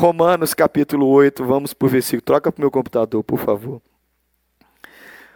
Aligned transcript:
Romanos 0.00 0.54
capítulo 0.54 1.06
8, 1.08 1.44
vamos 1.44 1.74
para 1.74 1.84
o 1.84 1.90
versículo. 1.90 2.22
Troca 2.22 2.50
para 2.50 2.58
o 2.58 2.62
meu 2.62 2.70
computador, 2.70 3.22
por 3.22 3.38
favor. 3.38 3.82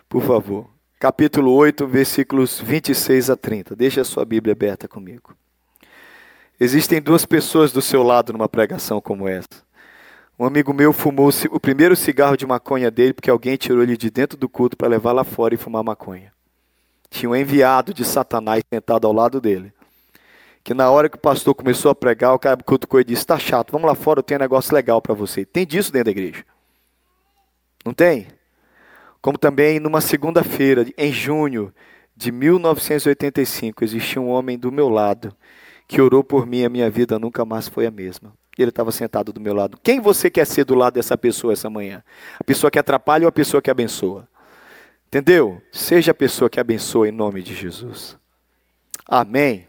Por 0.08 0.22
favor. 0.22 0.70
Capítulo 0.98 1.52
8, 1.52 1.86
versículos 1.86 2.60
26 2.60 3.28
a 3.28 3.36
30. 3.36 3.76
Deixa 3.76 4.00
a 4.00 4.04
sua 4.06 4.24
Bíblia 4.24 4.52
aberta 4.52 4.88
comigo. 4.88 5.36
Existem 6.58 7.02
duas 7.02 7.26
pessoas 7.26 7.72
do 7.72 7.82
seu 7.82 8.02
lado 8.02 8.32
numa 8.32 8.48
pregação 8.48 9.02
como 9.02 9.28
essa. 9.28 9.62
Um 10.38 10.46
amigo 10.46 10.72
meu 10.72 10.94
fumou 10.94 11.28
o 11.50 11.60
primeiro 11.60 11.94
cigarro 11.94 12.34
de 12.34 12.46
maconha 12.46 12.90
dele 12.90 13.12
porque 13.12 13.28
alguém 13.28 13.58
tirou 13.58 13.82
ele 13.82 13.98
de 13.98 14.08
dentro 14.08 14.38
do 14.38 14.48
culto 14.48 14.78
para 14.78 14.88
levar 14.88 15.12
lá 15.12 15.24
fora 15.24 15.52
e 15.52 15.58
fumar 15.58 15.84
maconha. 15.84 16.32
Tinha 17.10 17.28
um 17.28 17.36
enviado 17.36 17.92
de 17.92 18.02
Satanás 18.02 18.64
sentado 18.72 19.06
ao 19.06 19.12
lado 19.12 19.42
dele. 19.42 19.74
Que 20.64 20.72
na 20.72 20.90
hora 20.90 21.10
que 21.10 21.16
o 21.16 21.20
pastor 21.20 21.54
começou 21.54 21.90
a 21.90 21.94
pregar, 21.94 22.32
o 22.32 22.38
cara 22.38 22.56
cutucou 22.56 22.98
e 22.98 23.04
disse: 23.04 23.20
Está 23.20 23.38
chato, 23.38 23.70
vamos 23.70 23.86
lá 23.86 23.94
fora, 23.94 24.20
eu 24.20 24.22
tenho 24.22 24.40
um 24.40 24.42
negócio 24.42 24.74
legal 24.74 25.02
para 25.02 25.12
você. 25.12 25.44
Tem 25.44 25.66
disso 25.66 25.92
dentro 25.92 26.06
da 26.06 26.10
igreja? 26.10 26.42
Não 27.84 27.92
tem? 27.92 28.28
Como 29.20 29.36
também 29.36 29.78
numa 29.78 30.00
segunda-feira, 30.00 30.86
em 30.96 31.12
junho 31.12 31.72
de 32.16 32.32
1985, 32.32 33.84
existia 33.84 34.22
um 34.22 34.28
homem 34.28 34.58
do 34.58 34.72
meu 34.72 34.88
lado 34.88 35.36
que 35.86 36.00
orou 36.00 36.24
por 36.24 36.46
mim, 36.46 36.64
a 36.64 36.70
minha 36.70 36.88
vida 36.88 37.18
nunca 37.18 37.44
mais 37.44 37.68
foi 37.68 37.86
a 37.86 37.90
mesma. 37.90 38.32
Ele 38.56 38.70
estava 38.70 38.90
sentado 38.90 39.32
do 39.32 39.40
meu 39.40 39.52
lado. 39.52 39.78
Quem 39.82 40.00
você 40.00 40.30
quer 40.30 40.46
ser 40.46 40.64
do 40.64 40.74
lado 40.74 40.94
dessa 40.94 41.16
pessoa 41.18 41.52
essa 41.52 41.68
manhã? 41.68 42.02
A 42.38 42.44
pessoa 42.44 42.70
que 42.70 42.78
atrapalha 42.78 43.24
ou 43.24 43.28
a 43.28 43.32
pessoa 43.32 43.60
que 43.60 43.70
abençoa? 43.70 44.26
Entendeu? 45.08 45.60
Seja 45.70 46.12
a 46.12 46.14
pessoa 46.14 46.48
que 46.48 46.58
abençoa 46.58 47.08
em 47.08 47.12
nome 47.12 47.42
de 47.42 47.54
Jesus. 47.54 48.16
Amém. 49.06 49.66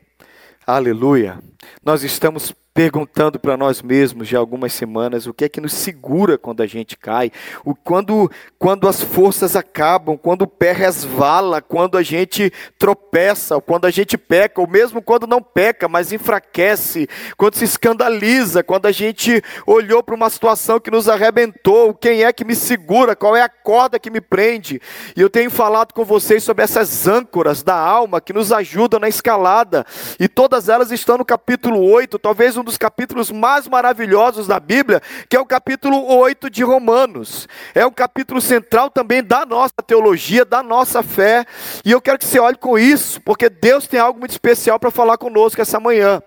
Aleluia. 0.67 1.39
Nós 1.83 2.03
estamos 2.03 2.53
perguntando 2.75 3.39
para 3.39 3.55
nós 3.55 3.81
mesmos 3.81 4.27
já 4.27 4.37
algumas 4.37 4.73
semanas 4.73 5.25
o 5.25 5.33
que 5.33 5.45
é 5.45 5.49
que 5.49 5.61
nos 5.61 5.71
segura 5.71 6.37
quando 6.37 6.61
a 6.61 6.67
gente 6.67 6.97
cai, 6.97 7.31
o 7.63 7.73
quando 7.73 8.29
quando 8.59 8.85
as 8.89 9.01
forças 9.01 9.55
acabam, 9.55 10.17
quando 10.17 10.41
o 10.41 10.47
pé 10.47 10.73
resvala, 10.73 11.61
quando 11.61 11.97
a 11.97 12.03
gente 12.03 12.51
tropeça, 12.77 13.61
quando 13.61 13.85
a 13.85 13.91
gente 13.91 14.17
peca, 14.17 14.59
ou 14.59 14.67
mesmo 14.67 15.01
quando 15.01 15.25
não 15.25 15.41
peca, 15.41 15.87
mas 15.87 16.11
enfraquece, 16.11 17.07
quando 17.37 17.55
se 17.55 17.63
escandaliza, 17.63 18.61
quando 18.61 18.87
a 18.87 18.91
gente 18.91 19.41
olhou 19.65 20.03
para 20.03 20.15
uma 20.15 20.29
situação 20.29 20.77
que 20.77 20.91
nos 20.91 21.07
arrebentou, 21.07 21.93
quem 21.93 22.23
é 22.23 22.33
que 22.33 22.43
me 22.43 22.55
segura, 22.55 23.15
qual 23.15 23.37
é 23.37 23.41
a 23.41 23.47
corda 23.47 23.99
que 23.99 24.09
me 24.09 24.19
prende? 24.19 24.81
E 25.15 25.21
eu 25.21 25.29
tenho 25.29 25.49
falado 25.49 25.93
com 25.93 26.03
vocês 26.03 26.43
sobre 26.43 26.63
essas 26.63 27.07
âncoras 27.07 27.63
da 27.63 27.75
alma 27.75 28.19
que 28.19 28.33
nos 28.33 28.51
ajudam 28.51 28.99
na 28.99 29.07
escalada, 29.07 29.85
e 30.19 30.27
todas 30.27 30.67
elas 30.67 30.91
estão 30.91 31.17
no 31.17 31.23
capítulo 31.23 31.54
8, 31.63 32.19
talvez 32.19 32.57
um 32.57 32.63
dos 32.63 32.77
capítulos 32.77 33.31
mais 33.31 33.67
maravilhosos 33.67 34.47
da 34.47 34.59
Bíblia, 34.59 35.01
que 35.29 35.35
é 35.35 35.39
o 35.39 35.45
capítulo 35.45 36.05
8 36.17 36.49
de 36.49 36.63
Romanos. 36.63 37.47
É 37.73 37.85
o 37.85 37.91
capítulo 37.91 38.41
central 38.41 38.89
também 38.89 39.23
da 39.23 39.45
nossa 39.45 39.73
teologia, 39.85 40.45
da 40.45 40.61
nossa 40.61 41.01
fé. 41.01 41.45
E 41.83 41.91
eu 41.91 42.01
quero 42.01 42.17
que 42.17 42.25
você 42.25 42.39
olhe 42.39 42.57
com 42.57 42.77
isso, 42.77 43.21
porque 43.21 43.49
Deus 43.49 43.87
tem 43.87 43.99
algo 43.99 44.19
muito 44.19 44.31
especial 44.31 44.79
para 44.79 44.91
falar 44.91 45.17
conosco 45.17 45.61
essa 45.61 45.79
manhã. 45.79 46.21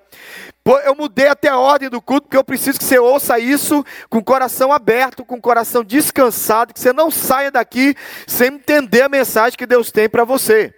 Eu 0.84 0.94
mudei 0.94 1.28
até 1.28 1.48
a 1.48 1.56
ordem 1.56 1.88
do 1.88 2.02
culto, 2.02 2.22
porque 2.22 2.36
eu 2.36 2.44
preciso 2.44 2.78
que 2.78 2.84
você 2.84 2.98
ouça 2.98 3.38
isso 3.38 3.84
com 4.10 4.18
o 4.18 4.24
coração 4.24 4.70
aberto, 4.70 5.24
com 5.24 5.36
o 5.36 5.40
coração 5.40 5.82
descansado, 5.82 6.74
que 6.74 6.80
você 6.80 6.92
não 6.92 7.10
saia 7.10 7.50
daqui 7.50 7.94
sem 8.26 8.48
entender 8.48 9.02
a 9.02 9.08
mensagem 9.08 9.56
que 9.56 9.66
Deus 9.66 9.90
tem 9.90 10.08
para 10.08 10.24
você. 10.24 10.74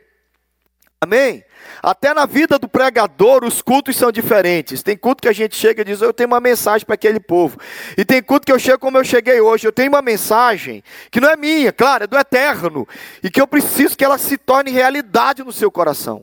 Amém? 1.02 1.42
Até 1.82 2.12
na 2.12 2.26
vida 2.26 2.58
do 2.58 2.68
pregador, 2.68 3.42
os 3.42 3.62
cultos 3.62 3.96
são 3.96 4.12
diferentes. 4.12 4.82
Tem 4.82 4.94
culto 4.94 5.22
que 5.22 5.28
a 5.28 5.32
gente 5.32 5.56
chega 5.56 5.80
e 5.80 5.84
diz: 5.84 6.02
Eu 6.02 6.12
tenho 6.12 6.26
uma 6.26 6.40
mensagem 6.40 6.84
para 6.84 6.94
aquele 6.94 7.18
povo. 7.18 7.58
E 7.96 8.04
tem 8.04 8.22
culto 8.22 8.44
que 8.44 8.52
eu 8.52 8.58
chego 8.58 8.78
como 8.78 8.98
eu 8.98 9.04
cheguei 9.04 9.40
hoje. 9.40 9.66
Eu 9.66 9.72
tenho 9.72 9.88
uma 9.88 10.02
mensagem 10.02 10.84
que 11.10 11.18
não 11.18 11.30
é 11.30 11.38
minha, 11.38 11.72
claro, 11.72 12.04
é 12.04 12.06
do 12.06 12.18
eterno. 12.18 12.86
E 13.22 13.30
que 13.30 13.40
eu 13.40 13.46
preciso 13.46 13.96
que 13.96 14.04
ela 14.04 14.18
se 14.18 14.36
torne 14.36 14.70
realidade 14.70 15.42
no 15.42 15.52
seu 15.52 15.70
coração. 15.70 16.22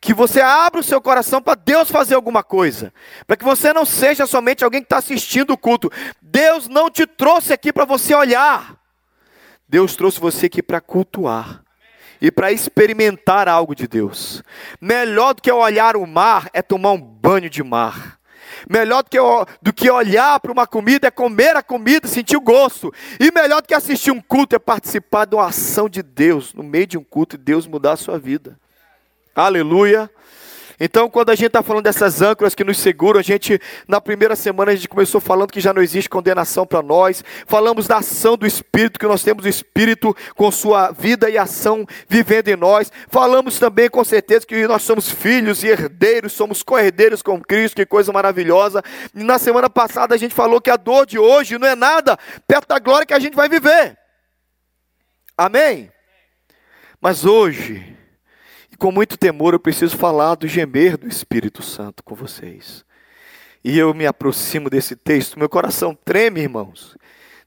Que 0.00 0.14
você 0.14 0.40
abra 0.40 0.80
o 0.80 0.84
seu 0.84 1.02
coração 1.02 1.42
para 1.42 1.54
Deus 1.54 1.90
fazer 1.90 2.14
alguma 2.14 2.42
coisa. 2.42 2.94
Para 3.26 3.36
que 3.36 3.44
você 3.44 3.74
não 3.74 3.84
seja 3.84 4.26
somente 4.26 4.64
alguém 4.64 4.80
que 4.80 4.86
está 4.86 4.96
assistindo 4.96 5.52
o 5.52 5.58
culto. 5.58 5.92
Deus 6.22 6.66
não 6.66 6.88
te 6.88 7.06
trouxe 7.06 7.52
aqui 7.52 7.70
para 7.70 7.84
você 7.84 8.14
olhar. 8.14 8.74
Deus 9.68 9.94
trouxe 9.94 10.18
você 10.18 10.46
aqui 10.46 10.62
para 10.62 10.80
cultuar 10.80 11.63
e 12.20 12.30
para 12.30 12.52
experimentar 12.52 13.48
algo 13.48 13.74
de 13.74 13.86
Deus. 13.86 14.42
Melhor 14.80 15.34
do 15.34 15.42
que 15.42 15.50
olhar 15.50 15.96
o 15.96 16.06
mar 16.06 16.48
é 16.52 16.62
tomar 16.62 16.92
um 16.92 17.00
banho 17.00 17.50
de 17.50 17.62
mar. 17.62 18.18
Melhor 18.68 19.02
do 19.02 19.10
que, 19.10 19.18
do 19.60 19.72
que 19.72 19.90
olhar 19.90 20.40
para 20.40 20.52
uma 20.52 20.66
comida 20.66 21.08
é 21.08 21.10
comer 21.10 21.56
a 21.56 21.62
comida, 21.62 22.08
sentir 22.08 22.36
o 22.36 22.40
gosto. 22.40 22.92
E 23.20 23.30
melhor 23.30 23.60
do 23.60 23.68
que 23.68 23.74
assistir 23.74 24.10
um 24.10 24.20
culto 24.20 24.56
é 24.56 24.58
participar 24.58 25.26
de 25.26 25.34
uma 25.34 25.46
ação 25.46 25.88
de 25.88 26.02
Deus, 26.02 26.54
no 26.54 26.62
meio 26.62 26.86
de 26.86 26.98
um 26.98 27.04
culto, 27.04 27.36
e 27.36 27.38
Deus 27.38 27.66
mudar 27.66 27.92
a 27.92 27.96
sua 27.96 28.18
vida. 28.18 28.58
Aleluia. 29.34 30.10
Então, 30.78 31.08
quando 31.08 31.30
a 31.30 31.34
gente 31.34 31.48
está 31.48 31.62
falando 31.62 31.84
dessas 31.84 32.20
âncoras 32.20 32.54
que 32.54 32.64
nos 32.64 32.78
seguram, 32.78 33.20
a 33.20 33.22
gente, 33.22 33.60
na 33.86 34.00
primeira 34.00 34.34
semana, 34.34 34.72
a 34.72 34.74
gente 34.74 34.88
começou 34.88 35.20
falando 35.20 35.52
que 35.52 35.60
já 35.60 35.72
não 35.72 35.82
existe 35.82 36.10
condenação 36.10 36.66
para 36.66 36.82
nós. 36.82 37.22
Falamos 37.46 37.86
da 37.86 37.98
ação 37.98 38.36
do 38.36 38.46
Espírito, 38.46 38.98
que 38.98 39.06
nós 39.06 39.22
temos 39.22 39.44
o 39.44 39.48
Espírito 39.48 40.16
com 40.34 40.50
sua 40.50 40.90
vida 40.90 41.30
e 41.30 41.38
ação 41.38 41.86
vivendo 42.08 42.48
em 42.48 42.56
nós. 42.56 42.90
Falamos 43.08 43.58
também, 43.58 43.88
com 43.88 44.02
certeza, 44.02 44.46
que 44.46 44.66
nós 44.66 44.82
somos 44.82 45.08
filhos 45.08 45.62
e 45.62 45.68
herdeiros, 45.68 46.32
somos 46.32 46.62
co-herdeiros 46.62 47.22
com 47.22 47.40
Cristo, 47.40 47.76
que 47.76 47.86
coisa 47.86 48.12
maravilhosa. 48.12 48.82
E 49.14 49.22
na 49.22 49.38
semana 49.38 49.70
passada 49.70 50.14
a 50.14 50.18
gente 50.18 50.34
falou 50.34 50.60
que 50.60 50.70
a 50.70 50.76
dor 50.76 51.06
de 51.06 51.18
hoje 51.18 51.58
não 51.58 51.68
é 51.68 51.76
nada 51.76 52.18
perto 52.48 52.68
da 52.68 52.78
glória 52.78 53.06
que 53.06 53.14
a 53.14 53.18
gente 53.18 53.36
vai 53.36 53.48
viver. 53.48 53.96
Amém? 55.36 55.90
Mas 57.00 57.24
hoje, 57.24 57.93
e 58.74 58.76
com 58.76 58.90
muito 58.90 59.16
temor 59.16 59.54
eu 59.54 59.60
preciso 59.60 59.96
falar 59.96 60.34
do 60.34 60.48
gemer 60.48 60.98
do 60.98 61.06
Espírito 61.06 61.62
Santo 61.62 62.02
com 62.02 62.12
vocês. 62.12 62.84
E 63.62 63.78
eu 63.78 63.94
me 63.94 64.04
aproximo 64.04 64.68
desse 64.68 64.96
texto, 64.96 65.38
meu 65.38 65.48
coração 65.48 65.96
treme, 66.04 66.40
irmãos. 66.40 66.96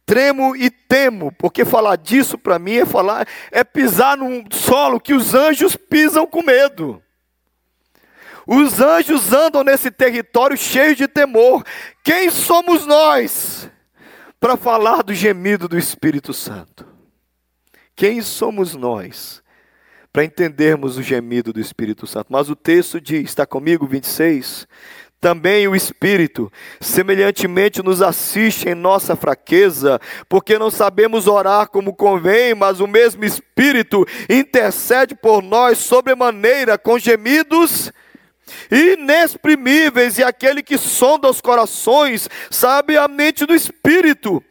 Tremo 0.05 0.55
e 0.55 0.71
temo, 0.71 1.33
porque 1.33 1.65
falar 1.65 1.97
disso 1.97 2.37
para 2.37 2.57
mim 2.57 2.77
é 2.77 2.85
falar, 2.85 3.27
é 3.51 3.61
pisar 3.61 4.15
num 4.15 4.45
solo 4.49 5.01
que 5.01 5.13
os 5.13 5.33
anjos 5.33 5.75
pisam 5.75 6.25
com 6.25 6.41
medo. 6.41 7.03
Os 8.47 8.79
anjos 8.79 9.33
andam 9.33 9.65
nesse 9.65 9.91
território 9.91 10.55
cheio 10.55 10.95
de 10.95 11.09
temor. 11.09 11.61
Quem 12.05 12.29
somos 12.29 12.85
nós 12.85 13.69
para 14.39 14.55
falar 14.55 15.03
do 15.03 15.13
gemido 15.13 15.67
do 15.67 15.77
Espírito 15.77 16.33
Santo? 16.33 16.87
Quem 17.93 18.21
somos 18.21 18.75
nós 18.75 19.43
para 20.17 20.25
entendermos 20.25 20.97
o 20.97 21.03
gemido 21.03 21.53
do 21.53 21.59
Espírito 21.59 22.07
Santo. 22.07 22.29
Mas 22.31 22.49
o 22.49 22.55
texto 22.55 22.99
diz, 22.99 23.25
está 23.25 23.45
comigo, 23.45 23.85
26? 23.85 24.67
Também 25.21 25.67
o 25.67 25.75
Espírito, 25.75 26.51
semelhantemente, 26.81 27.83
nos 27.83 28.01
assiste 28.01 28.67
em 28.67 28.73
nossa 28.73 29.15
fraqueza, 29.15 30.01
porque 30.27 30.57
não 30.57 30.71
sabemos 30.71 31.27
orar 31.27 31.69
como 31.69 31.93
convém, 31.93 32.55
mas 32.55 32.79
o 32.79 32.87
mesmo 32.87 33.23
Espírito 33.23 34.07
intercede 34.27 35.13
por 35.13 35.43
nós 35.43 35.77
sobremaneira 35.77 36.79
com 36.79 36.97
gemidos 36.97 37.91
inexprimíveis, 38.71 40.17
e 40.17 40.23
aquele 40.23 40.63
que 40.63 40.79
sonda 40.79 41.29
os 41.29 41.41
corações 41.41 42.27
sabe 42.49 42.97
a 42.97 43.07
mente 43.07 43.45
do 43.45 43.53
Espírito 43.53 44.43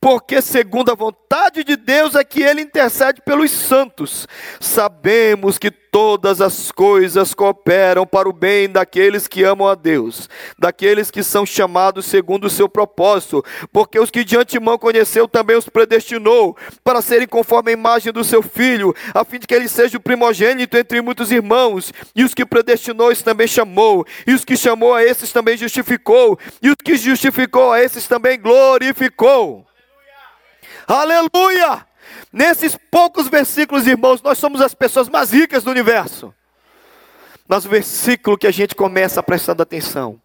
porque 0.00 0.40
segundo 0.40 0.90
a 0.90 0.94
vontade 0.94 1.64
de 1.64 1.76
Deus 1.76 2.14
é 2.14 2.24
que 2.24 2.42
ele 2.42 2.62
intercede 2.62 3.20
pelos 3.22 3.50
santos. 3.50 4.26
Sabemos 4.60 5.58
que 5.58 5.70
todas 5.98 6.40
as 6.40 6.70
coisas 6.70 7.34
cooperam 7.34 8.06
para 8.06 8.28
o 8.28 8.32
bem 8.32 8.68
daqueles 8.68 9.26
que 9.26 9.42
amam 9.42 9.66
a 9.66 9.74
Deus, 9.74 10.30
daqueles 10.56 11.10
que 11.10 11.24
são 11.24 11.44
chamados 11.44 12.06
segundo 12.06 12.44
o 12.44 12.50
seu 12.50 12.68
propósito, 12.68 13.44
porque 13.72 13.98
os 13.98 14.08
que 14.08 14.22
de 14.22 14.36
antemão 14.36 14.78
conheceu 14.78 15.26
também 15.26 15.56
os 15.56 15.68
predestinou 15.68 16.56
para 16.84 17.02
serem 17.02 17.26
conforme 17.26 17.70
a 17.70 17.72
imagem 17.72 18.12
do 18.12 18.22
seu 18.22 18.44
filho, 18.44 18.94
a 19.12 19.24
fim 19.24 19.40
de 19.40 19.48
que 19.48 19.52
ele 19.52 19.68
seja 19.68 19.96
o 19.96 20.00
primogênito 20.00 20.76
entre 20.76 21.02
muitos 21.02 21.32
irmãos, 21.32 21.92
e 22.14 22.22
os 22.22 22.32
que 22.32 22.46
predestinou, 22.46 23.10
esse 23.10 23.24
também 23.24 23.48
chamou, 23.48 24.06
e 24.24 24.32
os 24.32 24.44
que 24.44 24.56
chamou 24.56 24.94
a 24.94 25.02
esses 25.02 25.32
também 25.32 25.56
justificou, 25.56 26.38
e 26.62 26.70
os 26.70 26.76
que 26.76 26.96
justificou 26.96 27.72
a 27.72 27.82
esses 27.82 28.06
também 28.06 28.40
glorificou. 28.40 29.66
Aleluia! 30.86 31.87
Nesses 32.32 32.76
poucos 32.90 33.28
versículos, 33.28 33.86
irmãos, 33.86 34.22
nós 34.22 34.38
somos 34.38 34.60
as 34.60 34.74
pessoas 34.74 35.08
mais 35.08 35.30
ricas 35.30 35.64
do 35.64 35.70
universo. 35.70 36.34
Mas 37.46 37.64
o 37.64 37.68
versículo 37.68 38.36
que 38.36 38.46
a 38.46 38.50
gente 38.50 38.74
começa 38.74 39.22
prestando 39.22 39.62
atenção. 39.62 40.20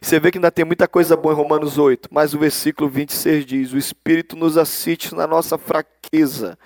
Você 0.00 0.20
vê 0.20 0.30
que 0.30 0.38
ainda 0.38 0.50
tem 0.50 0.64
muita 0.64 0.86
coisa 0.86 1.16
boa 1.16 1.32
em 1.32 1.36
Romanos 1.36 1.78
8, 1.78 2.08
mas 2.10 2.34
o 2.34 2.38
versículo 2.38 2.88
26 2.88 3.46
diz: 3.46 3.72
O 3.72 3.78
Espírito 3.78 4.36
nos 4.36 4.58
assiste 4.58 5.14
na 5.14 5.26
nossa 5.26 5.56
fraqueza, 5.56 6.58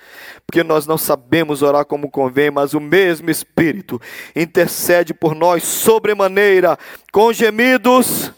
porque 0.46 0.64
nós 0.64 0.86
não 0.86 0.98
sabemos 0.98 1.62
orar 1.62 1.84
como 1.84 2.10
convém, 2.10 2.50
mas 2.50 2.74
o 2.74 2.80
mesmo 2.80 3.30
Espírito 3.30 4.00
intercede 4.34 5.14
por 5.14 5.34
nós 5.34 5.62
sobremaneira, 5.62 6.76
com 7.12 7.32
gemidos 7.32 8.32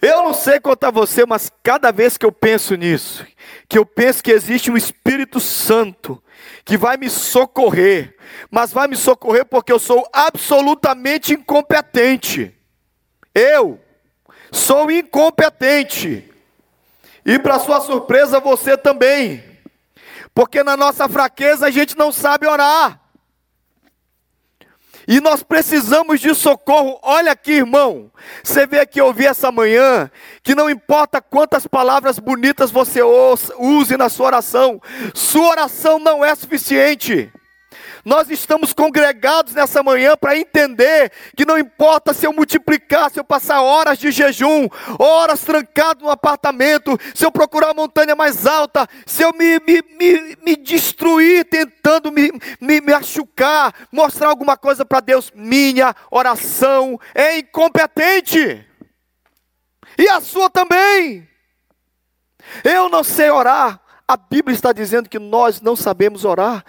Eu 0.00 0.22
não 0.22 0.32
sei 0.32 0.60
quanto 0.60 0.84
a 0.84 0.90
você, 0.90 1.26
mas 1.26 1.50
cada 1.62 1.90
vez 1.90 2.16
que 2.16 2.24
eu 2.24 2.30
penso 2.30 2.76
nisso, 2.76 3.26
que 3.68 3.76
eu 3.76 3.84
penso 3.84 4.22
que 4.22 4.30
existe 4.30 4.70
um 4.70 4.76
Espírito 4.76 5.40
Santo 5.40 6.22
que 6.64 6.76
vai 6.76 6.96
me 6.96 7.10
socorrer, 7.10 8.16
mas 8.50 8.72
vai 8.72 8.86
me 8.86 8.96
socorrer 8.96 9.44
porque 9.44 9.72
eu 9.72 9.78
sou 9.78 10.08
absolutamente 10.12 11.34
incompetente. 11.34 12.54
Eu 13.34 13.80
sou 14.52 14.90
incompetente. 14.90 16.30
E 17.24 17.38
para 17.38 17.58
sua 17.58 17.80
surpresa, 17.80 18.38
você 18.38 18.76
também. 18.76 19.42
Porque 20.32 20.62
na 20.62 20.76
nossa 20.76 21.08
fraqueza 21.08 21.66
a 21.66 21.70
gente 21.70 21.96
não 21.96 22.12
sabe 22.12 22.46
orar. 22.46 23.00
E 25.08 25.22
nós 25.22 25.42
precisamos 25.42 26.20
de 26.20 26.34
socorro. 26.34 26.98
Olha 27.02 27.32
aqui, 27.32 27.52
irmão. 27.52 28.12
Você 28.44 28.66
vê 28.66 28.78
aqui 28.78 29.00
ouvir 29.00 29.24
essa 29.24 29.50
manhã 29.50 30.10
que 30.42 30.54
não 30.54 30.68
importa 30.68 31.22
quantas 31.22 31.66
palavras 31.66 32.18
bonitas 32.18 32.70
você 32.70 33.00
use 33.02 33.96
na 33.96 34.10
sua 34.10 34.26
oração, 34.26 34.78
sua 35.14 35.48
oração 35.48 35.98
não 35.98 36.22
é 36.22 36.34
suficiente. 36.34 37.32
Nós 38.04 38.30
estamos 38.30 38.72
congregados 38.72 39.54
nessa 39.54 39.82
manhã 39.82 40.16
para 40.16 40.36
entender 40.36 41.12
que 41.36 41.44
não 41.44 41.58
importa 41.58 42.12
se 42.12 42.26
eu 42.26 42.32
multiplicar, 42.32 43.10
se 43.10 43.18
eu 43.20 43.24
passar 43.24 43.62
horas 43.62 43.98
de 43.98 44.10
jejum, 44.10 44.68
horas 44.98 45.40
trancado 45.40 46.04
no 46.04 46.10
apartamento, 46.10 46.98
se 47.14 47.24
eu 47.24 47.30
procurar 47.30 47.70
a 47.70 47.74
montanha 47.74 48.14
mais 48.14 48.46
alta, 48.46 48.86
se 49.06 49.22
eu 49.22 49.32
me, 49.32 49.58
me, 49.60 49.82
me, 49.98 50.36
me 50.44 50.56
destruir 50.56 51.44
tentando 51.44 52.10
me, 52.10 52.30
me, 52.60 52.80
me 52.80 52.92
machucar, 52.92 53.74
mostrar 53.92 54.28
alguma 54.28 54.56
coisa 54.56 54.84
para 54.84 55.00
Deus, 55.00 55.32
minha 55.34 55.94
oração 56.10 56.98
é 57.14 57.38
incompetente. 57.38 58.66
E 59.96 60.08
a 60.08 60.20
sua 60.20 60.48
também. 60.48 61.28
Eu 62.64 62.88
não 62.88 63.02
sei 63.02 63.30
orar. 63.30 63.80
A 64.06 64.16
Bíblia 64.16 64.54
está 64.54 64.72
dizendo 64.72 65.08
que 65.08 65.18
nós 65.18 65.60
não 65.60 65.76
sabemos 65.76 66.24
orar. 66.24 66.64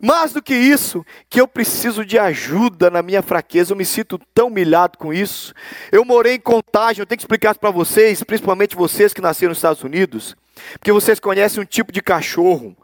Mais 0.00 0.32
do 0.32 0.42
que 0.42 0.54
isso, 0.54 1.04
que 1.28 1.40
eu 1.40 1.46
preciso 1.46 2.04
de 2.04 2.18
ajuda 2.18 2.90
na 2.90 3.02
minha 3.02 3.22
fraqueza, 3.22 3.72
eu 3.72 3.76
me 3.76 3.84
sinto 3.84 4.18
tão 4.34 4.48
humilhado 4.48 4.98
com 4.98 5.12
isso. 5.12 5.54
Eu 5.90 6.04
morei 6.04 6.34
em 6.34 6.40
contagem, 6.40 7.00
eu 7.00 7.06
tenho 7.06 7.18
que 7.18 7.22
explicar 7.22 7.50
isso 7.50 7.60
para 7.60 7.70
vocês, 7.70 8.22
principalmente 8.22 8.76
vocês 8.76 9.12
que 9.12 9.20
nasceram 9.20 9.50
nos 9.50 9.58
Estados 9.58 9.82
Unidos, 9.82 10.36
porque 10.72 10.92
vocês 10.92 11.20
conhecem 11.20 11.62
um 11.62 11.66
tipo 11.66 11.92
de 11.92 12.02
cachorro 12.02 12.76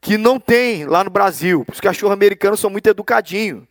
que 0.00 0.16
não 0.16 0.38
tem 0.38 0.84
lá 0.84 1.02
no 1.02 1.10
Brasil. 1.10 1.64
Os 1.70 1.80
cachorros 1.80 2.12
americanos 2.12 2.60
são 2.60 2.70
muito 2.70 2.88
educadinhos. 2.88 3.64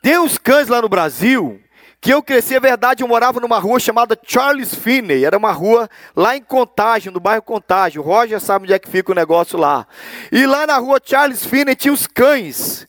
Tem 0.00 0.18
uns 0.18 0.38
cães 0.38 0.68
lá 0.68 0.80
no 0.80 0.88
Brasil 0.88 1.60
que 2.00 2.12
eu 2.12 2.22
cresci, 2.22 2.54
é 2.54 2.60
verdade, 2.60 3.02
eu 3.02 3.08
morava 3.08 3.40
numa 3.40 3.58
rua 3.58 3.80
chamada 3.80 4.18
Charles 4.24 4.74
Finney, 4.74 5.24
era 5.24 5.36
uma 5.36 5.52
rua 5.52 5.88
lá 6.14 6.36
em 6.36 6.42
Contagem, 6.42 7.12
no 7.12 7.18
bairro 7.18 7.42
Contagem, 7.42 7.98
o 7.98 8.02
Roger 8.02 8.40
sabe 8.40 8.64
onde 8.64 8.72
é 8.72 8.78
que 8.78 8.88
fica 8.88 9.12
o 9.12 9.14
negócio 9.14 9.58
lá. 9.58 9.86
E 10.30 10.46
lá 10.46 10.66
na 10.66 10.76
rua 10.76 11.00
Charles 11.02 11.44
Finney 11.44 11.74
tinha 11.74 11.92
os 11.92 12.06
cães. 12.06 12.86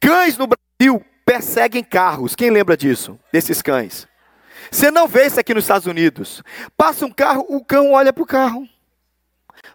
Cães 0.00 0.36
no 0.36 0.46
Brasil 0.46 1.04
perseguem 1.24 1.82
carros, 1.82 2.34
quem 2.34 2.50
lembra 2.50 2.76
disso, 2.76 3.18
desses 3.32 3.62
cães? 3.62 4.08
Você 4.70 4.90
não 4.90 5.08
vê 5.08 5.26
isso 5.26 5.40
aqui 5.40 5.52
nos 5.52 5.64
Estados 5.64 5.86
Unidos. 5.86 6.42
Passa 6.76 7.04
um 7.04 7.10
carro, 7.10 7.44
o 7.48 7.64
cão 7.64 7.92
olha 7.92 8.12
para 8.12 8.22
o 8.22 8.26
carro. 8.26 8.68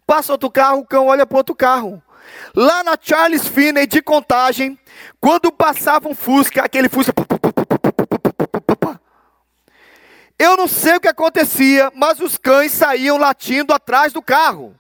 Passa 0.05 0.31
outro 0.31 0.49
carro, 0.49 0.79
o 0.79 0.85
cão 0.85 1.07
olha 1.07 1.25
para 1.25 1.37
outro 1.37 1.55
carro. 1.55 2.01
Lá 2.55 2.83
na 2.83 2.97
Charles 2.99 3.47
Finney 3.47 3.85
de 3.87 4.01
Contagem, 4.01 4.79
quando 5.19 5.51
passava 5.51 6.07
um 6.07 6.15
Fusca, 6.15 6.63
aquele 6.63 6.89
Fusca 6.89 7.13
eu 10.37 10.57
não 10.57 10.67
sei 10.67 10.95
o 10.95 10.99
que 10.99 11.07
acontecia, 11.07 11.91
mas 11.95 12.19
os 12.19 12.37
cães 12.37 12.71
saíam 12.71 13.17
latindo 13.17 13.73
atrás 13.73 14.11
do 14.11 14.21
carro. 14.21 14.77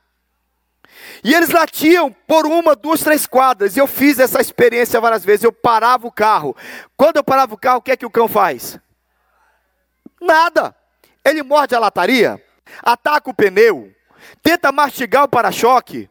E 1.23 1.33
eles 1.33 1.49
latiam 1.49 2.11
por 2.11 2.45
uma, 2.45 2.75
duas, 2.75 3.01
três 3.01 3.25
quadras. 3.25 3.75
E 3.75 3.79
eu 3.79 3.87
fiz 3.87 4.19
essa 4.19 4.41
experiência 4.41 4.99
várias 4.99 5.23
vezes. 5.23 5.43
Eu 5.43 5.51
parava 5.51 6.07
o 6.07 6.11
carro. 6.11 6.55
Quando 6.97 7.17
eu 7.17 7.23
parava 7.23 7.53
o 7.53 7.57
carro, 7.57 7.79
o 7.79 7.81
que 7.81 7.91
é 7.91 7.97
que 7.97 8.05
o 8.05 8.09
cão 8.09 8.27
faz? 8.27 8.79
Nada. 10.21 10.75
Ele 11.23 11.41
morde 11.41 11.73
a 11.73 11.79
lataria, 11.79 12.41
ataca 12.83 13.29
o 13.29 13.33
pneu, 13.33 13.91
tenta 14.43 14.71
mastigar 14.71 15.23
o 15.23 15.27
para-choque, 15.27 16.07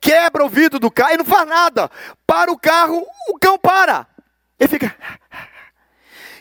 quebra 0.00 0.44
o 0.44 0.48
vidro 0.48 0.78
do 0.78 0.90
carro 0.90 1.14
e 1.14 1.16
não 1.16 1.24
faz 1.24 1.48
nada. 1.48 1.90
Para 2.24 2.52
o 2.52 2.58
carro, 2.58 3.04
o 3.28 3.38
cão 3.38 3.58
para. 3.58 4.06
Ele 4.60 4.68
fica. 4.68 4.94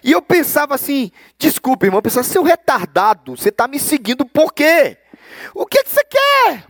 E 0.03 0.12
eu 0.12 0.21
pensava 0.21 0.75
assim, 0.75 1.12
desculpa, 1.38 1.86
irmão, 1.86 2.00
eu 2.00 2.03
pensava, 2.03 2.24
seu 2.24 2.44
retardado, 2.44 3.38
você 3.38 3.50
está 3.50 3.68
me 3.68 3.80
seguindo 3.80 4.25
por 4.25 4.53
quê? 4.53 4.98
O 5.53 5.65
que, 5.65 5.83
que 5.83 5.89
você 5.89 6.03
quer? 6.03 6.65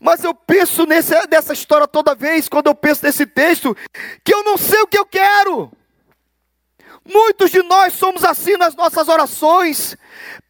Mas 0.00 0.24
eu 0.24 0.34
penso 0.34 0.84
nesse, 0.86 1.14
nessa 1.28 1.52
história 1.52 1.86
toda 1.86 2.14
vez, 2.14 2.48
quando 2.48 2.66
eu 2.66 2.74
penso 2.74 3.04
nesse 3.04 3.26
texto, 3.26 3.76
que 4.24 4.34
eu 4.34 4.42
não 4.42 4.56
sei 4.56 4.80
o 4.80 4.86
que 4.86 4.98
eu 4.98 5.06
quero. 5.06 5.70
Muitos 7.04 7.50
de 7.50 7.62
nós 7.62 7.92
somos 7.92 8.24
assim 8.24 8.56
nas 8.56 8.74
nossas 8.74 9.08
orações, 9.08 9.96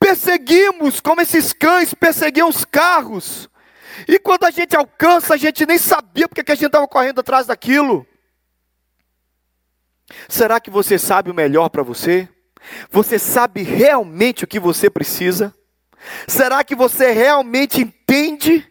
perseguimos 0.01 1.01
como 1.01 1.21
esses 1.21 1.53
cães 1.53 1.93
perseguiam 1.93 2.49
os 2.49 2.65
carros, 2.65 3.49
e 4.09 4.19
quando 4.19 4.45
a 4.45 4.51
gente 4.51 4.77
alcança, 4.77 5.35
a 5.35 5.37
gente 5.37 5.65
nem 5.65 5.79
sabia 5.79 6.29
porque 6.29 6.45
que 6.45 6.53
a 6.53 6.55
gente 6.55 6.67
estava 6.67 6.87
correndo 6.87 7.21
atrás 7.21 7.47
daquilo. 7.47 8.07
Será 10.29 10.61
que 10.61 10.71
você 10.71 10.99
sabe 10.99 11.31
o 11.31 11.35
melhor 11.35 11.69
para 11.69 11.83
você? 11.83 12.29
Você 12.91 13.19
sabe 13.19 13.63
realmente 13.63 14.45
o 14.45 14.47
que 14.47 14.59
você 14.59 14.89
precisa? 14.89 15.55
Será 16.27 16.63
que 16.63 16.75
você 16.75 17.11
realmente 17.11 17.81
entende? 17.81 18.67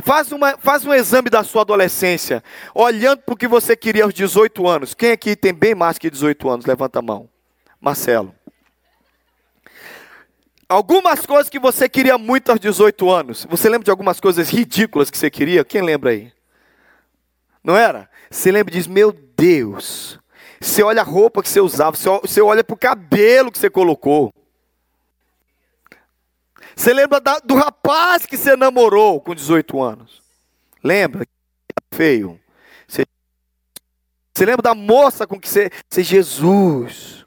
Faz, 0.00 0.32
uma, 0.32 0.56
faz 0.58 0.84
um 0.84 0.92
exame 0.92 1.30
da 1.30 1.44
sua 1.44 1.62
adolescência, 1.62 2.42
olhando 2.74 3.20
para 3.20 3.34
o 3.34 3.36
que 3.36 3.46
você 3.46 3.76
queria 3.76 4.04
aos 4.04 4.12
18 4.12 4.66
anos. 4.66 4.94
Quem 4.94 5.12
aqui 5.12 5.36
tem 5.36 5.52
bem 5.52 5.74
mais 5.74 5.96
que 5.96 6.10
18 6.10 6.48
anos? 6.48 6.66
Levanta 6.66 6.98
a 6.98 7.02
mão. 7.02 7.28
Marcelo. 7.80 8.34
Algumas 10.68 11.26
coisas 11.26 11.50
que 11.50 11.58
você 11.58 11.88
queria 11.88 12.16
muito 12.16 12.50
aos 12.50 12.58
18 12.58 13.10
anos. 13.10 13.46
Você 13.48 13.68
lembra 13.68 13.84
de 13.84 13.90
algumas 13.90 14.18
coisas 14.18 14.48
ridículas 14.48 15.10
que 15.10 15.18
você 15.18 15.30
queria? 15.30 15.64
Quem 15.64 15.82
lembra 15.82 16.10
aí? 16.10 16.32
Não 17.62 17.76
era? 17.76 18.08
Você 18.30 18.50
lembra 18.50 18.72
e 18.72 18.78
diz: 18.78 18.86
Meu 18.86 19.12
Deus, 19.12 20.18
você 20.62 20.82
olha 20.82 21.02
a 21.02 21.04
roupa 21.04 21.42
que 21.42 21.48
você 21.48 21.60
usava, 21.60 21.96
você 21.96 22.40
olha 22.40 22.62
para 22.62 22.74
o 22.74 22.78
cabelo 22.78 23.50
que 23.50 23.58
você 23.58 23.68
colocou. 23.68 24.32
Você 26.74 26.92
lembra 26.92 27.20
da, 27.20 27.38
do 27.40 27.54
rapaz 27.54 28.24
que 28.24 28.36
você 28.36 28.56
namorou 28.56 29.20
com 29.20 29.34
18 29.34 29.80
anos? 29.82 30.22
Lembra? 30.82 31.26
Feio. 31.92 32.40
Você, 32.86 33.04
você 34.32 34.46
lembra 34.46 34.62
da 34.62 34.74
moça 34.74 35.26
com 35.26 35.38
que 35.38 35.48
você. 35.48 35.70
Você, 35.88 36.02
Jesus. 36.02 37.24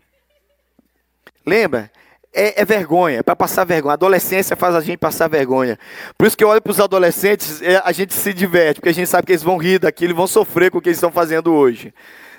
Lembra? 1.46 1.92
É, 2.34 2.62
é, 2.62 2.66
vergonha, 2.66 3.20
é 3.20 3.24
para 3.24 3.36
passar 3.36 3.64
vergonha. 3.64 3.94
A 3.94 3.96
adolescência 3.96 4.58
faz 4.58 4.76
a 4.76 4.82
gente 4.82 4.98
passar 4.98 5.30
vergonha. 5.30 5.80
Por 6.18 6.28
isso 6.28 6.36
que 6.36 6.44
eu 6.44 6.50
olho 6.50 6.62
para 6.62 6.72
os 6.72 6.82
adolescentes, 6.82 7.62
é, 7.62 7.82
a 7.84 7.94
gente 7.94 8.14
se 8.14 8.34
diverte, 8.34 8.82
porque 8.82 8.90
a 8.90 8.94
gente 8.94 9.08
sabe 9.08 9.26
que 9.26 9.32
eles 9.32 9.44
vão 9.44 9.58
rir 9.58 9.80
daquilo 9.80 10.14
vão 10.14 10.28
sofrer 10.28 10.70
com 10.70 10.80
o 10.80 10.82
que 10.82 10.90
eles 10.90 10.98
estão 10.98 11.12
fazendo 11.12 11.54
hoje. 11.54 11.94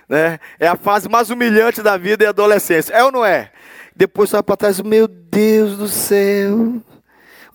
Né? 0.08 0.38
É 0.58 0.68
a 0.68 0.76
fase 0.76 1.08
mais 1.08 1.30
humilhante 1.30 1.82
da 1.82 1.96
vida 1.96 2.24
e 2.24 2.26
adolescência. 2.26 2.92
É 2.92 3.02
ou 3.02 3.10
não 3.10 3.24
é? 3.24 3.50
Depois 3.94 4.30
sai 4.30 4.42
para 4.42 4.56
trás, 4.56 4.80
meu 4.80 5.08
Deus 5.08 5.76
do 5.76 5.88
céu. 5.88 6.82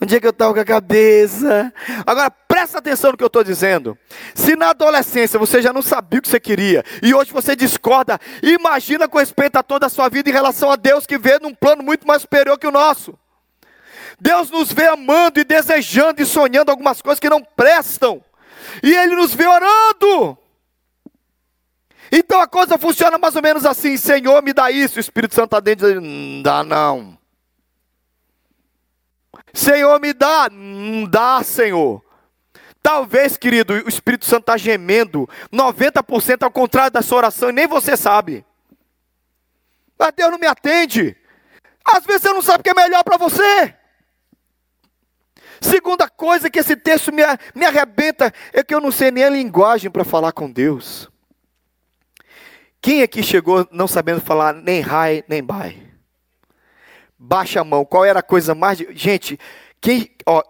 Onde 0.01 0.15
é 0.15 0.19
que 0.19 0.25
eu 0.25 0.31
estava 0.31 0.51
com 0.55 0.59
a 0.59 0.65
cabeça? 0.65 1.71
Agora, 2.07 2.31
presta 2.31 2.79
atenção 2.79 3.11
no 3.11 3.17
que 3.17 3.23
eu 3.23 3.27
estou 3.27 3.43
dizendo. 3.43 3.95
Se 4.33 4.55
na 4.55 4.71
adolescência 4.71 5.37
você 5.37 5.61
já 5.61 5.71
não 5.71 5.83
sabia 5.83 6.17
o 6.17 6.21
que 6.23 6.27
você 6.27 6.39
queria, 6.39 6.83
e 7.03 7.13
hoje 7.13 7.31
você 7.31 7.55
discorda, 7.55 8.19
imagina 8.41 9.07
com 9.07 9.19
respeito 9.19 9.57
a 9.57 9.63
toda 9.63 9.85
a 9.85 9.89
sua 9.89 10.09
vida 10.09 10.27
em 10.27 10.33
relação 10.33 10.71
a 10.71 10.75
Deus 10.75 11.05
que 11.05 11.19
vê 11.19 11.37
num 11.39 11.53
plano 11.53 11.83
muito 11.83 12.07
mais 12.07 12.23
superior 12.23 12.57
que 12.57 12.65
o 12.65 12.71
nosso. 12.71 13.13
Deus 14.19 14.49
nos 14.49 14.73
vê 14.73 14.87
amando 14.87 15.39
e 15.39 15.43
desejando 15.43 16.19
e 16.19 16.25
sonhando 16.25 16.71
algumas 16.71 16.99
coisas 16.99 17.19
que 17.19 17.29
não 17.29 17.43
prestam. 17.43 18.23
E 18.81 18.95
Ele 18.95 19.15
nos 19.15 19.35
vê 19.35 19.45
orando. 19.45 20.37
Então 22.11 22.41
a 22.41 22.47
coisa 22.47 22.77
funciona 22.77 23.17
mais 23.17 23.35
ou 23.35 23.41
menos 23.41 23.65
assim: 23.65 23.95
Senhor, 23.95 24.41
me 24.43 24.51
dá 24.51 24.69
isso. 24.69 24.97
O 24.97 24.99
Espírito 24.99 25.33
Santo 25.33 25.45
está 25.45 25.59
dentro 25.59 25.87
dá 26.43 26.63
não. 26.63 27.17
Senhor, 29.53 29.99
me 29.99 30.13
dá, 30.13 30.49
não 30.51 31.05
dá, 31.05 31.41
Senhor. 31.43 32.03
Talvez, 32.81 33.37
querido, 33.37 33.73
o 33.73 33.89
Espírito 33.89 34.25
Santo 34.25 34.41
está 34.41 34.57
gemendo 34.57 35.29
90% 35.53 36.43
ao 36.43 36.51
contrário 36.51 36.91
da 36.91 37.01
sua 37.01 37.19
oração 37.19 37.49
e 37.49 37.53
nem 37.53 37.67
você 37.67 37.95
sabe. 37.95 38.45
Mas 39.97 40.13
Deus 40.15 40.31
não 40.31 40.39
me 40.39 40.47
atende. 40.47 41.15
Às 41.85 42.05
vezes 42.05 42.23
você 42.23 42.33
não 42.33 42.41
sabe 42.41 42.61
o 42.61 42.63
que 42.63 42.69
é 42.69 42.73
melhor 42.73 43.03
para 43.03 43.17
você. 43.17 43.75
Segunda 45.59 46.09
coisa 46.09 46.49
que 46.49 46.57
esse 46.57 46.75
texto 46.75 47.11
me, 47.11 47.21
me 47.53 47.65
arrebenta 47.65 48.33
é 48.51 48.63
que 48.63 48.73
eu 48.73 48.81
não 48.81 48.91
sei 48.91 49.11
nem 49.11 49.23
a 49.23 49.29
linguagem 49.29 49.91
para 49.91 50.03
falar 50.03 50.31
com 50.31 50.49
Deus. 50.49 51.10
Quem 52.81 53.03
aqui 53.03 53.21
chegou 53.21 53.67
não 53.71 53.87
sabendo 53.87 54.21
falar 54.21 54.53
nem 54.53 54.81
hi, 54.81 55.23
nem 55.27 55.43
bye? 55.43 55.91
baixa 57.21 57.61
a 57.61 57.63
mão. 57.63 57.85
Qual 57.85 58.03
era 58.03 58.19
a 58.19 58.23
coisa 58.23 58.55
mais. 58.55 58.79
Gente, 58.79 59.39
quem. 59.79 60.09
Ó, 60.25 60.41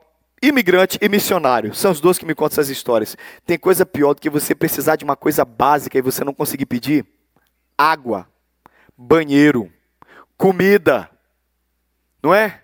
imigrante 0.41 0.97
e 1.01 1.09
missionário 1.09 1.75
são 1.75 1.91
os 1.91 1.99
dois 1.99 2.17
que 2.17 2.25
me 2.25 2.33
contam 2.33 2.55
essas 2.55 2.69
histórias. 2.69 3.17
Tem 3.45 3.59
coisa 3.59 3.85
pior 3.85 4.13
do 4.13 4.21
que 4.21 4.29
você 4.29 4.55
precisar 4.55 4.95
de 4.95 5.03
uma 5.03 5.15
coisa 5.15 5.43
básica 5.43 5.97
e 5.97 6.01
você 6.01 6.23
não 6.23 6.33
conseguir 6.33 6.65
pedir? 6.65 7.05
Água, 7.77 8.27
banheiro, 8.97 9.71
comida. 10.37 11.09
Não 12.23 12.33
é? 12.33 12.61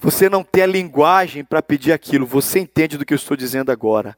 Você 0.00 0.28
não 0.28 0.44
tem 0.44 0.64
a 0.64 0.66
linguagem 0.66 1.42
para 1.44 1.62
pedir 1.62 1.92
aquilo. 1.92 2.26
Você 2.26 2.58
entende 2.58 2.98
do 2.98 3.06
que 3.06 3.14
eu 3.14 3.16
estou 3.16 3.36
dizendo 3.36 3.72
agora. 3.72 4.16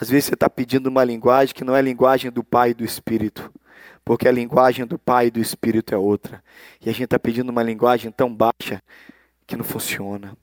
Às 0.00 0.10
vezes 0.10 0.24
você 0.24 0.34
está 0.34 0.50
pedindo 0.50 0.88
uma 0.88 1.04
linguagem 1.04 1.54
que 1.54 1.62
não 1.62 1.76
é 1.76 1.78
a 1.78 1.82
linguagem 1.82 2.30
do 2.30 2.42
Pai 2.42 2.70
e 2.70 2.74
do 2.74 2.84
Espírito. 2.84 3.52
Porque 4.04 4.26
a 4.26 4.32
linguagem 4.32 4.84
do 4.84 4.98
Pai 4.98 5.26
e 5.26 5.30
do 5.30 5.40
Espírito 5.40 5.94
é 5.94 5.98
outra. 5.98 6.42
E 6.80 6.88
a 6.88 6.92
gente 6.92 7.04
está 7.04 7.18
pedindo 7.18 7.50
uma 7.50 7.62
linguagem 7.62 8.10
tão 8.10 8.34
baixa 8.34 8.82
que 9.46 9.56
não 9.56 9.64
funciona. 9.64 10.36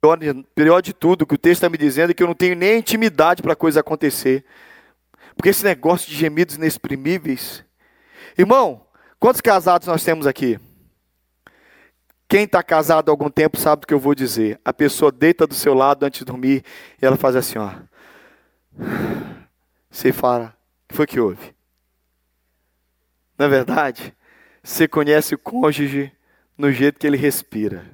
Pior, 0.00 0.18
pior 0.54 0.80
de 0.80 0.92
tudo, 0.92 1.22
o 1.22 1.26
que 1.26 1.34
o 1.34 1.38
texto 1.38 1.58
está 1.58 1.68
me 1.68 1.78
dizendo 1.78 2.10
é 2.10 2.14
que 2.14 2.22
eu 2.22 2.26
não 2.26 2.34
tenho 2.34 2.56
nem 2.56 2.78
intimidade 2.78 3.42
para 3.42 3.52
a 3.52 3.56
coisa 3.56 3.80
acontecer. 3.80 4.44
Porque 5.34 5.50
esse 5.50 5.64
negócio 5.64 6.08
de 6.08 6.16
gemidos 6.16 6.56
inexprimíveis. 6.56 7.64
Irmão, 8.36 8.82
quantos 9.18 9.40
casados 9.40 9.86
nós 9.86 10.02
temos 10.02 10.26
aqui? 10.26 10.58
Quem 12.28 12.44
está 12.44 12.62
casado 12.62 13.08
há 13.08 13.12
algum 13.12 13.30
tempo 13.30 13.56
sabe 13.56 13.84
o 13.84 13.86
que 13.86 13.94
eu 13.94 13.98
vou 13.98 14.14
dizer. 14.14 14.60
A 14.62 14.72
pessoa 14.72 15.10
deita 15.10 15.46
do 15.46 15.54
seu 15.54 15.72
lado 15.72 16.04
antes 16.04 16.18
de 16.18 16.24
dormir 16.26 16.62
e 17.00 17.06
ela 17.06 17.16
faz 17.16 17.34
assim, 17.34 17.58
ó. 17.58 17.70
Você 19.90 20.12
fala, 20.12 20.54
o 20.84 20.88
que 20.88 20.96
foi 20.96 21.06
que 21.06 21.18
houve? 21.18 21.57
Na 23.38 23.44
é 23.44 23.48
verdade, 23.48 24.12
você 24.62 24.88
conhece 24.88 25.36
o 25.36 25.38
cônjuge 25.38 26.12
no 26.56 26.72
jeito 26.72 26.98
que 26.98 27.06
ele 27.06 27.16
respira. 27.16 27.86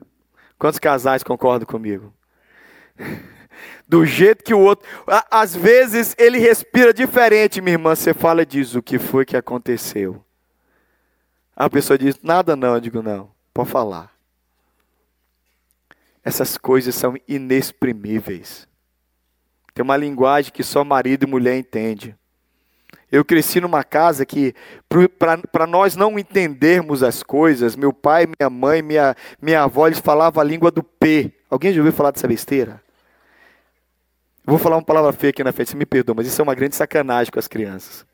Quantos 0.58 0.78
casais 0.78 1.22
concordam 1.22 1.66
comigo? 1.66 2.14
Do 3.86 4.06
jeito 4.06 4.42
que 4.42 4.54
o 4.54 4.58
outro. 4.58 4.88
Às 5.30 5.54
vezes 5.54 6.16
ele 6.18 6.38
respira 6.38 6.92
diferente, 6.92 7.60
minha 7.60 7.74
irmã. 7.74 7.94
Você 7.94 8.14
fala 8.14 8.42
e 8.42 8.46
diz: 8.46 8.74
O 8.74 8.82
que 8.82 8.98
foi 8.98 9.26
que 9.26 9.36
aconteceu? 9.36 10.24
A 11.54 11.68
pessoa 11.68 11.98
diz: 11.98 12.18
Nada 12.22 12.56
não. 12.56 12.74
Eu 12.74 12.80
digo: 12.80 13.02
Não, 13.02 13.30
pode 13.52 13.70
falar. 13.70 14.10
Essas 16.24 16.56
coisas 16.56 16.94
são 16.94 17.14
inexprimíveis. 17.28 18.66
Tem 19.74 19.82
uma 19.82 19.96
linguagem 19.96 20.50
que 20.50 20.62
só 20.62 20.82
marido 20.82 21.24
e 21.24 21.30
mulher 21.30 21.58
entendem. 21.58 22.16
Eu 23.14 23.24
cresci 23.24 23.60
numa 23.60 23.84
casa 23.84 24.26
que, 24.26 24.52
para 25.52 25.68
nós 25.68 25.94
não 25.94 26.18
entendermos 26.18 27.00
as 27.00 27.22
coisas, 27.22 27.76
meu 27.76 27.92
pai, 27.92 28.26
minha 28.26 28.50
mãe, 28.50 28.82
minha, 28.82 29.14
minha 29.40 29.62
avó, 29.62 29.86
eles 29.86 30.00
falavam 30.00 30.40
a 30.40 30.44
língua 30.44 30.68
do 30.68 30.82
P. 30.82 31.32
Alguém 31.48 31.72
já 31.72 31.78
ouviu 31.78 31.92
falar 31.92 32.10
dessa 32.10 32.26
besteira? 32.26 32.82
vou 34.44 34.58
falar 34.58 34.76
uma 34.76 34.82
palavra 34.82 35.12
feia 35.12 35.30
aqui 35.30 35.44
na 35.44 35.52
frente, 35.52 35.70
você 35.70 35.76
me 35.76 35.86
perdoa, 35.86 36.16
mas 36.16 36.26
isso 36.26 36.40
é 36.40 36.42
uma 36.42 36.56
grande 36.56 36.74
sacanagem 36.74 37.30
com 37.30 37.38
as 37.38 37.46
crianças. 37.46 38.04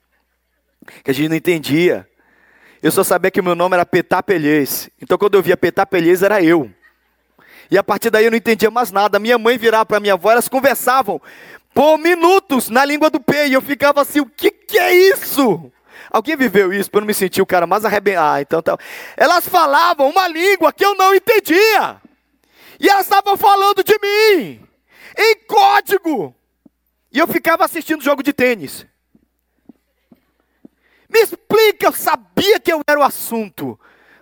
Que 1.02 1.10
a 1.10 1.14
gente 1.14 1.30
não 1.30 1.36
entendia. 1.36 2.06
Eu 2.82 2.92
só 2.92 3.02
sabia 3.02 3.30
que 3.30 3.40
o 3.40 3.44
meu 3.44 3.54
nome 3.54 3.76
era 3.76 3.86
Petapelhês. 3.86 4.90
Então 5.00 5.16
quando 5.16 5.34
eu 5.34 5.42
via 5.42 5.56
Petapelhês 5.56 6.22
era 6.22 6.42
eu. 6.42 6.70
E 7.70 7.78
a 7.78 7.82
partir 7.82 8.10
daí 8.10 8.26
eu 8.26 8.30
não 8.30 8.36
entendia 8.36 8.70
mais 8.70 8.92
nada. 8.92 9.18
Minha 9.18 9.38
mãe 9.38 9.56
virava 9.56 9.86
para 9.86 9.98
minha 9.98 10.12
avó, 10.12 10.30
elas 10.30 10.46
conversavam 10.46 11.22
por 11.74 11.98
minutos 11.98 12.68
na 12.68 12.84
língua 12.84 13.10
do 13.10 13.20
P. 13.20 13.48
E 13.48 13.52
eu 13.52 13.62
ficava 13.62 14.00
assim: 14.02 14.20
o 14.20 14.26
que, 14.26 14.50
que 14.50 14.78
é 14.78 14.92
isso? 14.92 15.70
Alguém 16.10 16.36
viveu 16.36 16.72
isso 16.72 16.90
para 16.90 16.98
eu 16.98 17.02
não 17.02 17.06
me 17.06 17.14
sentir 17.14 17.40
o 17.40 17.46
cara 17.46 17.66
mais 17.66 17.84
arrebentado? 17.84 18.34
Ah, 18.34 18.40
então 18.40 18.60
tá. 18.60 18.76
Elas 19.16 19.48
falavam 19.48 20.10
uma 20.10 20.26
língua 20.26 20.72
que 20.72 20.84
eu 20.84 20.94
não 20.94 21.14
entendia. 21.14 22.00
E 22.80 22.88
elas 22.88 23.04
estavam 23.04 23.36
falando 23.36 23.84
de 23.84 23.92
mim, 23.92 24.60
em 25.16 25.36
código. 25.46 26.34
E 27.12 27.18
eu 27.18 27.28
ficava 27.28 27.64
assistindo 27.64 28.02
jogo 28.02 28.22
de 28.22 28.32
tênis. 28.32 28.86
Me 31.08 31.20
explica, 31.20 31.86
eu 31.86 31.92
sabia 31.92 32.58
que 32.58 32.72
eu 32.72 32.80
era 32.86 32.98
o 32.98 33.02
assunto, 33.02 33.78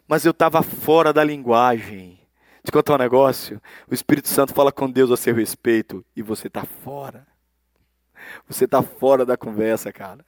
mas 0.06 0.24
eu 0.24 0.30
estava 0.30 0.62
fora 0.62 1.12
da 1.12 1.22
linguagem. 1.22 2.18
Te 2.64 2.72
contar 2.72 2.94
um 2.94 2.98
negócio: 2.98 3.60
o 3.90 3.94
Espírito 3.94 4.28
Santo 4.28 4.52
fala 4.52 4.72
com 4.72 4.90
Deus 4.90 5.10
a 5.10 5.16
seu 5.16 5.34
respeito 5.34 6.04
e 6.16 6.22
você 6.22 6.48
está 6.48 6.64
fora. 6.64 7.26
Você 8.48 8.64
está 8.64 8.82
fora 8.82 9.24
da 9.24 9.36
conversa, 9.36 9.92
cara. 9.92 10.24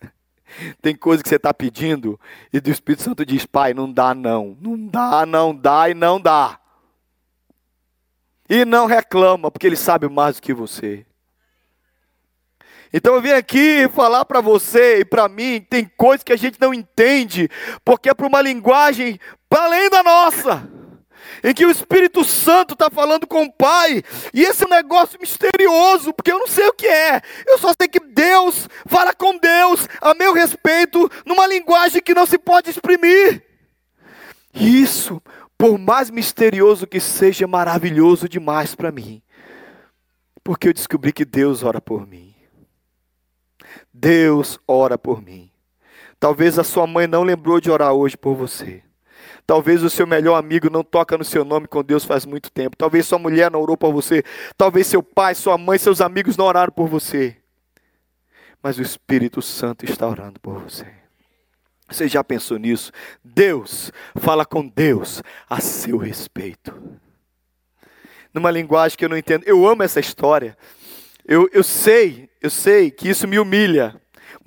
Tem 0.82 0.96
coisa 0.96 1.22
que 1.22 1.28
você 1.28 1.36
está 1.36 1.54
pedindo 1.54 2.18
e 2.52 2.58
o 2.58 2.70
Espírito 2.70 3.02
Santo 3.02 3.24
diz: 3.24 3.46
Pai, 3.46 3.72
não 3.72 3.90
dá, 3.90 4.14
não. 4.14 4.56
Não 4.60 4.76
dá, 4.86 5.24
não 5.24 5.54
dá 5.54 5.88
e 5.88 5.94
não 5.94 6.20
dá. 6.20 6.58
E 8.48 8.64
não 8.64 8.86
reclama, 8.86 9.50
porque 9.50 9.66
Ele 9.66 9.76
sabe 9.76 10.08
mais 10.08 10.36
do 10.36 10.42
que 10.42 10.52
você. 10.52 11.06
Então 12.92 13.14
eu 13.14 13.22
vim 13.22 13.30
aqui 13.30 13.88
falar 13.88 14.24
para 14.24 14.40
você 14.40 14.98
e 14.98 15.04
para 15.04 15.28
mim, 15.28 15.64
tem 15.70 15.84
coisas 15.84 16.24
que 16.24 16.32
a 16.32 16.36
gente 16.36 16.60
não 16.60 16.74
entende, 16.74 17.48
porque 17.84 18.08
é 18.08 18.14
para 18.14 18.26
uma 18.26 18.42
linguagem 18.42 19.20
para 19.48 19.64
além 19.64 19.88
da 19.88 20.02
nossa 20.02 20.79
em 21.42 21.54
que 21.54 21.64
o 21.64 21.70
Espírito 21.70 22.24
Santo 22.24 22.74
está 22.74 22.90
falando 22.90 23.26
com 23.26 23.44
o 23.44 23.52
Pai, 23.52 24.02
e 24.32 24.42
esse 24.42 24.68
negócio 24.68 25.18
misterioso, 25.20 26.12
porque 26.12 26.32
eu 26.32 26.38
não 26.38 26.46
sei 26.46 26.68
o 26.68 26.72
que 26.72 26.86
é, 26.86 27.20
eu 27.46 27.58
só 27.58 27.72
sei 27.78 27.88
que 27.88 28.00
Deus 28.00 28.68
fala 28.86 29.14
com 29.14 29.36
Deus 29.38 29.88
a 30.00 30.14
meu 30.14 30.32
respeito, 30.32 31.10
numa 31.24 31.46
linguagem 31.46 32.02
que 32.02 32.14
não 32.14 32.26
se 32.26 32.38
pode 32.38 32.70
exprimir. 32.70 33.44
Isso, 34.52 35.22
por 35.56 35.78
mais 35.78 36.10
misterioso 36.10 36.86
que 36.86 37.00
seja, 37.00 37.44
é 37.44 37.46
maravilhoso 37.46 38.28
demais 38.28 38.74
para 38.74 38.90
mim, 38.90 39.22
porque 40.42 40.68
eu 40.68 40.72
descobri 40.72 41.12
que 41.12 41.24
Deus 41.24 41.62
ora 41.62 41.80
por 41.80 42.06
mim. 42.06 42.34
Deus 43.92 44.58
ora 44.66 44.96
por 44.96 45.22
mim. 45.22 45.50
Talvez 46.18 46.58
a 46.58 46.64
sua 46.64 46.86
mãe 46.86 47.06
não 47.06 47.22
lembrou 47.22 47.60
de 47.60 47.70
orar 47.70 47.92
hoje 47.92 48.16
por 48.16 48.34
você. 48.34 48.82
Talvez 49.50 49.82
o 49.82 49.90
seu 49.90 50.06
melhor 50.06 50.36
amigo 50.36 50.70
não 50.70 50.84
toca 50.84 51.18
no 51.18 51.24
seu 51.24 51.44
nome 51.44 51.66
com 51.66 51.82
Deus 51.82 52.04
faz 52.04 52.24
muito 52.24 52.52
tempo. 52.52 52.76
Talvez 52.76 53.04
sua 53.04 53.18
mulher 53.18 53.50
não 53.50 53.60
orou 53.60 53.76
por 53.76 53.92
você. 53.92 54.22
Talvez 54.56 54.86
seu 54.86 55.02
pai, 55.02 55.34
sua 55.34 55.58
mãe, 55.58 55.76
seus 55.76 56.00
amigos 56.00 56.36
não 56.36 56.44
oraram 56.44 56.72
por 56.72 56.86
você. 56.86 57.36
Mas 58.62 58.78
o 58.78 58.82
Espírito 58.82 59.42
Santo 59.42 59.84
está 59.84 60.06
orando 60.06 60.38
por 60.38 60.60
você. 60.60 60.86
Você 61.88 62.06
já 62.06 62.22
pensou 62.22 62.58
nisso? 62.58 62.92
Deus 63.24 63.90
fala 64.14 64.46
com 64.46 64.68
Deus 64.68 65.20
a 65.48 65.60
seu 65.60 65.96
respeito. 65.96 66.72
Numa 68.32 68.52
linguagem 68.52 68.96
que 68.96 69.04
eu 69.04 69.08
não 69.08 69.18
entendo. 69.18 69.42
Eu 69.48 69.66
amo 69.66 69.82
essa 69.82 69.98
história. 69.98 70.56
Eu, 71.26 71.50
eu 71.52 71.64
sei, 71.64 72.30
eu 72.40 72.50
sei 72.50 72.88
que 72.88 73.08
isso 73.08 73.26
me 73.26 73.36
humilha 73.36 74.00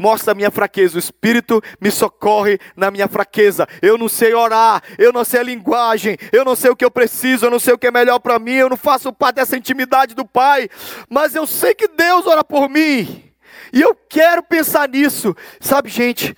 mostra 0.04 0.34
a 0.34 0.36
minha 0.36 0.52
fraqueza. 0.52 0.98
O 0.98 1.00
Espírito 1.00 1.62
me 1.80 1.90
socorre 1.90 2.60
na 2.76 2.92
minha 2.92 3.08
fraqueza. 3.08 3.66
Eu 3.82 3.98
não 3.98 4.10
sei 4.10 4.34
orar, 4.34 4.84
eu 4.98 5.14
não 5.14 5.24
sei 5.24 5.40
a 5.40 5.44
linguagem, 5.44 6.18
eu 6.34 6.44
não 6.44 6.58
sei 6.58 6.70
o 6.70 6.76
que 6.76 6.84
eu 6.84 6.92
preciso, 6.92 7.46
eu 7.46 7.50
não 7.50 7.58
sei 7.58 7.74
o 7.74 7.78
que 7.78 7.88
é 7.88 7.92
melhor 7.92 8.20
para 8.20 8.38
mim, 8.38 8.52
eu 8.52 8.68
não 8.68 8.76
faço 8.76 9.14
parte 9.14 9.38
dessa 9.38 9.56
intimidade 9.56 10.14
do 10.14 10.26
Pai, 10.26 10.68
mas 11.10 11.34
eu 11.36 11.48
sei 11.48 11.74
que 11.74 11.88
Deus 11.88 12.28
ora 12.28 12.44
por 12.44 12.70
mim. 12.70 13.24
E 13.72 13.82
eu 13.82 13.96
quero 13.96 14.44
pensar 14.44 14.90
nisso. 14.90 15.34
Sabe, 15.62 15.90
gente, 15.90 16.36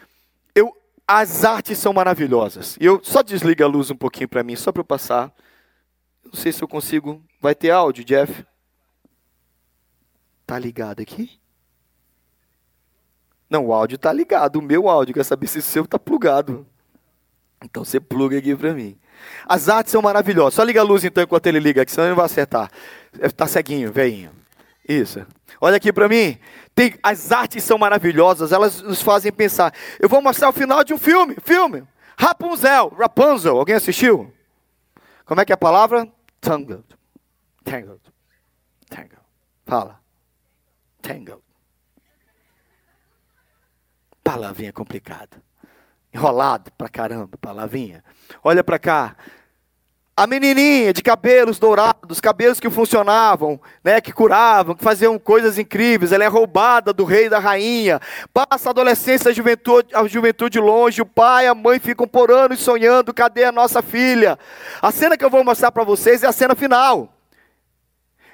eu, 0.53 0.72
as 1.07 1.43
artes 1.43 1.79
são 1.79 1.91
maravilhosas. 1.91 2.77
E 2.79 2.86
eu 2.86 3.01
só 3.03 3.24
desliga 3.24 3.65
a 3.65 3.67
luz 3.67 3.89
um 3.89 3.95
pouquinho 3.95 4.29
para 4.29 4.43
mim, 4.43 4.55
só 4.55 4.72
para 4.72 4.81
eu 4.81 4.86
passar. 4.86 5.34
Não 6.24 6.34
sei 6.34 6.51
se 6.51 6.62
eu 6.63 6.67
consigo. 6.67 7.24
Vai 7.41 7.55
ter 7.55 7.72
áudio, 7.72 8.05
Jeff? 8.05 8.45
Tá 10.45 10.60
ligado 10.60 11.01
aqui? 11.01 11.39
Não, 13.50 13.68
o 13.68 13.74
áudio 13.74 13.96
está 13.96 14.12
ligado, 14.12 14.58
o 14.58 14.62
meu 14.62 14.90
áudio, 14.90 15.14
quer 15.14 15.24
saber 15.24 15.48
se 15.48 15.60
o 15.60 15.62
seu 15.62 15.84
está 15.84 16.00
plugado. 16.00 16.66
Então 17.64 17.84
você 17.84 18.00
pluga 18.00 18.38
aqui 18.38 18.56
para 18.56 18.74
mim. 18.74 18.98
As 19.48 19.70
artes 19.70 19.92
são 19.92 20.02
maravilhosas. 20.02 20.56
Só 20.56 20.64
liga 20.64 20.82
a 20.82 20.84
luz 20.84 21.04
então 21.04 21.24
enquanto 21.24 21.48
ele 21.48 21.60
liga, 21.60 21.86
que 21.86 21.92
senão 21.92 22.06
ele 22.06 22.12
não 22.12 22.18
vai 22.18 22.25
acertar. 22.25 22.70
Está 23.20 23.48
ceguinho, 23.48 23.92
veinho. 23.92 24.32
Isso. 24.88 25.25
Olha 25.60 25.78
aqui 25.78 25.92
para 25.92 26.08
mim. 26.08 26.38
Tem, 26.74 26.94
as 27.02 27.32
artes 27.32 27.64
são 27.64 27.78
maravilhosas, 27.78 28.52
elas 28.52 28.82
nos 28.82 29.02
fazem 29.02 29.32
pensar. 29.32 29.74
Eu 30.00 30.10
vou 30.10 30.22
mostrar 30.22 30.50
o 30.50 30.54
final 30.54 30.84
de 30.84 30.94
um 30.94 30.98
filme. 30.98 31.36
Filme. 31.44 31.84
Rapunzel. 32.18 32.90
Rapunzel. 32.90 33.58
Alguém 33.58 33.75
assistiu? 33.75 34.32
Como 35.25 35.42
é 35.42 35.46
que 35.46 35.54
é 35.54 35.56
a 35.56 35.58
palavra? 35.58 36.08
Tangled. 36.40 36.84
Tangled. 37.64 38.02
Tangled. 38.90 39.22
Fala. 39.66 40.00
Tangled. 41.02 41.45
Palavrinha 44.25 44.74
complicada. 44.74 45.38
Enrolado 46.12 46.72
pra 46.75 46.89
caramba, 46.89 47.38
palavrinha. 47.39 48.03
Olha 48.44 48.63
para 48.63 48.79
cá. 48.79 49.15
a 50.17 50.25
menininha 50.25 50.94
de 50.94 51.01
cabelos 51.03 51.60
dourados, 51.60 52.22
cabelos 52.22 52.58
que 52.60 52.70
funcionavam, 52.70 53.60
né, 53.84 54.00
que 54.00 54.13
curavam, 54.13 54.74
que 54.74 54.84
faziam 54.84 55.20
coisas 55.20 55.58
incríveis, 55.60 56.13
ela 56.13 56.24
é 56.24 56.27
roubada 56.27 56.94
do 56.94 57.03
rei 57.03 57.25
e 57.25 57.29
da 57.29 57.38
rainha, 57.38 58.00
passa 58.34 58.70
a 58.70 58.72
adolescência, 58.72 59.29
a 59.29 59.34
juventude, 59.34 59.94
a 59.94 60.08
juventude 60.08 60.58
longe, 60.58 61.01
o 61.01 61.05
pai 61.05 61.46
e 61.46 61.48
a 61.50 61.53
mãe 61.53 61.79
ficam 61.79 62.08
por 62.08 62.32
anos 62.32 62.62
sonhando, 62.62 63.13
cadê 63.13 63.44
a 63.44 63.51
nossa 63.51 63.82
filha? 63.82 64.39
A 64.82 64.89
cena 64.89 65.17
que 65.17 65.25
eu 65.25 65.29
vou 65.29 65.44
mostrar 65.44 65.72
para 65.72 65.84
vocês 65.84 66.24
é 66.24 66.27
a 66.27 66.32
cena 66.32 66.55
final. 66.55 67.13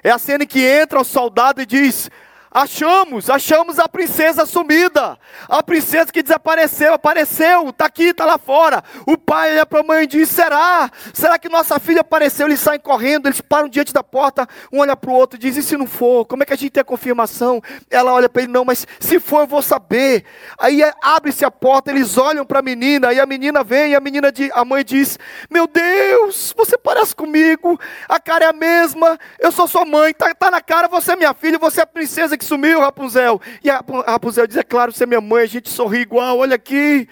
É 0.04 0.10
a 0.10 0.18
cena 0.18 0.44
em 0.44 0.46
que 0.46 0.64
entra 0.64 1.00
o 1.00 1.04
soldado 1.04 1.60
e 1.60 1.66
diz: 1.66 2.08
Achamos, 2.54 3.30
achamos 3.30 3.78
a 3.78 3.88
princesa 3.88 4.44
sumida. 4.44 5.18
A 5.48 5.62
princesa 5.62 6.12
que 6.12 6.22
desapareceu, 6.22 6.92
apareceu, 6.92 7.70
está 7.70 7.86
aqui, 7.86 8.08
está 8.08 8.26
lá 8.26 8.36
fora. 8.36 8.84
O 9.06 9.16
pai 9.16 9.52
olha 9.52 9.64
para 9.64 9.80
a 9.80 9.82
mãe 9.82 10.04
e 10.04 10.06
diz: 10.06 10.28
Será? 10.28 10.90
Será 11.14 11.38
que 11.38 11.48
nossa 11.48 11.80
filha 11.80 12.02
apareceu? 12.02 12.46
Eles 12.46 12.60
saem 12.60 12.78
correndo, 12.78 13.26
eles 13.26 13.40
param 13.40 13.68
diante 13.68 13.94
da 13.94 14.02
porta, 14.02 14.46
um 14.70 14.80
olha 14.80 14.94
para 14.94 15.10
o 15.10 15.14
outro 15.14 15.38
e 15.38 15.40
diz: 15.40 15.56
E 15.56 15.62
se 15.62 15.78
não 15.78 15.86
for? 15.86 16.26
Como 16.26 16.42
é 16.42 16.46
que 16.46 16.52
a 16.52 16.56
gente 16.56 16.72
tem 16.72 16.82
a 16.82 16.84
confirmação? 16.84 17.62
Ela 17.90 18.12
olha 18.12 18.28
para 18.28 18.42
ele: 18.42 18.52
Não, 18.52 18.66
mas 18.66 18.86
se 19.00 19.18
for, 19.18 19.40
eu 19.40 19.46
vou 19.46 19.62
saber. 19.62 20.26
Aí 20.58 20.82
é, 20.82 20.92
abre-se 21.02 21.46
a 21.46 21.50
porta, 21.50 21.90
eles 21.90 22.18
olham 22.18 22.44
para 22.44 22.58
a 22.58 22.62
menina, 22.62 23.14
e 23.14 23.20
a 23.20 23.24
menina 23.24 23.64
vem, 23.64 23.92
e 23.92 23.94
a 23.94 24.00
menina, 24.00 24.30
a 24.52 24.64
mãe 24.64 24.84
diz: 24.84 25.18
Meu 25.50 25.66
Deus, 25.66 26.52
você 26.54 26.76
parece 26.76 27.16
comigo, 27.16 27.80
a 28.06 28.20
cara 28.20 28.44
é 28.44 28.48
a 28.48 28.52
mesma, 28.52 29.18
eu 29.38 29.50
sou 29.50 29.66
sua 29.66 29.86
mãe, 29.86 30.10
está 30.10 30.34
tá 30.34 30.50
na 30.50 30.60
cara, 30.60 30.86
você 30.86 31.12
é 31.12 31.16
minha 31.16 31.32
filha, 31.32 31.58
você 31.58 31.80
é 31.80 31.84
a 31.84 31.86
princesa 31.86 32.36
que 32.42 32.48
sumiu, 32.48 32.80
Rapunzel. 32.80 33.40
E 33.62 33.70
a 33.70 33.82
Rapunzel 34.06 34.46
diz: 34.46 34.56
É 34.56 34.62
claro, 34.62 34.92
você 34.92 35.04
é 35.04 35.06
minha 35.06 35.20
mãe, 35.20 35.44
a 35.44 35.46
gente 35.46 35.70
sorri 35.70 36.00
igual, 36.00 36.38
olha 36.38 36.56
aqui. 36.56 37.08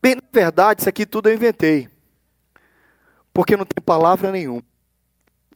Bem, 0.00 0.14
na 0.14 0.22
verdade, 0.32 0.82
isso 0.82 0.88
aqui 0.88 1.06
tudo 1.06 1.28
eu 1.28 1.34
inventei. 1.34 1.88
Porque 3.32 3.56
não 3.56 3.64
tem 3.64 3.82
palavra 3.82 4.30
nenhuma. 4.30 4.62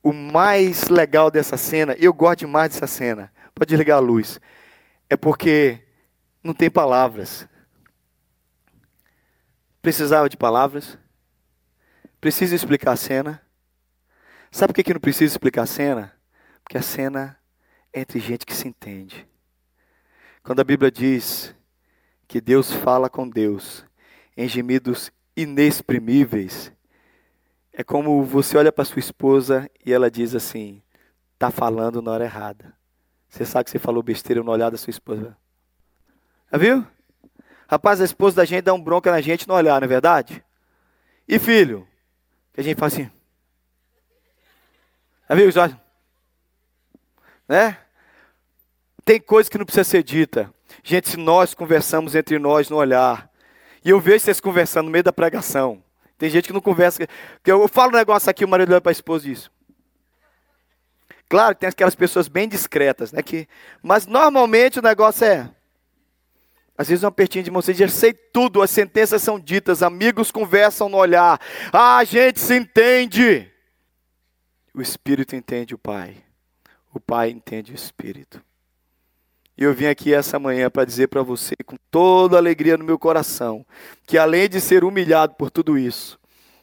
O 0.03 0.12
mais 0.12 0.89
legal 0.89 1.31
dessa 1.31 1.57
cena, 1.57 1.95
eu 1.99 2.12
gosto 2.12 2.41
demais 2.41 2.73
dessa 2.73 2.87
cena. 2.87 3.33
Pode 3.55 3.77
ligar 3.77 3.97
a 3.97 4.00
luz. 4.00 4.41
É 5.09 5.17
porque 5.17 5.79
não 6.43 6.55
tem 6.55 6.71
palavras. 6.71 7.47
Precisava 9.83 10.29
de 10.29 10.37
palavras? 10.37 10.99
Precisa 12.21 12.55
explicar 12.55 12.93
a 12.93 12.97
cena? 12.97 13.43
Sabe 14.50 14.73
por 14.73 14.77
que, 14.77 14.85
que 14.85 14.95
não 14.95 15.00
precisa 15.00 15.33
explicar 15.33 15.62
a 15.62 15.67
cena? 15.67 16.20
Porque 16.71 16.79
a 16.79 16.83
cena 16.83 17.37
é 17.93 18.03
entre 18.03 18.21
gente 18.21 18.47
que 18.47 18.55
se 18.55 18.69
entende. 18.69 19.27
Quando 20.41 20.61
a 20.61 20.65
Bíblia 20.65 20.89
diz 20.89 21.53
que 22.29 22.41
Deus 22.41 22.71
fala 22.71 23.11
com 23.11 23.29
Deus 23.29 23.85
em 24.37 24.47
gemidos 24.47 25.11
inexprimíveis, 25.37 26.73
é 27.73 27.83
como 27.83 28.23
você 28.23 28.57
olha 28.57 28.71
para 28.71 28.85
sua 28.85 29.00
esposa 29.00 29.69
e 29.85 29.93
ela 29.93 30.09
diz 30.09 30.33
assim: 30.33 30.81
tá 31.37 31.50
falando 31.50 32.00
na 32.00 32.12
hora 32.12 32.25
errada. 32.25 32.73
Você 33.29 33.45
sabe 33.45 33.65
que 33.65 33.73
você 33.73 33.81
falou 33.81 34.00
besteira 34.00 34.41
no 34.41 34.53
olhar 34.53 34.71
da 34.71 34.79
sua 34.79 34.93
esposa. 34.93 35.37
Já 36.53 36.57
viu? 36.57 36.87
Rapaz, 37.67 38.00
a 38.00 38.05
esposa 38.05 38.37
da 38.37 38.45
gente 38.45 38.62
dá 38.62 38.73
um 38.73 38.81
bronca 38.81 39.11
na 39.11 39.21
gente 39.21 39.49
no 39.49 39.55
olhar, 39.55 39.81
não 39.81 39.87
é 39.87 39.89
verdade? 39.89 40.41
E 41.27 41.37
filho? 41.41 41.85
Que 42.53 42.61
a 42.61 42.62
gente 42.62 42.79
fala 42.79 42.93
assim. 42.93 43.11
Já 45.29 45.35
viu, 45.35 45.50
Jorge? 45.50 45.90
Né? 47.50 47.76
Tem 49.04 49.21
coisa 49.21 49.50
que 49.50 49.59
não 49.59 49.64
precisa 49.64 49.83
ser 49.83 50.04
dita. 50.04 50.54
Gente, 50.85 51.09
se 51.09 51.16
nós 51.16 51.52
conversamos 51.52 52.14
entre 52.14 52.38
nós 52.38 52.71
no 52.71 52.76
olhar, 52.76 53.28
e 53.85 53.90
eu 53.90 53.99
vejo 53.99 54.21
vocês 54.21 54.38
conversando 54.38 54.85
no 54.85 54.92
meio 54.92 55.02
da 55.02 55.12
pregação. 55.12 55.83
Tem 56.16 56.30
gente 56.30 56.47
que 56.47 56.52
não 56.52 56.61
conversa. 56.61 57.04
Que 57.42 57.50
eu 57.50 57.66
falo 57.66 57.90
um 57.90 57.97
negócio 57.97 58.30
aqui, 58.30 58.45
o 58.45 58.49
marido 58.49 58.71
olha 58.71 58.80
para 58.80 58.90
a 58.90 58.92
esposa 58.92 59.25
diz. 59.25 59.50
Claro 61.28 61.57
que 61.57 61.62
tem 61.62 61.69
aquelas 61.69 61.97
pessoas 61.97 62.28
bem 62.28 62.49
discretas, 62.49 63.11
né? 63.11 63.21
Que, 63.21 63.49
mas 63.83 64.07
normalmente 64.07 64.78
o 64.78 64.83
negócio 64.83 65.26
é. 65.26 65.50
Às 66.78 66.88
vezes 66.88 67.02
um 67.02 67.09
apertinho 67.09 67.42
de 67.42 67.50
mão, 67.50 67.61
você 67.61 67.75
diz, 67.75 67.92
sei 67.92 68.12
tudo, 68.12 68.62
as 68.62 68.71
sentenças 68.71 69.23
são 69.23 69.40
ditas, 69.40 69.83
amigos 69.83 70.30
conversam 70.30 70.88
no 70.88 70.99
olhar. 70.99 71.40
Ah, 71.73 71.97
a 71.97 72.04
gente 72.04 72.38
se 72.38 72.54
entende. 72.54 73.50
O 74.73 74.80
Espírito 74.80 75.34
entende 75.34 75.75
o 75.75 75.78
Pai 75.78 76.29
o 76.93 77.00
Pai 77.00 77.31
entende 77.31 77.73
o 77.73 77.75
Espírito. 77.75 78.43
E 79.57 79.65
eu 79.65 79.75
vim 79.75 79.87
aqui 79.87 80.15
essa 80.15 80.39
manhã 80.39 80.71
para 80.71 80.87
dizer 80.87 81.09
para 81.09 81.23
você, 81.23 81.55
com 81.67 81.76
toda 81.91 82.37
alegria 82.37 82.76
no 82.76 82.85
meu 82.85 82.99
coração, 82.99 83.65
que 84.07 84.17
além 84.17 84.49
de 84.49 84.61
ser 84.61 84.85
humilhado 84.85 85.35
por 85.35 85.50
tudo 85.50 85.76
isso, 85.76 86.19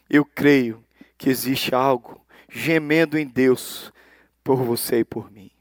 eu 0.09 0.25
creio 0.25 0.83
que 1.17 1.29
existe 1.29 1.75
algo 1.75 2.25
gemendo 2.49 3.17
em 3.17 3.27
Deus 3.27 3.91
por 4.43 4.63
você 4.63 4.99
e 4.99 5.05
por 5.05 5.31
mim. 5.31 5.51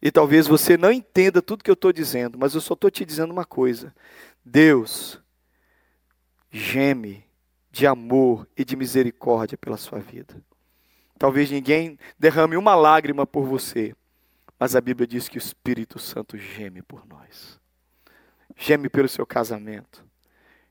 E 0.00 0.10
talvez 0.10 0.46
você 0.46 0.78
não 0.78 0.90
entenda 0.90 1.42
tudo 1.42 1.62
que 1.62 1.70
eu 1.70 1.74
estou 1.74 1.92
dizendo, 1.92 2.38
mas 2.38 2.54
eu 2.54 2.60
só 2.60 2.74
estou 2.74 2.90
te 2.90 3.04
dizendo 3.04 3.32
uma 3.32 3.44
coisa: 3.44 3.94
Deus 4.44 5.20
geme 6.50 7.24
de 7.70 7.86
amor 7.86 8.48
e 8.56 8.64
de 8.64 8.74
misericórdia 8.74 9.58
pela 9.58 9.76
sua 9.76 9.98
vida. 9.98 10.42
Talvez 11.20 11.50
ninguém 11.50 11.98
derrame 12.18 12.56
uma 12.56 12.74
lágrima 12.74 13.26
por 13.26 13.44
você, 13.44 13.94
mas 14.58 14.74
a 14.74 14.80
Bíblia 14.80 15.06
diz 15.06 15.28
que 15.28 15.36
o 15.36 15.38
Espírito 15.38 15.98
Santo 15.98 16.38
geme 16.38 16.80
por 16.80 17.06
nós. 17.06 17.60
Geme 18.56 18.88
pelo 18.88 19.06
seu 19.06 19.26
casamento, 19.26 20.02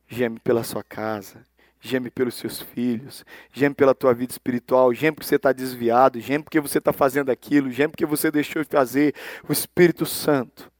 geme 0.07 0.39
pela 0.39 0.63
sua 0.63 0.83
casa, 0.83 1.45
geme 1.79 2.09
pelos 2.09 2.33
seus 2.33 2.59
filhos, 2.59 3.23
geme 3.53 3.75
pela 3.75 3.93
tua 3.93 4.11
vida 4.11 4.31
espiritual, 4.31 4.91
geme 4.91 5.13
porque 5.13 5.27
você 5.27 5.35
está 5.35 5.51
desviado, 5.51 6.19
geme 6.19 6.43
porque 6.43 6.59
você 6.59 6.79
está 6.79 6.91
fazendo 6.91 7.29
aquilo, 7.29 7.69
geme 7.69 7.91
porque 7.91 8.07
você 8.07 8.31
deixou 8.31 8.63
de 8.63 8.69
fazer. 8.69 9.13
O 9.47 9.53
Espírito 9.53 10.03
Santo, 10.03 10.71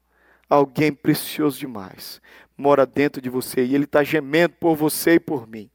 alguém 0.50 0.92
precioso 0.92 1.60
demais, 1.60 2.20
mora 2.58 2.88
dentro 2.88 3.22
de 3.22 3.30
você 3.30 3.64
e 3.64 3.76
ele 3.76 3.84
está 3.84 4.04
gemendo 4.04 4.56
por 4.56 4.76
você 4.76 5.14
e 5.14 5.20
por 5.20 5.48
mim. 5.48 5.70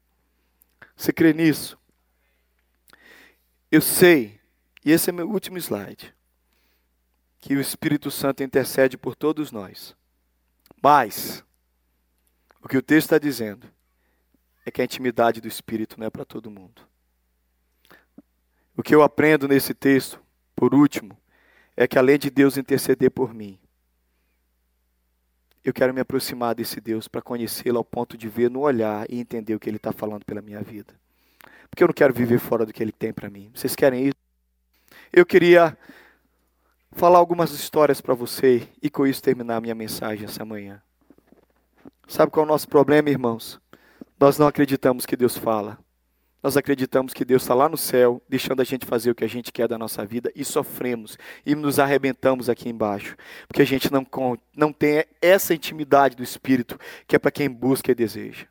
Você 0.97 1.13
crê 1.13 1.33
nisso? 1.33 1.79
Eu 3.75 3.81
sei, 3.81 4.39
e 4.85 4.93
esse 4.93 5.11
é 5.11 5.13
meu 5.13 5.29
último 5.29 5.59
slide, 5.59 6.15
que 7.41 7.57
o 7.57 7.61
Espírito 7.61 8.09
Santo 8.09 8.41
intercede 8.41 8.97
por 8.97 9.17
todos 9.17 9.51
nós. 9.51 9.97
Mas, 10.81 11.45
o 12.63 12.69
que 12.69 12.77
o 12.77 12.83
texto 12.83 13.07
está 13.07 13.19
dizendo 13.19 13.67
é 14.65 14.71
que 14.71 14.81
a 14.81 14.85
intimidade 14.85 15.41
do 15.41 15.49
Espírito 15.49 15.99
não 15.99 16.07
é 16.07 16.11
para 16.11 16.25
todo 16.25 16.53
mundo. 16.53 16.83
O 18.77 18.83
que 18.85 18.95
eu 18.95 19.03
aprendo 19.03 19.49
nesse 19.49 19.75
texto, 19.75 20.23
por 20.55 20.73
último, 20.73 21.19
é 21.77 21.89
que 21.89 21.99
além 21.99 22.17
de 22.17 22.31
Deus 22.31 22.57
interceder 22.57 23.11
por 23.11 23.35
mim, 23.35 23.59
eu 25.65 25.75
quero 25.75 25.93
me 25.93 26.01
aproximar 26.01 26.55
desse 26.55 26.81
Deus 26.81 27.09
para 27.09 27.21
conhecê-lo 27.21 27.79
ao 27.79 27.85
ponto 27.85 28.17
de 28.17 28.29
ver 28.29 28.49
no 28.49 28.61
olhar 28.61 29.05
e 29.11 29.19
entender 29.19 29.53
o 29.53 29.59
que 29.59 29.69
ele 29.69 29.79
está 29.79 29.91
falando 29.91 30.25
pela 30.25 30.41
minha 30.41 30.63
vida 30.63 30.95
porque 31.75 31.83
eu 31.83 31.89
não 31.89 31.95
quero 31.95 32.15
viver 32.15 32.39
fora 32.39 32.65
do 32.65 32.73
que 32.73 32.81
Ele 32.81 32.93
tem 32.93 33.13
para 33.13 33.29
mim. 33.29 33.51
Vocês 33.53 33.75
querem 33.75 34.05
isso? 34.05 34.15
Eu 35.13 35.27
queria 35.27 35.77
falar 36.93 37.19
algumas 37.19 37.51
histórias 37.51 38.01
para 38.01 38.15
você 38.15 38.69
e 38.81 38.89
com 38.89 39.05
isso 39.05 39.21
terminar 39.21 39.57
a 39.57 39.61
minha 39.61 39.75
mensagem 39.75 40.25
essa 40.25 40.45
manhã. 40.45 40.81
Sabe 42.07 42.31
qual 42.31 42.45
é 42.45 42.49
o 42.49 42.53
nosso 42.53 42.69
problema, 42.69 43.11
irmãos? 43.11 43.61
Nós 44.21 44.39
não 44.39 44.47
acreditamos 44.47 45.05
que 45.05 45.17
Deus 45.17 45.37
fala. 45.37 45.77
Nós 46.41 46.57
acreditamos 46.57 47.13
que 47.13 47.25
Deus 47.25 47.43
está 47.43 47.55
lá 47.55 47.69
no 47.69 47.77
céu, 47.77 48.23
deixando 48.29 48.63
a 48.63 48.65
gente 48.65 48.87
fazer 48.87 49.11
o 49.11 49.15
que 49.15 49.25
a 49.25 49.29
gente 49.29 49.51
quer 49.51 49.67
da 49.67 49.77
nossa 49.77 50.07
vida 50.07 50.31
e 50.37 50.45
sofremos 50.45 51.19
e 51.45 51.57
nos 51.57 51.81
arrebentamos 51.81 52.49
aqui 52.49 52.69
embaixo, 52.69 53.17
porque 53.49 53.63
a 53.63 53.67
gente 53.67 53.91
não, 53.93 54.07
não 54.57 54.73
tem 54.73 55.05
essa 55.21 55.53
intimidade 55.53 56.15
do 56.15 56.23
Espírito 56.23 56.79
que 57.09 57.17
é 57.17 57.19
para 57.19 57.33
quem 57.33 57.51
busca 57.51 57.91
e 57.91 57.97
deseja. 57.97 58.47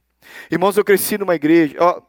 Irmãos, 0.51 0.77
eu 0.77 0.83
cresci 0.83 1.17
numa 1.17 1.35
igreja. 1.35 1.77
Ó, 1.79 2.01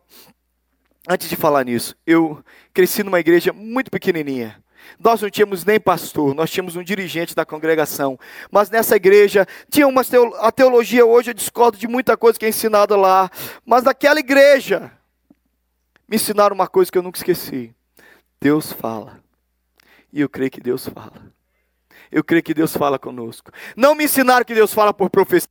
Antes 1.09 1.29
de 1.29 1.37
falar 1.37 1.65
nisso, 1.65 1.95
eu 2.07 2.43
cresci 2.73 3.03
numa 3.03 3.21
igreja 3.21 3.53
muito 3.53 3.91
pequenininha. 3.91 4.63
Nós 4.99 5.21
não 5.21 5.31
tínhamos 5.31 5.65
nem 5.65 5.81
pastor, 5.81 6.35
nós 6.35 6.51
tínhamos 6.51 6.77
um 6.77 6.83
dirigente 6.83 7.35
da 7.35 7.45
congregação. 7.45 8.19
Mas 8.51 8.71
nessa 8.71 8.97
igreja 8.97 9.47
tinha 9.71 9.87
uma 9.87 10.03
a 10.41 10.53
teologia 10.53 11.05
hoje 11.05 11.31
eu 11.31 11.35
discordo 11.35 11.77
de 11.77 11.87
muita 11.87 12.17
coisa 12.17 12.39
que 12.39 12.47
é 12.47 12.49
ensinada 12.49 12.97
lá, 12.97 13.31
mas 13.65 13.85
naquela 13.85 14.21
igreja 14.21 14.93
me 16.09 16.17
ensinaram 16.17 16.55
uma 16.55 16.69
coisa 16.69 16.91
que 16.91 16.99
eu 16.99 17.03
nunca 17.03 17.19
esqueci. 17.19 17.75
Deus 18.41 18.73
fala. 18.73 19.21
E 20.13 20.21
eu 20.21 20.29
creio 20.29 20.51
que 20.51 20.61
Deus 20.61 20.87
fala 20.87 21.35
eu 22.11 22.23
creio 22.23 22.43
que 22.43 22.55
Deus 22.55 22.77
fala 22.77 22.99
conosco. 22.99 23.51
Não 23.77 23.95
me 23.95 24.05
ensinaram 24.05 24.45
que 24.45 24.55
Deus 24.55 24.73
fala 24.73 24.93
por 24.93 25.11
profecia, 25.11 25.49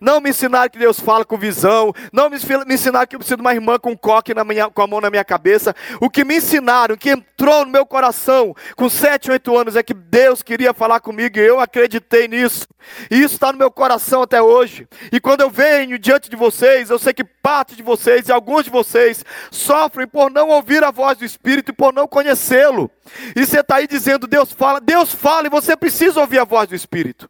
não 0.00 0.20
me 0.20 0.30
ensinaram 0.30 0.68
que 0.70 0.78
Deus 0.78 0.98
fala 0.98 1.24
com 1.24 1.36
visão, 1.36 1.92
não 2.12 2.30
me, 2.30 2.36
ensinaram 2.72 3.06
que 3.06 3.16
eu 3.16 3.20
preciso 3.20 3.36
de 3.36 3.42
uma 3.42 3.54
irmã 3.54 3.78
com 3.78 3.90
um 3.90 3.96
coque 3.96 4.34
na 4.34 4.44
minha, 4.44 4.70
com 4.70 4.82
a 4.82 4.86
mão 4.86 5.00
na 5.00 5.10
minha 5.10 5.24
cabeça. 5.24 5.74
O 6.00 6.08
que 6.08 6.24
me 6.24 6.36
ensinaram, 6.36 6.96
que 6.96 7.10
entrou 7.10 7.64
no 7.64 7.70
meu 7.70 7.84
coração 7.84 8.54
com 8.76 8.88
sete, 8.88 9.30
oito 9.30 9.56
anos, 9.56 9.76
é 9.76 9.82
que 9.82 9.94
Deus 9.94 10.42
queria 10.42 10.72
falar 10.72 11.00
comigo 11.00 11.38
e 11.38 11.42
eu 11.42 11.60
acreditei 11.60 12.28
nisso. 12.28 12.66
E 13.10 13.22
isso 13.22 13.34
está 13.34 13.52
no 13.52 13.58
meu 13.58 13.70
coração 13.70 14.22
até 14.22 14.40
hoje. 14.40 14.88
E 15.12 15.20
quando 15.20 15.40
eu 15.40 15.50
venho 15.50 15.98
diante 15.98 16.28
de 16.28 16.36
vocês, 16.36 16.90
eu 16.90 16.98
sei 16.98 17.12
que 17.12 17.24
parte 17.24 17.76
de 17.76 17.82
vocês 17.82 18.28
e 18.28 18.32
alguns 18.32 18.64
de 18.64 18.70
vocês 18.70 19.24
sofrem 19.50 20.06
por 20.06 20.30
não 20.30 20.48
ouvir 20.48 20.82
a 20.84 20.90
voz 20.90 21.18
do 21.18 21.24
Espírito 21.24 21.70
e 21.70 21.74
por 21.74 21.92
não 21.92 22.06
conhecê-lo. 22.06 22.90
E 23.34 23.44
você 23.44 23.60
está 23.60 23.76
aí 23.76 23.86
dizendo, 23.86 24.26
Deus 24.26 24.52
fala, 24.52 24.80
Deus 24.80 25.12
fala 25.12 25.46
e 25.46 25.50
você 25.50 25.76
precisa 25.76 26.20
ouvir 26.20 26.38
a 26.38 26.44
voz 26.44 26.68
do 26.68 26.74
Espírito. 26.74 27.28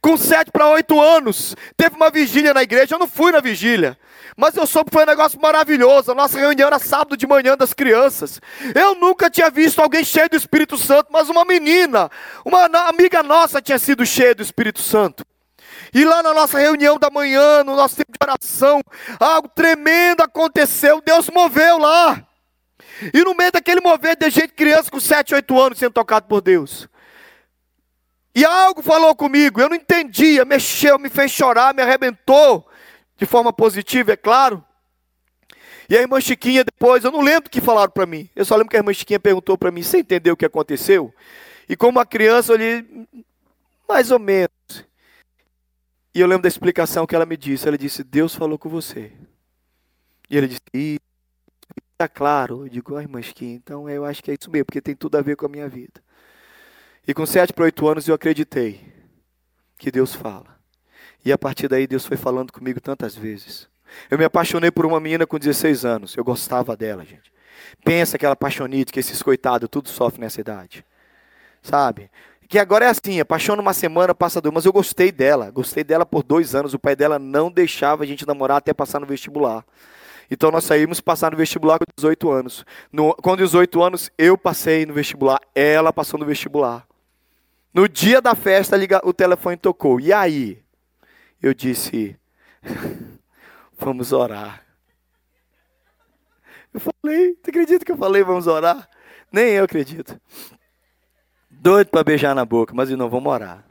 Com 0.00 0.16
sete 0.16 0.50
para 0.50 0.68
oito 0.68 1.00
anos, 1.00 1.54
teve 1.76 1.96
uma 1.96 2.10
vigília 2.10 2.52
na 2.52 2.62
igreja, 2.62 2.94
eu 2.94 2.98
não 2.98 3.08
fui 3.08 3.32
na 3.32 3.40
vigília. 3.40 3.98
Mas 4.36 4.54
eu 4.54 4.66
soube 4.66 4.90
que 4.90 4.94
foi 4.94 5.04
um 5.04 5.06
negócio 5.06 5.40
maravilhoso. 5.40 6.12
A 6.12 6.14
nossa 6.14 6.38
reunião 6.38 6.66
era 6.66 6.78
sábado 6.78 7.16
de 7.16 7.26
manhã 7.26 7.56
das 7.56 7.72
crianças. 7.72 8.40
Eu 8.74 8.94
nunca 8.94 9.30
tinha 9.30 9.48
visto 9.48 9.80
alguém 9.80 10.04
cheio 10.04 10.28
do 10.28 10.36
Espírito 10.36 10.76
Santo, 10.76 11.08
mas 11.10 11.30
uma 11.30 11.44
menina, 11.44 12.10
uma 12.44 12.66
amiga 12.88 13.22
nossa 13.22 13.62
tinha 13.62 13.78
sido 13.78 14.04
cheia 14.04 14.34
do 14.34 14.42
Espírito 14.42 14.82
Santo. 14.82 15.24
E 15.94 16.04
lá 16.04 16.22
na 16.22 16.34
nossa 16.34 16.58
reunião 16.58 16.98
da 16.98 17.08
manhã, 17.08 17.64
no 17.64 17.74
nosso 17.74 17.96
tempo 17.96 18.12
de 18.12 18.18
oração, 18.22 18.82
algo 19.18 19.48
tremendo 19.48 20.20
aconteceu. 20.20 21.00
Deus 21.00 21.30
moveu 21.30 21.78
lá. 21.78 22.22
E 23.14 23.24
no 23.24 23.34
meio 23.34 23.52
daquele 23.52 23.80
mover, 23.80 24.16
de 24.16 24.28
gente 24.28 24.48
criança 24.48 24.90
com 24.90 25.00
7, 25.00 25.34
8 25.34 25.60
anos 25.60 25.78
sendo 25.78 25.92
tocado 25.92 26.26
por 26.26 26.40
Deus. 26.40 26.88
E 28.36 28.44
algo 28.44 28.82
falou 28.82 29.16
comigo, 29.16 29.62
eu 29.62 29.70
não 29.70 29.76
entendia, 29.76 30.44
mexeu, 30.44 30.98
me 30.98 31.08
fez 31.08 31.30
chorar, 31.30 31.72
me 31.72 31.80
arrebentou 31.80 32.68
de 33.16 33.24
forma 33.24 33.50
positiva, 33.50 34.12
é 34.12 34.16
claro. 34.16 34.62
E 35.88 35.96
a 35.96 36.02
irmã 36.02 36.20
Chiquinha 36.20 36.62
depois, 36.62 37.02
eu 37.02 37.10
não 37.10 37.22
lembro 37.22 37.48
o 37.48 37.50
que 37.50 37.62
falaram 37.62 37.90
para 37.90 38.04
mim. 38.04 38.28
Eu 38.36 38.44
só 38.44 38.54
lembro 38.54 38.68
que 38.68 38.76
a 38.76 38.80
irmã 38.80 38.92
Chiquinha 38.92 39.18
perguntou 39.18 39.56
para 39.56 39.70
mim, 39.70 39.82
você 39.82 40.00
entendeu 40.00 40.34
o 40.34 40.36
que 40.36 40.44
aconteceu? 40.44 41.14
E 41.66 41.74
como 41.74 41.92
uma 41.92 42.04
criança, 42.04 42.52
eu 42.52 42.56
li, 42.56 43.08
mais 43.88 44.10
ou 44.10 44.18
menos. 44.18 44.50
E 46.14 46.20
eu 46.20 46.26
lembro 46.26 46.42
da 46.42 46.48
explicação 46.48 47.06
que 47.06 47.16
ela 47.16 47.24
me 47.24 47.38
disse. 47.38 47.66
Ela 47.66 47.78
disse, 47.78 48.04
Deus 48.04 48.34
falou 48.34 48.58
com 48.58 48.68
você. 48.68 49.12
E 50.28 50.36
ele 50.36 50.48
disse, 50.48 51.00
está 51.92 52.06
claro. 52.06 52.66
Eu 52.66 52.68
digo, 52.68 52.96
ai, 52.96 53.04
irmã 53.04 53.22
Chiquinha, 53.22 53.54
então 53.54 53.88
eu 53.88 54.04
acho 54.04 54.22
que 54.22 54.30
é 54.30 54.36
isso 54.38 54.50
mesmo, 54.50 54.66
porque 54.66 54.82
tem 54.82 54.94
tudo 54.94 55.16
a 55.16 55.22
ver 55.22 55.36
com 55.36 55.46
a 55.46 55.48
minha 55.48 55.70
vida. 55.70 56.04
E 57.06 57.14
com 57.14 57.24
sete 57.24 57.52
para 57.52 57.64
oito 57.64 57.86
anos 57.86 58.08
eu 58.08 58.14
acreditei 58.14 58.80
que 59.78 59.90
Deus 59.90 60.14
fala. 60.14 60.56
E 61.24 61.32
a 61.32 61.38
partir 61.38 61.68
daí 61.68 61.86
Deus 61.86 62.04
foi 62.04 62.16
falando 62.16 62.52
comigo 62.52 62.80
tantas 62.80 63.14
vezes. 63.14 63.68
Eu 64.10 64.18
me 64.18 64.24
apaixonei 64.24 64.70
por 64.70 64.84
uma 64.84 64.98
menina 64.98 65.26
com 65.26 65.38
16 65.38 65.84
anos. 65.84 66.16
Eu 66.16 66.24
gostava 66.24 66.76
dela, 66.76 67.04
gente. 67.04 67.32
Pensa 67.84 68.16
aquela 68.16 68.32
apaixonite 68.32 68.92
que 68.92 69.00
esses 69.00 69.22
coitados 69.22 69.68
tudo 69.70 69.88
sofrem 69.88 70.22
nessa 70.22 70.40
idade. 70.40 70.84
Sabe? 71.62 72.10
Que 72.48 72.58
agora 72.58 72.84
é 72.84 72.88
assim, 72.88 73.20
apaixona 73.20 73.62
uma 73.62 73.72
semana, 73.72 74.14
passa 74.14 74.40
duas. 74.40 74.54
Mas 74.54 74.64
eu 74.64 74.72
gostei 74.72 75.10
dela. 75.10 75.50
Gostei 75.50 75.84
dela 75.84 76.04
por 76.04 76.22
dois 76.22 76.54
anos. 76.54 76.74
O 76.74 76.78
pai 76.78 76.96
dela 76.96 77.18
não 77.18 77.50
deixava 77.50 78.04
a 78.04 78.06
gente 78.06 78.26
namorar 78.26 78.58
até 78.58 78.72
passar 78.72 79.00
no 79.00 79.06
vestibular. 79.06 79.64
Então 80.30 80.50
nós 80.50 80.64
saímos 80.64 81.00
passar 81.00 81.30
no 81.30 81.36
vestibular 81.36 81.78
com 81.78 81.84
18 81.96 82.30
anos. 82.30 82.66
No, 82.92 83.14
com 83.14 83.36
18 83.36 83.80
anos 83.82 84.10
eu 84.18 84.36
passei 84.36 84.84
no 84.84 84.92
vestibular, 84.92 85.40
ela 85.54 85.92
passou 85.92 86.18
no 86.18 86.26
vestibular. 86.26 86.86
No 87.76 87.86
dia 87.86 88.22
da 88.22 88.34
festa 88.34 88.74
o 89.04 89.12
telefone 89.12 89.58
tocou. 89.58 90.00
E 90.00 90.10
aí? 90.10 90.64
eu 91.42 91.52
disse: 91.52 92.16
Vamos 93.78 94.12
orar. 94.12 94.64
Eu 96.72 96.80
falei, 96.80 97.36
você 97.42 97.50
acredita 97.50 97.84
que 97.84 97.92
eu 97.92 97.98
falei 97.98 98.24
vamos 98.24 98.46
orar? 98.46 98.88
Nem 99.30 99.52
eu 99.52 99.64
acredito. 99.64 100.18
Doido 101.50 101.88
para 101.88 102.02
beijar 102.02 102.34
na 102.34 102.46
boca, 102.46 102.72
mas 102.74 102.88
não, 102.88 103.10
vamos 103.10 103.30
orar. 103.30 103.62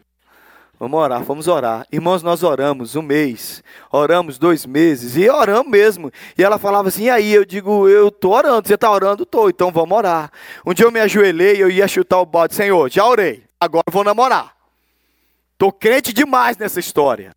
Vamos 0.79 0.99
orar, 0.99 1.23
vamos 1.23 1.47
orar. 1.47 1.87
Irmãos, 1.91 2.21
nós 2.21 2.43
oramos 2.43 2.95
um 2.95 3.01
mês, 3.01 3.63
oramos 3.91 4.37
dois 4.37 4.67
meses, 4.67 5.15
e 5.15 5.27
oramos 5.27 5.71
mesmo. 5.71 6.11
E 6.37 6.43
ela 6.43 6.59
falava 6.59 6.89
assim, 6.89 7.05
e 7.05 7.09
aí? 7.09 7.33
Eu 7.33 7.45
digo, 7.45 7.87
eu 7.89 8.11
tô 8.11 8.35
orando, 8.35 8.67
você 8.67 8.75
está 8.75 8.91
orando? 8.91 9.23
Estou, 9.23 9.49
então 9.49 9.71
vamos 9.71 9.97
orar. 9.97 10.31
Um 10.63 10.73
dia 10.73 10.85
eu 10.85 10.91
me 10.91 10.99
ajoelhei, 10.99 11.61
eu 11.61 11.71
ia 11.71 11.87
chutar 11.87 12.19
o 12.19 12.25
bode, 12.25 12.53
Senhor, 12.53 12.89
já 12.91 13.05
orei, 13.05 13.44
agora 13.65 13.83
vou 13.89 14.03
namorar. 14.03 14.55
Tô 15.57 15.71
crente 15.71 16.13
demais 16.13 16.57
nessa 16.57 16.79
história. 16.79 17.35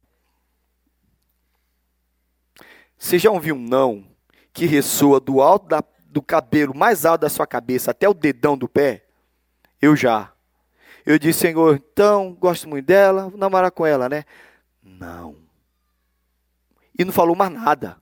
Você 2.96 3.18
já 3.18 3.30
ouviu 3.30 3.54
um 3.54 3.60
não 3.60 4.04
que 4.52 4.66
ressoa 4.66 5.20
do 5.20 5.40
alto 5.40 5.68
da, 5.68 5.82
do 6.06 6.20
cabelo 6.20 6.76
mais 6.76 7.04
alto 7.04 7.20
da 7.22 7.28
sua 7.28 7.46
cabeça 7.46 7.92
até 7.92 8.08
o 8.08 8.14
dedão 8.14 8.58
do 8.58 8.68
pé? 8.68 9.04
Eu 9.80 9.94
já. 9.94 10.32
Eu 11.06 11.18
disse, 11.18 11.40
Senhor, 11.40 11.76
então, 11.76 12.34
gosto 12.34 12.68
muito 12.68 12.84
dela, 12.84 13.28
vou 13.28 13.38
namorar 13.38 13.70
com 13.70 13.86
ela, 13.86 14.08
né? 14.08 14.24
Não. 14.82 15.36
E 16.98 17.04
não 17.04 17.12
falou 17.12 17.36
mais 17.36 17.52
nada. 17.52 17.96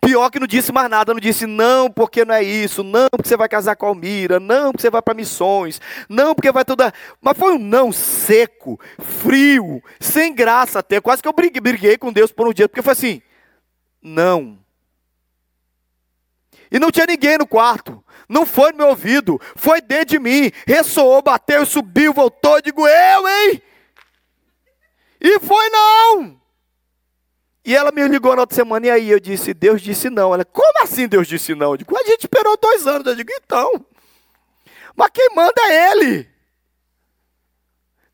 Pior 0.00 0.30
que 0.30 0.40
não 0.40 0.46
disse 0.46 0.72
mais 0.72 0.88
nada, 0.88 1.12
não 1.12 1.20
disse 1.20 1.46
não, 1.46 1.90
porque 1.90 2.24
não 2.24 2.34
é 2.34 2.42
isso, 2.42 2.82
não, 2.82 3.08
porque 3.10 3.28
você 3.28 3.36
vai 3.36 3.48
casar 3.48 3.76
com 3.76 3.86
a 3.86 3.88
Almira, 3.88 4.40
não, 4.40 4.72
porque 4.72 4.82
você 4.82 4.90
vai 4.90 5.02
para 5.02 5.14
missões, 5.14 5.80
não, 6.08 6.34
porque 6.34 6.52
vai 6.52 6.64
toda. 6.64 6.92
Mas 7.20 7.36
foi 7.36 7.54
um 7.54 7.58
não 7.58 7.92
seco, 7.92 8.78
frio, 8.98 9.82
sem 9.98 10.34
graça 10.34 10.78
até. 10.78 11.00
Quase 11.00 11.22
que 11.22 11.28
eu 11.28 11.32
briguei, 11.32 11.60
briguei 11.60 11.98
com 11.98 12.12
Deus 12.12 12.32
por 12.32 12.48
um 12.48 12.52
dia, 12.52 12.68
porque 12.68 12.82
foi 12.82 12.92
assim: 12.92 13.22
não. 14.02 14.58
E 16.70 16.78
não 16.78 16.90
tinha 16.90 17.06
ninguém 17.06 17.36
no 17.36 17.46
quarto. 17.46 18.02
Não 18.28 18.46
foi 18.46 18.70
no 18.70 18.78
meu 18.78 18.88
ouvido. 18.88 19.40
Foi 19.56 19.80
dentro 19.80 20.10
de 20.10 20.18
mim. 20.20 20.52
Ressoou, 20.66 21.20
bateu, 21.20 21.66
subiu, 21.66 22.12
voltou. 22.12 22.62
Digo, 22.62 22.86
eu, 22.86 23.28
hein? 23.28 23.62
E 25.20 25.40
foi 25.40 25.68
não. 25.68 26.39
E 27.64 27.76
ela 27.76 27.92
me 27.92 28.06
ligou 28.08 28.34
na 28.34 28.42
outra 28.42 28.54
semana. 28.54 28.86
E 28.86 28.90
aí 28.90 29.10
eu 29.10 29.20
disse, 29.20 29.52
Deus 29.52 29.82
disse 29.82 30.08
não. 30.08 30.32
Ela, 30.32 30.44
como 30.44 30.82
assim 30.82 31.06
Deus 31.06 31.28
disse 31.28 31.54
não? 31.54 31.72
Eu 31.72 31.76
digo, 31.76 31.96
a 31.96 32.04
gente 32.04 32.24
esperou 32.24 32.56
dois 32.56 32.86
anos. 32.86 33.06
Eu 33.06 33.16
digo, 33.16 33.30
então. 33.32 33.84
Mas 34.96 35.10
quem 35.12 35.28
manda 35.34 35.60
é 35.62 35.92
Ele. 35.92 36.28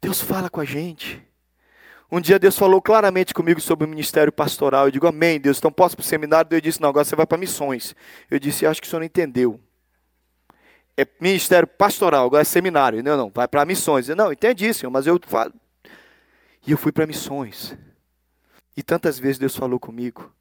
Deus 0.00 0.20
fala 0.20 0.48
com 0.48 0.60
a 0.60 0.64
gente. 0.64 1.26
Um 2.10 2.20
dia 2.20 2.38
Deus 2.38 2.56
falou 2.56 2.80
claramente 2.80 3.34
comigo 3.34 3.60
sobre 3.60 3.84
o 3.84 3.88
ministério 3.88 4.32
pastoral. 4.32 4.86
Eu 4.86 4.90
digo, 4.92 5.06
amém, 5.06 5.40
Deus, 5.40 5.58
então 5.58 5.72
posso 5.72 5.96
para 5.96 6.04
o 6.04 6.06
seminário? 6.06 6.48
Deus 6.48 6.62
disse, 6.62 6.80
não, 6.80 6.88
agora 6.88 7.04
você 7.04 7.16
vai 7.16 7.26
para 7.26 7.36
missões. 7.36 7.96
Eu 8.30 8.38
disse, 8.38 8.64
acho 8.64 8.80
que 8.80 8.86
o 8.86 8.90
senhor 8.90 9.00
não 9.00 9.06
entendeu. 9.06 9.60
É 10.96 11.06
ministério 11.20 11.66
pastoral, 11.66 12.26
agora 12.26 12.42
é 12.42 12.44
seminário. 12.44 13.02
Não, 13.02 13.16
não, 13.16 13.30
vai 13.34 13.48
para 13.48 13.64
missões. 13.64 14.08
Eu, 14.08 14.14
não, 14.14 14.32
entendi, 14.32 14.72
senhor, 14.72 14.90
mas 14.90 15.06
eu 15.06 15.20
falo. 15.26 15.52
E 16.66 16.70
eu 16.70 16.78
fui 16.78 16.92
para 16.92 17.06
missões. 17.06 17.76
E 18.76 18.82
tantas 18.82 19.18
vezes 19.18 19.38
Deus 19.38 19.56
falou 19.56 19.80
comigo. 19.80 20.32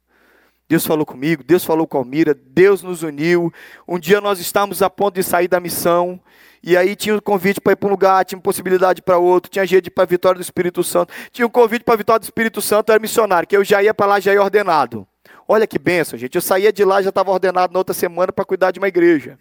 Deus 0.68 0.84
falou 0.84 1.06
comigo, 1.06 1.44
Deus 1.44 1.64
falou 1.64 1.86
com 1.86 1.96
a 1.96 2.00
Almira, 2.00 2.34
Deus 2.34 2.82
nos 2.82 3.04
uniu. 3.04 3.52
Um 3.86 3.98
dia 3.98 4.20
nós 4.20 4.40
estávamos 4.40 4.82
a 4.82 4.90
ponto 4.90 5.14
de 5.14 5.22
sair 5.22 5.46
da 5.46 5.60
missão. 5.60 6.20
E 6.62 6.76
aí 6.76 6.96
tinha 6.96 7.14
o 7.14 7.18
um 7.18 7.20
convite 7.20 7.60
para 7.60 7.72
ir 7.72 7.76
para 7.76 7.86
um 7.86 7.90
lugar, 7.90 8.24
tinha 8.24 8.40
possibilidade 8.40 9.00
para 9.00 9.16
outro, 9.16 9.48
tinha 9.48 9.64
jeito 9.64 9.88
para 9.92 10.02
a 10.02 10.06
vitória 10.06 10.38
do 10.38 10.42
Espírito 10.42 10.82
Santo. 10.82 11.14
Tinha 11.30 11.46
um 11.46 11.50
convite 11.50 11.84
para 11.84 11.94
a 11.94 11.96
vitória 11.96 12.18
do 12.18 12.24
Espírito 12.24 12.60
Santo, 12.60 12.90
era 12.90 13.00
missionário, 13.00 13.46
que 13.46 13.56
eu 13.56 13.62
já 13.62 13.80
ia 13.80 13.94
para 13.94 14.06
lá, 14.06 14.20
já 14.20 14.34
ia 14.34 14.42
ordenado. 14.42 15.06
Olha 15.46 15.66
que 15.66 15.78
benção, 15.78 16.18
gente. 16.18 16.34
Eu 16.34 16.42
saía 16.42 16.72
de 16.72 16.84
lá, 16.84 17.00
já 17.00 17.10
estava 17.10 17.30
ordenado 17.30 17.72
na 17.72 17.78
outra 17.78 17.94
semana 17.94 18.32
para 18.32 18.44
cuidar 18.44 18.72
de 18.72 18.80
uma 18.80 18.88
igreja. 18.88 19.38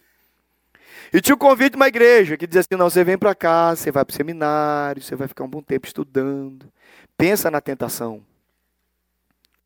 E 1.12 1.20
tinha 1.20 1.34
um 1.34 1.40
convite 1.40 1.72
de 1.72 1.78
uma 1.78 1.88
igreja 1.88 2.38
que 2.38 2.46
dizia 2.46 2.62
assim: 2.62 2.76
não, 2.78 2.88
você 2.88 3.04
vem 3.04 3.18
para 3.18 3.34
cá, 3.34 3.76
você 3.76 3.90
vai 3.90 4.06
para 4.06 4.14
o 4.14 4.16
seminário, 4.16 5.02
você 5.02 5.16
vai 5.16 5.28
ficar 5.28 5.44
um 5.44 5.50
bom 5.50 5.64
tempo 5.64 5.88
estudando. 5.88 6.72
Pensa 7.18 7.50
na 7.50 7.60
tentação. 7.60 8.22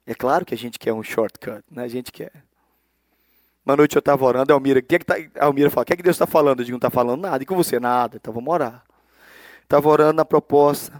É 0.09 0.15
claro 0.15 0.43
que 0.43 0.55
a 0.55 0.57
gente 0.57 0.79
quer 0.79 0.91
um 0.91 1.03
shortcut, 1.03 1.63
né? 1.69 1.83
A 1.83 1.87
gente 1.87 2.11
quer. 2.11 2.31
Uma 3.63 3.77
noite 3.77 3.95
eu 3.95 3.99
estava 3.99 4.25
orando, 4.25 4.51
a 4.51 4.55
Almira, 4.55 4.81
que 4.81 4.95
é 4.95 4.97
que 4.97 5.05
tá, 5.05 5.13
a 5.39 5.45
Almira 5.45 5.69
fala, 5.69 5.83
o 5.83 5.85
que 5.85 5.93
é 5.93 5.95
que 5.95 6.01
Deus 6.01 6.15
está 6.15 6.25
falando? 6.25 6.61
Eu 6.61 6.65
digo, 6.65 6.73
não 6.73 6.79
está 6.79 6.89
falando 6.89 7.21
nada. 7.21 7.43
E 7.43 7.45
com 7.45 7.55
você? 7.55 7.79
Nada. 7.79 8.17
Então 8.17 8.33
vamos 8.33 8.51
orar. 8.51 8.83
Estava 9.61 9.87
orando 9.87 10.13
na 10.13 10.25
proposta 10.25 10.99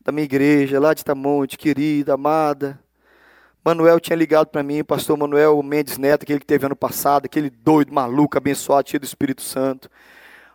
da 0.00 0.10
minha 0.10 0.24
igreja, 0.24 0.80
lá 0.80 0.92
de 0.92 1.04
Tamonte, 1.04 1.56
querida, 1.56 2.14
amada. 2.14 2.76
Manuel 3.64 4.00
tinha 4.00 4.16
ligado 4.16 4.48
para 4.48 4.64
mim, 4.64 4.82
pastor 4.82 5.16
Manuel 5.16 5.62
Mendes 5.62 5.96
Neto, 5.96 6.24
aquele 6.24 6.40
que 6.40 6.46
teve 6.46 6.66
ano 6.66 6.74
passado, 6.74 7.26
aquele 7.26 7.50
doido, 7.50 7.94
maluco, 7.94 8.36
abençoado, 8.36 8.90
cheio 8.90 9.00
do 9.00 9.06
Espírito 9.06 9.42
Santo. 9.42 9.88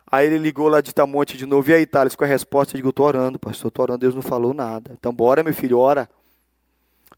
Aí 0.06 0.26
ele 0.26 0.36
ligou 0.36 0.68
lá 0.68 0.82
de 0.82 0.92
Tamonte 0.92 1.38
de 1.38 1.46
novo, 1.46 1.70
e 1.70 1.72
aí, 1.72 1.86
Thales, 1.86 2.14
com 2.14 2.24
a 2.24 2.26
resposta, 2.26 2.74
eu 2.74 2.76
digo, 2.76 2.90
estou 2.90 3.06
orando, 3.06 3.38
pastor, 3.38 3.68
estou 3.68 3.84
orando, 3.84 4.00
Deus 4.00 4.14
não 4.14 4.20
falou 4.20 4.52
nada. 4.52 4.90
Então 4.92 5.14
bora, 5.14 5.42
meu 5.42 5.54
filho, 5.54 5.78
ora. 5.78 6.06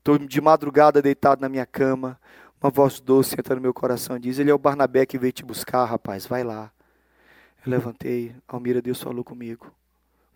Estou 0.09 0.27
de 0.27 0.40
madrugada 0.40 1.03
deitado 1.03 1.42
na 1.42 1.51
minha 1.51 1.66
cama, 1.66 2.18
uma 2.62 2.71
voz 2.71 2.99
doce 2.99 3.37
entra 3.38 3.55
no 3.55 3.61
meu 3.61 3.75
coração 3.75 4.16
e 4.16 4.21
diz: 4.21 4.38
Ele 4.38 4.51
é 4.51 4.55
o 4.55 4.59
Barnabé 4.59 5.05
que 5.05 5.18
veio 5.18 5.35
te 5.35 5.44
buscar, 5.44 5.85
rapaz, 5.85 6.25
vai 6.25 6.42
lá. 6.42 6.73
Eu 7.62 7.71
levantei, 7.71 8.35
Almira, 8.49 8.81
Deus 8.81 9.03
falou 9.03 9.23
comigo. 9.23 9.71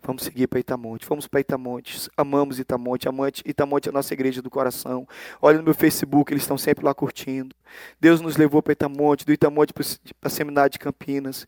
Vamos 0.03 0.21
seguir 0.21 0.45
para 0.45 0.59
Itamonte. 0.59 1.07
Fomos 1.07 1.25
para 1.25 1.39
Itamonte. 1.39 2.07
Amamos 2.15 2.59
Itamonte. 2.59 3.09
Amante, 3.09 3.41
Itamonte 3.47 3.89
é 3.89 3.91
a 3.91 3.93
nossa 3.93 4.13
igreja 4.13 4.43
do 4.43 4.49
coração. 4.51 5.07
Olha 5.41 5.57
no 5.57 5.63
meu 5.63 5.73
Facebook, 5.73 6.31
eles 6.31 6.43
estão 6.43 6.55
sempre 6.55 6.85
lá 6.85 6.93
curtindo. 6.93 7.55
Deus 7.99 8.21
nos 8.21 8.37
levou 8.37 8.61
para 8.61 8.73
Itamonte, 8.73 9.25
do 9.25 9.33
Itamonte 9.33 9.73
para 9.73 9.83
a 10.21 10.29
Seminário 10.29 10.69
de 10.69 10.77
Campinas. 10.77 11.47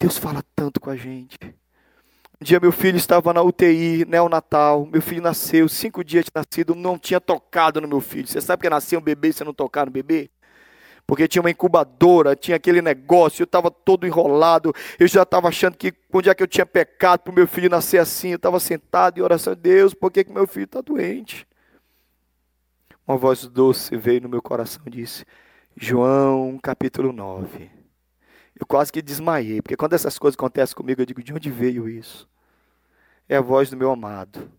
Deus 0.00 0.16
fala 0.16 0.42
tanto 0.56 0.80
com 0.80 0.88
a 0.88 0.96
gente. 0.96 1.36
Um 2.40 2.44
dia 2.44 2.60
meu 2.60 2.70
filho 2.70 2.96
estava 2.96 3.32
na 3.32 3.42
UTI, 3.42 4.04
neonatal. 4.06 4.86
Meu 4.86 5.02
filho 5.02 5.20
nasceu, 5.20 5.68
cinco 5.68 6.04
dias 6.04 6.24
de 6.24 6.30
nascido, 6.32 6.72
não 6.72 6.96
tinha 6.96 7.20
tocado 7.20 7.80
no 7.80 7.88
meu 7.88 8.00
filho. 8.00 8.28
Você 8.28 8.40
sabe 8.40 8.62
que 8.62 8.70
nascia 8.70 8.96
um 8.96 9.02
bebê 9.02 9.28
e 9.28 9.32
você 9.32 9.42
não 9.42 9.52
tocar 9.52 9.86
no 9.86 9.90
bebê? 9.92 10.30
Porque 11.04 11.26
tinha 11.26 11.42
uma 11.42 11.50
incubadora, 11.50 12.36
tinha 12.36 12.56
aquele 12.56 12.80
negócio, 12.80 13.42
eu 13.42 13.44
estava 13.44 13.70
todo 13.72 14.06
enrolado. 14.06 14.72
Eu 15.00 15.08
já 15.08 15.22
estava 15.22 15.48
achando 15.48 15.76
que 15.76 15.92
onde 16.12 16.30
é 16.30 16.34
que 16.34 16.42
eu 16.42 16.46
tinha 16.46 16.66
pecado 16.66 17.20
para 17.20 17.32
o 17.32 17.34
meu 17.34 17.48
filho 17.48 17.68
nascer 17.68 17.98
assim. 17.98 18.28
Eu 18.28 18.36
estava 18.36 18.60
sentado 18.60 19.18
em 19.18 19.22
oração, 19.22 19.54
Deus, 19.56 19.92
por 19.92 20.12
que, 20.12 20.22
que 20.22 20.32
meu 20.32 20.46
filho 20.46 20.64
está 20.64 20.80
doente? 20.80 21.44
Uma 23.06 23.16
voz 23.16 23.46
doce 23.46 23.96
veio 23.96 24.20
no 24.20 24.28
meu 24.28 24.42
coração 24.42 24.82
e 24.86 24.90
disse: 24.90 25.24
João 25.76 26.56
capítulo 26.62 27.12
9. 27.12 27.77
Eu 28.58 28.66
quase 28.66 28.92
que 28.92 29.00
desmaiei, 29.00 29.62
porque 29.62 29.76
quando 29.76 29.92
essas 29.92 30.18
coisas 30.18 30.36
acontecem 30.36 30.74
comigo, 30.74 31.00
eu 31.00 31.06
digo: 31.06 31.22
de 31.22 31.32
onde 31.32 31.50
veio 31.50 31.88
isso? 31.88 32.28
É 33.28 33.36
a 33.36 33.40
voz 33.40 33.70
do 33.70 33.76
meu 33.76 33.90
amado. 33.90 34.50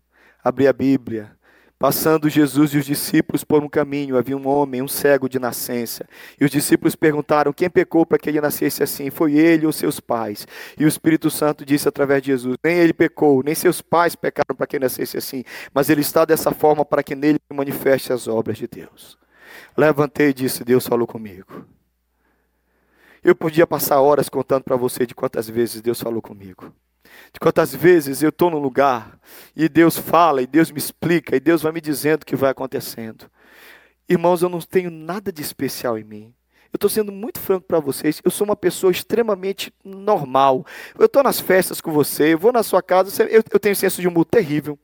Abri 0.42 0.66
a 0.66 0.72
Bíblia. 0.72 1.38
Passando 1.78 2.28
Jesus 2.28 2.74
e 2.74 2.76
os 2.76 2.84
discípulos 2.84 3.42
por 3.42 3.64
um 3.64 3.68
caminho, 3.68 4.18
havia 4.18 4.36
um 4.36 4.46
homem, 4.46 4.82
um 4.82 4.88
cego 4.88 5.30
de 5.30 5.38
nascença. 5.38 6.06
E 6.38 6.44
os 6.44 6.50
discípulos 6.50 6.94
perguntaram: 6.94 7.54
quem 7.54 7.70
pecou 7.70 8.04
para 8.04 8.18
que 8.18 8.28
ele 8.28 8.40
nascesse 8.40 8.82
assim? 8.82 9.08
Foi 9.08 9.34
ele 9.34 9.64
ou 9.64 9.72
seus 9.72 9.98
pais? 9.98 10.46
E 10.78 10.84
o 10.84 10.88
Espírito 10.88 11.30
Santo 11.30 11.64
disse 11.64 11.88
através 11.88 12.20
de 12.20 12.28
Jesus: 12.32 12.56
nem 12.62 12.76
ele 12.76 12.92
pecou, 12.92 13.42
nem 13.42 13.54
seus 13.54 13.80
pais 13.80 14.14
pecaram 14.14 14.54
para 14.54 14.66
que 14.66 14.76
ele 14.76 14.84
nascesse 14.84 15.16
assim, 15.16 15.42
mas 15.72 15.88
ele 15.88 16.02
está 16.02 16.26
dessa 16.26 16.52
forma 16.52 16.84
para 16.84 17.02
que 17.02 17.14
nele 17.14 17.38
manifeste 17.50 18.12
as 18.12 18.28
obras 18.28 18.58
de 18.58 18.66
Deus. 18.66 19.18
Levantei 19.74 20.28
e 20.28 20.34
disse: 20.34 20.62
Deus 20.62 20.86
falou 20.86 21.06
comigo. 21.06 21.64
Eu 23.22 23.34
podia 23.34 23.66
passar 23.66 24.00
horas 24.00 24.28
contando 24.28 24.64
para 24.64 24.76
você 24.76 25.06
de 25.06 25.14
quantas 25.14 25.48
vezes 25.48 25.82
Deus 25.82 26.00
falou 26.00 26.22
comigo. 26.22 26.72
De 27.32 27.40
quantas 27.40 27.74
vezes 27.74 28.22
eu 28.22 28.30
estou 28.30 28.50
num 28.50 28.58
lugar 28.58 29.18
e 29.54 29.68
Deus 29.68 29.96
fala, 29.96 30.42
e 30.42 30.46
Deus 30.46 30.70
me 30.70 30.78
explica, 30.78 31.36
e 31.36 31.40
Deus 31.40 31.62
vai 31.62 31.72
me 31.72 31.80
dizendo 31.80 32.22
o 32.22 32.26
que 32.26 32.36
vai 32.36 32.50
acontecendo. 32.50 33.30
Irmãos, 34.08 34.42
eu 34.42 34.48
não 34.48 34.60
tenho 34.60 34.90
nada 34.90 35.30
de 35.30 35.42
especial 35.42 35.98
em 35.98 36.04
mim. 36.04 36.34
Eu 36.72 36.76
estou 36.76 36.88
sendo 36.88 37.10
muito 37.12 37.40
franco 37.40 37.66
para 37.66 37.80
vocês. 37.80 38.20
Eu 38.24 38.30
sou 38.30 38.44
uma 38.44 38.56
pessoa 38.56 38.92
extremamente 38.92 39.72
normal. 39.84 40.64
Eu 40.98 41.06
estou 41.06 41.22
nas 41.22 41.40
festas 41.40 41.80
com 41.80 41.90
você, 41.90 42.34
eu 42.34 42.38
vou 42.38 42.52
na 42.52 42.62
sua 42.62 42.80
casa, 42.82 43.24
eu, 43.24 43.42
eu 43.50 43.60
tenho 43.60 43.76
senso 43.76 44.00
de 44.00 44.08
humor 44.08 44.24
terrível. 44.24 44.78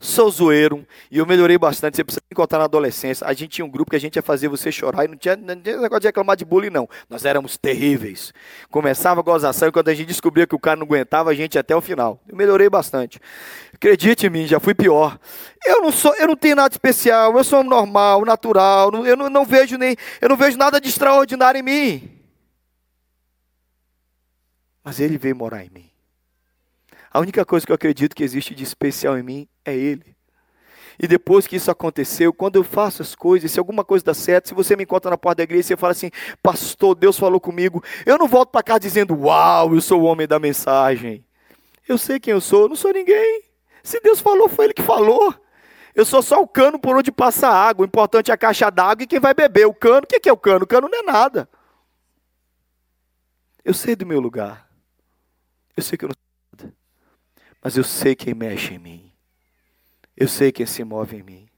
Sou 0.00 0.30
zoeiro 0.30 0.86
e 1.10 1.18
eu 1.18 1.26
melhorei 1.26 1.58
bastante. 1.58 1.96
Você 1.96 2.04
precisa 2.04 2.22
encontrar 2.30 2.58
na 2.58 2.64
adolescência. 2.64 3.26
A 3.26 3.32
gente 3.32 3.48
tinha 3.48 3.64
um 3.64 3.70
grupo 3.70 3.90
que 3.90 3.96
a 3.96 4.00
gente 4.00 4.16
ia 4.16 4.22
fazer 4.22 4.48
você 4.48 4.70
chorar 4.70 5.04
e 5.04 5.08
não 5.08 5.16
tinha, 5.16 5.36
não 5.36 5.60
tinha 5.60 5.76
negócio 5.76 6.00
de 6.00 6.06
reclamar 6.08 6.36
de 6.36 6.44
bullying, 6.44 6.70
não. 6.70 6.88
Nós 7.08 7.24
éramos 7.24 7.56
terríveis. 7.56 8.32
Começava 8.70 9.20
a 9.20 9.22
gozação 9.22 9.68
e 9.68 9.72
quando 9.72 9.88
a 9.88 9.94
gente 9.94 10.08
descobria 10.08 10.46
que 10.46 10.54
o 10.54 10.58
cara 10.58 10.76
não 10.76 10.86
aguentava, 10.86 11.30
a 11.30 11.34
gente 11.34 11.54
ia 11.54 11.60
até 11.60 11.74
o 11.74 11.80
final. 11.80 12.20
Eu 12.28 12.36
melhorei 12.36 12.68
bastante. 12.68 13.20
Acredite 13.74 14.26
em 14.26 14.30
mim, 14.30 14.46
já 14.46 14.60
fui 14.60 14.74
pior. 14.74 15.18
Eu 15.64 15.82
não 15.82 15.92
sou, 15.92 16.14
eu 16.16 16.28
não 16.28 16.36
tenho 16.36 16.56
nada 16.56 16.72
especial, 16.72 17.36
eu 17.36 17.44
sou 17.44 17.62
normal, 17.62 18.24
natural, 18.24 18.90
eu 19.06 19.16
não, 19.16 19.28
não 19.28 19.44
vejo 19.44 19.76
nem, 19.76 19.96
eu 20.20 20.28
não 20.28 20.36
vejo 20.36 20.56
nada 20.56 20.80
de 20.80 20.88
extraordinário 20.88 21.58
em 21.58 21.62
mim. 21.62 22.10
Mas 24.82 25.00
ele 25.00 25.18
veio 25.18 25.36
morar 25.36 25.64
em 25.64 25.70
mim. 25.70 25.90
A 27.10 27.20
única 27.20 27.44
coisa 27.44 27.64
que 27.64 27.72
eu 27.72 27.76
acredito 27.76 28.14
que 28.14 28.22
existe 28.22 28.54
de 28.54 28.64
especial 28.64 29.18
em 29.18 29.22
mim 29.22 29.48
é 29.64 29.74
Ele. 29.74 30.16
E 31.00 31.06
depois 31.06 31.46
que 31.46 31.56
isso 31.56 31.70
aconteceu, 31.70 32.32
quando 32.32 32.56
eu 32.56 32.64
faço 32.64 33.02
as 33.02 33.14
coisas, 33.14 33.50
se 33.52 33.58
alguma 33.58 33.84
coisa 33.84 34.04
dá 34.04 34.14
certo, 34.14 34.48
se 34.48 34.54
você 34.54 34.74
me 34.74 34.82
encontra 34.82 35.10
na 35.10 35.16
porta 35.16 35.36
da 35.36 35.42
igreja 35.44 35.74
e 35.74 35.76
fala 35.76 35.92
assim, 35.92 36.10
pastor, 36.42 36.96
Deus 36.96 37.16
falou 37.16 37.38
comigo, 37.38 37.82
eu 38.04 38.18
não 38.18 38.26
volto 38.26 38.50
para 38.50 38.64
cá 38.64 38.78
dizendo, 38.78 39.14
uau, 39.14 39.74
eu 39.74 39.80
sou 39.80 40.02
o 40.02 40.04
homem 40.04 40.26
da 40.26 40.40
mensagem. 40.40 41.24
Eu 41.88 41.96
sei 41.96 42.18
quem 42.18 42.32
eu 42.32 42.40
sou, 42.40 42.62
eu 42.62 42.68
não 42.68 42.76
sou 42.76 42.92
ninguém. 42.92 43.42
Se 43.82 44.00
Deus 44.00 44.20
falou, 44.20 44.48
foi 44.48 44.66
Ele 44.66 44.74
que 44.74 44.82
falou. 44.82 45.34
Eu 45.94 46.04
sou 46.04 46.22
só 46.22 46.40
o 46.40 46.46
cano 46.46 46.78
por 46.78 46.96
onde 46.96 47.10
passa 47.10 47.48
a 47.48 47.54
água. 47.54 47.84
O 47.84 47.86
importante 47.86 48.30
é 48.30 48.34
a 48.34 48.38
caixa 48.38 48.70
d'água 48.70 49.04
e 49.04 49.06
quem 49.06 49.18
vai 49.18 49.34
beber. 49.34 49.66
O 49.66 49.74
cano, 49.74 50.02
o 50.04 50.06
que 50.06 50.28
é 50.28 50.32
o 50.32 50.36
cano? 50.36 50.64
O 50.64 50.66
cano 50.66 50.88
não 50.88 50.98
é 50.98 51.02
nada. 51.02 51.48
Eu 53.64 53.74
sei 53.74 53.96
do 53.96 54.06
meu 54.06 54.20
lugar. 54.20 54.68
Eu 55.76 55.82
sei 55.82 55.96
que 55.96 56.04
eu 56.04 56.08
não. 56.08 56.27
Mas 57.62 57.76
eu 57.76 57.84
sei 57.84 58.14
quem 58.14 58.34
mexe 58.34 58.74
em 58.74 58.78
mim. 58.78 59.12
Eu 60.16 60.28
sei 60.28 60.50
quem 60.50 60.66
se 60.66 60.82
move 60.84 61.16
em 61.16 61.22
mim. 61.22 61.48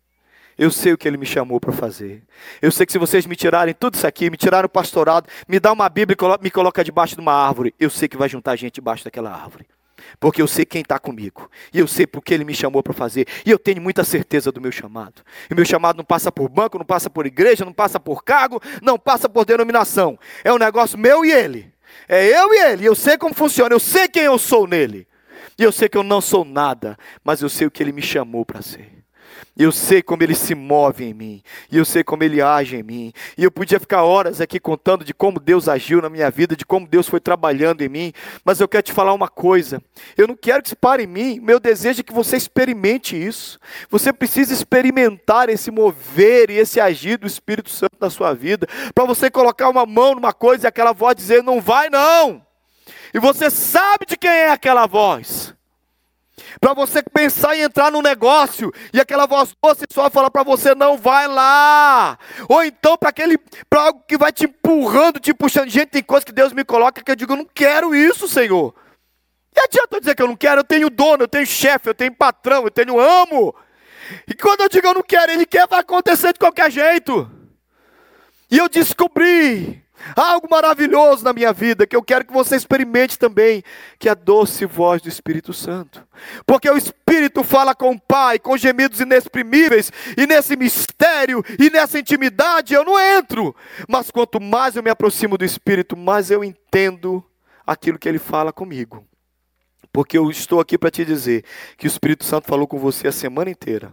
Eu 0.56 0.70
sei 0.70 0.92
o 0.92 0.98
que 0.98 1.08
ele 1.08 1.16
me 1.16 1.24
chamou 1.24 1.58
para 1.58 1.72
fazer. 1.72 2.22
Eu 2.60 2.70
sei 2.70 2.84
que 2.84 2.92
se 2.92 2.98
vocês 2.98 3.24
me 3.24 3.34
tirarem 3.34 3.72
tudo 3.72 3.94
isso 3.94 4.06
aqui, 4.06 4.28
me 4.28 4.36
tiraram 4.36 4.66
o 4.66 4.68
pastorado, 4.68 5.26
me 5.48 5.58
dá 5.58 5.72
uma 5.72 5.88
Bíblia 5.88 6.14
e 6.14 6.42
me 6.42 6.50
coloca 6.50 6.84
debaixo 6.84 7.14
de 7.14 7.20
uma 7.22 7.32
árvore, 7.32 7.74
eu 7.80 7.88
sei 7.88 8.06
que 8.06 8.16
vai 8.16 8.28
juntar 8.28 8.56
gente 8.56 8.74
debaixo 8.74 9.02
daquela 9.02 9.32
árvore. 9.32 9.66
Porque 10.18 10.42
eu 10.42 10.46
sei 10.46 10.66
quem 10.66 10.82
está 10.82 10.98
comigo. 10.98 11.50
E 11.72 11.78
eu 11.78 11.86
sei 11.86 12.06
porque 12.06 12.34
ele 12.34 12.44
me 12.44 12.54
chamou 12.54 12.82
para 12.82 12.92
fazer. 12.92 13.26
E 13.44 13.50
eu 13.50 13.58
tenho 13.58 13.80
muita 13.80 14.04
certeza 14.04 14.52
do 14.52 14.60
meu 14.60 14.70
chamado. 14.70 15.22
E 15.50 15.54
meu 15.54 15.64
chamado 15.64 15.96
não 15.96 16.04
passa 16.04 16.30
por 16.30 16.48
banco, 16.48 16.78
não 16.78 16.84
passa 16.84 17.08
por 17.08 17.26
igreja, 17.26 17.64
não 17.64 17.72
passa 17.72 17.98
por 17.98 18.22
cargo, 18.22 18.60
não 18.82 18.98
passa 18.98 19.28
por 19.28 19.44
denominação. 19.44 20.18
É 20.44 20.52
um 20.52 20.58
negócio 20.58 20.98
meu 20.98 21.24
e 21.24 21.32
ele. 21.32 21.72
É 22.08 22.26
eu 22.26 22.52
e 22.52 22.58
ele. 22.70 22.84
Eu 22.84 22.94
sei 22.94 23.16
como 23.16 23.34
funciona. 23.34 23.74
Eu 23.74 23.80
sei 23.80 24.08
quem 24.08 24.24
eu 24.24 24.38
sou 24.38 24.66
nele. 24.66 25.06
E 25.58 25.62
eu 25.62 25.72
sei 25.72 25.88
que 25.88 25.98
eu 25.98 26.02
não 26.02 26.20
sou 26.20 26.44
nada, 26.44 26.96
mas 27.24 27.42
eu 27.42 27.48
sei 27.48 27.66
o 27.66 27.70
que 27.70 27.82
Ele 27.82 27.92
me 27.92 28.02
chamou 28.02 28.44
para 28.44 28.62
ser. 28.62 29.00
E 29.56 29.62
eu 29.62 29.72
sei 29.72 30.02
como 30.02 30.22
ele 30.22 30.34
se 30.34 30.54
move 30.54 31.04
em 31.04 31.12
mim. 31.12 31.42
E 31.70 31.76
eu 31.76 31.84
sei 31.84 32.02
como 32.02 32.22
ele 32.22 32.40
age 32.40 32.76
em 32.76 32.82
mim. 32.82 33.12
E 33.36 33.44
eu 33.44 33.50
podia 33.50 33.80
ficar 33.80 34.04
horas 34.04 34.40
aqui 34.40 34.58
contando 34.58 35.04
de 35.04 35.12
como 35.12 35.40
Deus 35.40 35.68
agiu 35.68 36.00
na 36.00 36.08
minha 36.08 36.30
vida, 36.30 36.56
de 36.56 36.64
como 36.64 36.86
Deus 36.86 37.08
foi 37.08 37.20
trabalhando 37.20 37.82
em 37.82 37.88
mim. 37.88 38.12
Mas 38.44 38.60
eu 38.60 38.68
quero 38.68 38.82
te 38.82 38.92
falar 38.92 39.12
uma 39.12 39.28
coisa. 39.28 39.82
Eu 40.16 40.26
não 40.26 40.36
quero 40.36 40.62
que 40.62 40.68
se 40.68 40.76
pare 40.76 41.04
em 41.04 41.06
mim. 41.06 41.40
Meu 41.40 41.60
desejo 41.60 42.00
é 42.00 42.02
que 42.02 42.12
você 42.12 42.36
experimente 42.36 43.16
isso. 43.16 43.58
Você 43.90 44.12
precisa 44.12 44.52
experimentar 44.52 45.48
esse 45.48 45.70
mover 45.70 46.50
e 46.50 46.54
esse 46.54 46.80
agir 46.80 47.18
do 47.18 47.26
Espírito 47.26 47.70
Santo 47.70 47.96
na 48.00 48.08
sua 48.08 48.32
vida. 48.32 48.66
Para 48.94 49.04
você 49.04 49.30
colocar 49.30 49.68
uma 49.68 49.84
mão 49.84 50.14
numa 50.14 50.32
coisa 50.32 50.66
e 50.66 50.68
aquela 50.68 50.92
voz 50.92 51.14
dizer: 51.14 51.42
não 51.42 51.60
vai 51.60 51.90
não. 51.90 52.49
E 53.12 53.18
você 53.18 53.50
sabe 53.50 54.06
de 54.06 54.16
quem 54.16 54.30
é 54.30 54.50
aquela 54.50 54.86
voz. 54.86 55.54
Para 56.60 56.74
você 56.74 57.02
pensar 57.02 57.54
em 57.56 57.62
entrar 57.62 57.90
no 57.90 58.02
negócio 58.02 58.72
e 58.92 59.00
aquela 59.00 59.26
voz 59.26 59.54
doce 59.62 59.84
só 59.92 60.10
fala 60.10 60.30
para 60.30 60.42
você 60.42 60.74
não 60.74 60.96
vai 60.96 61.28
lá. 61.28 62.18
Ou 62.48 62.64
então 62.64 62.96
para 62.96 63.10
aquele 63.10 63.38
para 63.68 63.82
algo 63.82 64.02
que 64.06 64.16
vai 64.16 64.32
te 64.32 64.44
empurrando, 64.44 65.20
te 65.20 65.34
puxando. 65.34 65.68
Gente, 65.68 65.90
tem 65.90 66.02
coisa 66.02 66.24
que 66.24 66.32
Deus 66.32 66.52
me 66.52 66.64
coloca 66.64 67.02
que 67.02 67.10
eu 67.10 67.16
digo, 67.16 67.32
eu 67.32 67.36
não 67.36 67.44
quero 67.44 67.94
isso, 67.94 68.28
Senhor. 68.28 68.74
E 69.54 69.60
adianta 69.60 69.96
eu 69.96 70.00
dizer 70.00 70.14
que 70.14 70.22
eu 70.22 70.28
não 70.28 70.36
quero, 70.36 70.60
eu 70.60 70.64
tenho 70.64 70.88
dono, 70.88 71.24
eu 71.24 71.28
tenho 71.28 71.46
chefe, 71.46 71.88
eu 71.88 71.94
tenho 71.94 72.14
patrão, 72.14 72.64
eu 72.64 72.70
tenho 72.70 72.98
amo. 72.98 73.54
E 74.26 74.34
quando 74.34 74.62
eu 74.62 74.68
digo 74.68 74.86
eu 74.86 74.94
não 74.94 75.02
quero, 75.02 75.32
ele 75.32 75.46
quer, 75.46 75.66
vai 75.66 75.80
acontecer 75.80 76.32
de 76.32 76.38
qualquer 76.38 76.70
jeito. 76.70 77.30
E 78.50 78.58
eu 78.58 78.68
descobri 78.68 79.84
algo 80.16 80.48
maravilhoso 80.50 81.24
na 81.24 81.32
minha 81.32 81.52
vida 81.52 81.86
que 81.86 81.96
eu 81.96 82.02
quero 82.02 82.24
que 82.24 82.32
você 82.32 82.56
experimente 82.56 83.18
também, 83.18 83.62
que 83.98 84.08
é 84.08 84.12
a 84.12 84.14
doce 84.14 84.64
voz 84.64 85.02
do 85.02 85.08
Espírito 85.08 85.52
Santo. 85.52 86.06
Porque 86.46 86.68
o 86.70 86.76
Espírito 86.76 87.42
fala 87.42 87.74
com 87.74 87.92
o 87.92 88.00
Pai, 88.00 88.38
com 88.38 88.56
gemidos 88.56 89.00
inexprimíveis, 89.00 89.92
e 90.16 90.26
nesse 90.26 90.56
mistério 90.56 91.44
e 91.58 91.70
nessa 91.70 91.98
intimidade 91.98 92.74
eu 92.74 92.84
não 92.84 92.98
entro. 92.98 93.54
Mas 93.88 94.10
quanto 94.10 94.40
mais 94.40 94.76
eu 94.76 94.82
me 94.82 94.90
aproximo 94.90 95.36
do 95.36 95.44
Espírito, 95.44 95.96
mais 95.96 96.30
eu 96.30 96.44
entendo 96.44 97.24
aquilo 97.66 97.98
que 97.98 98.08
ele 98.08 98.18
fala 98.18 98.52
comigo. 98.52 99.04
Porque 99.92 100.16
eu 100.16 100.30
estou 100.30 100.60
aqui 100.60 100.78
para 100.78 100.90
te 100.90 101.04
dizer 101.04 101.44
que 101.76 101.86
o 101.86 101.88
Espírito 101.88 102.24
Santo 102.24 102.46
falou 102.46 102.66
com 102.66 102.78
você 102.78 103.08
a 103.08 103.12
semana 103.12 103.50
inteira. 103.50 103.92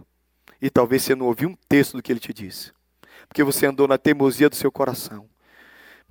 E 0.60 0.70
talvez 0.70 1.02
você 1.02 1.14
não 1.14 1.26
ouviu 1.26 1.48
um 1.48 1.56
texto 1.68 1.96
do 1.96 2.02
que 2.02 2.12
ele 2.12 2.20
te 2.20 2.32
disse. 2.32 2.72
Porque 3.28 3.42
você 3.42 3.66
andou 3.66 3.86
na 3.86 3.98
teimosia 3.98 4.48
do 4.48 4.56
seu 4.56 4.70
coração 4.72 5.28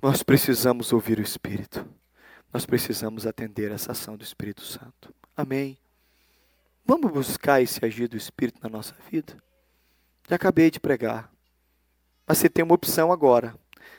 nós 0.00 0.22
precisamos 0.22 0.92
ouvir 0.92 1.18
o 1.18 1.22
Espírito. 1.22 1.86
Nós 2.52 2.64
precisamos 2.64 3.26
atender 3.26 3.70
essa 3.72 3.92
ação 3.92 4.16
do 4.16 4.24
Espírito 4.24 4.62
Santo. 4.62 5.12
Amém. 5.36 5.78
Vamos 6.86 7.12
buscar 7.12 7.60
esse 7.60 7.84
agir 7.84 8.08
do 8.08 8.16
Espírito 8.16 8.60
na 8.62 8.68
nossa 8.68 8.94
vida? 9.10 9.36
Já 10.28 10.36
acabei 10.36 10.70
de 10.70 10.80
pregar. 10.80 11.30
Mas 12.26 12.38
você 12.38 12.48
tem 12.48 12.64
uma 12.64 12.74
opção 12.74 13.12
agora. 13.12 13.54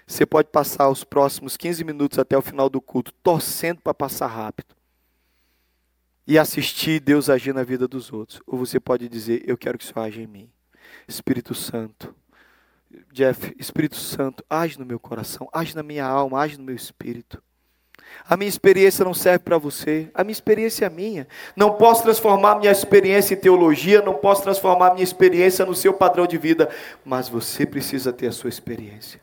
Você 0.08 0.26
pode 0.26 0.50
passar 0.50 0.90
os 0.90 1.04
próximos 1.04 1.56
15 1.56 1.84
minutos 1.84 2.18
até 2.18 2.38
o 2.38 2.42
final 2.42 2.70
do 2.70 2.82
culto 2.82 3.12
torcendo 3.24 3.82
para 3.82 3.94
passar 3.94 4.28
rápido 4.28 4.76
e 6.26 6.38
assistir 6.38 7.00
Deus 7.00 7.28
agir 7.28 7.54
na 7.54 7.64
vida 7.64 7.88
dos 7.88 8.14
outros. 8.14 8.42
Ou 8.46 8.58
você 8.58 8.80
pode 8.80 9.10
dizer: 9.10 9.44
Eu 9.48 9.58
quero 9.58 9.78
que 9.78 9.84
isso 9.84 10.00
haja 10.00 10.22
em 10.22 10.28
mim. 10.28 10.50
Espírito 11.08 11.54
Santo, 11.56 12.16
Jeff, 13.12 13.56
Espírito 13.60 13.96
Santo, 13.96 14.44
age 14.50 14.80
no 14.80 14.86
meu 14.86 15.00
coração, 15.00 15.48
age 15.54 15.76
na 15.76 15.84
minha 15.84 16.06
alma, 16.06 16.40
age 16.40 16.58
no 16.58 16.64
meu 16.64 16.76
espírito. 16.76 17.42
A 18.28 18.36
minha 18.36 18.50
experiência 18.50 19.06
não 19.06 19.14
serve 19.14 19.40
para 19.40 19.58
você, 19.58 20.10
a 20.14 20.24
minha 20.24 20.32
experiência 20.32 20.86
é 20.86 20.90
minha. 20.90 21.28
Não 21.56 21.76
posso 21.76 22.04
transformar 22.04 22.56
minha 22.56 22.72
experiência 22.72 23.36
em 23.36 23.38
teologia, 23.38 24.02
não 24.02 24.16
posso 24.16 24.42
transformar 24.42 24.94
minha 24.94 25.04
experiência 25.04 25.66
no 25.66 25.76
seu 25.76 25.94
padrão 25.94 26.26
de 26.26 26.38
vida, 26.38 26.70
mas 27.06 27.30
você 27.30 27.66
precisa 27.66 28.12
ter 28.12 28.28
a 28.28 28.32
sua 28.32 28.50
experiência. 28.50 29.22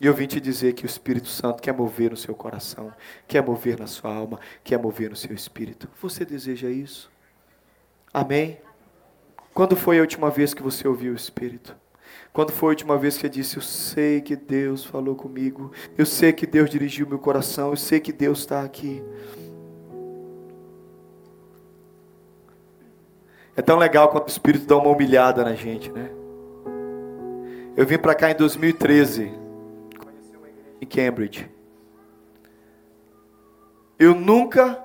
E 0.00 0.06
eu 0.06 0.14
vim 0.14 0.26
te 0.26 0.40
dizer 0.40 0.72
que 0.72 0.84
o 0.84 0.86
Espírito 0.86 1.28
Santo 1.28 1.62
quer 1.62 1.74
mover 1.74 2.10
no 2.10 2.16
seu 2.16 2.34
coração, 2.34 2.90
quer 3.28 3.42
mover 3.42 3.78
na 3.78 3.86
sua 3.86 4.14
alma, 4.14 4.40
quer 4.64 4.78
mover 4.78 5.10
no 5.10 5.16
seu 5.16 5.34
espírito. 5.34 5.90
Você 6.00 6.24
deseja 6.24 6.70
isso? 6.70 7.10
Amém? 8.12 8.58
Quando 9.52 9.76
foi 9.76 9.98
a 9.98 10.00
última 10.00 10.30
vez 10.30 10.54
que 10.54 10.62
você 10.62 10.88
ouviu 10.88 11.12
o 11.12 11.16
Espírito? 11.16 11.76
Quando 12.32 12.52
foi 12.52 12.68
a 12.68 12.70
última 12.70 12.96
vez 12.96 13.18
que 13.18 13.28
disse: 13.28 13.56
Eu 13.56 13.62
sei 13.62 14.20
que 14.20 14.36
Deus 14.36 14.84
falou 14.84 15.16
comigo, 15.16 15.72
eu 15.98 16.06
sei 16.06 16.32
que 16.32 16.46
Deus 16.46 16.70
dirigiu 16.70 17.06
meu 17.06 17.18
coração, 17.18 17.70
eu 17.70 17.76
sei 17.76 17.98
que 17.98 18.12
Deus 18.12 18.40
está 18.40 18.62
aqui. 18.62 19.02
É 23.56 23.62
tão 23.62 23.78
legal 23.78 24.08
quando 24.08 24.24
o 24.24 24.30
Espírito 24.30 24.64
dá 24.64 24.76
uma 24.76 24.90
humilhada 24.90 25.44
na 25.44 25.54
gente, 25.54 25.90
né? 25.90 26.10
Eu 27.76 27.84
vim 27.84 27.98
para 27.98 28.14
cá 28.14 28.30
em 28.30 28.34
2013 28.34 29.32
em 30.80 30.86
Cambridge. 30.86 31.50
Eu 33.98 34.14
nunca, 34.14 34.82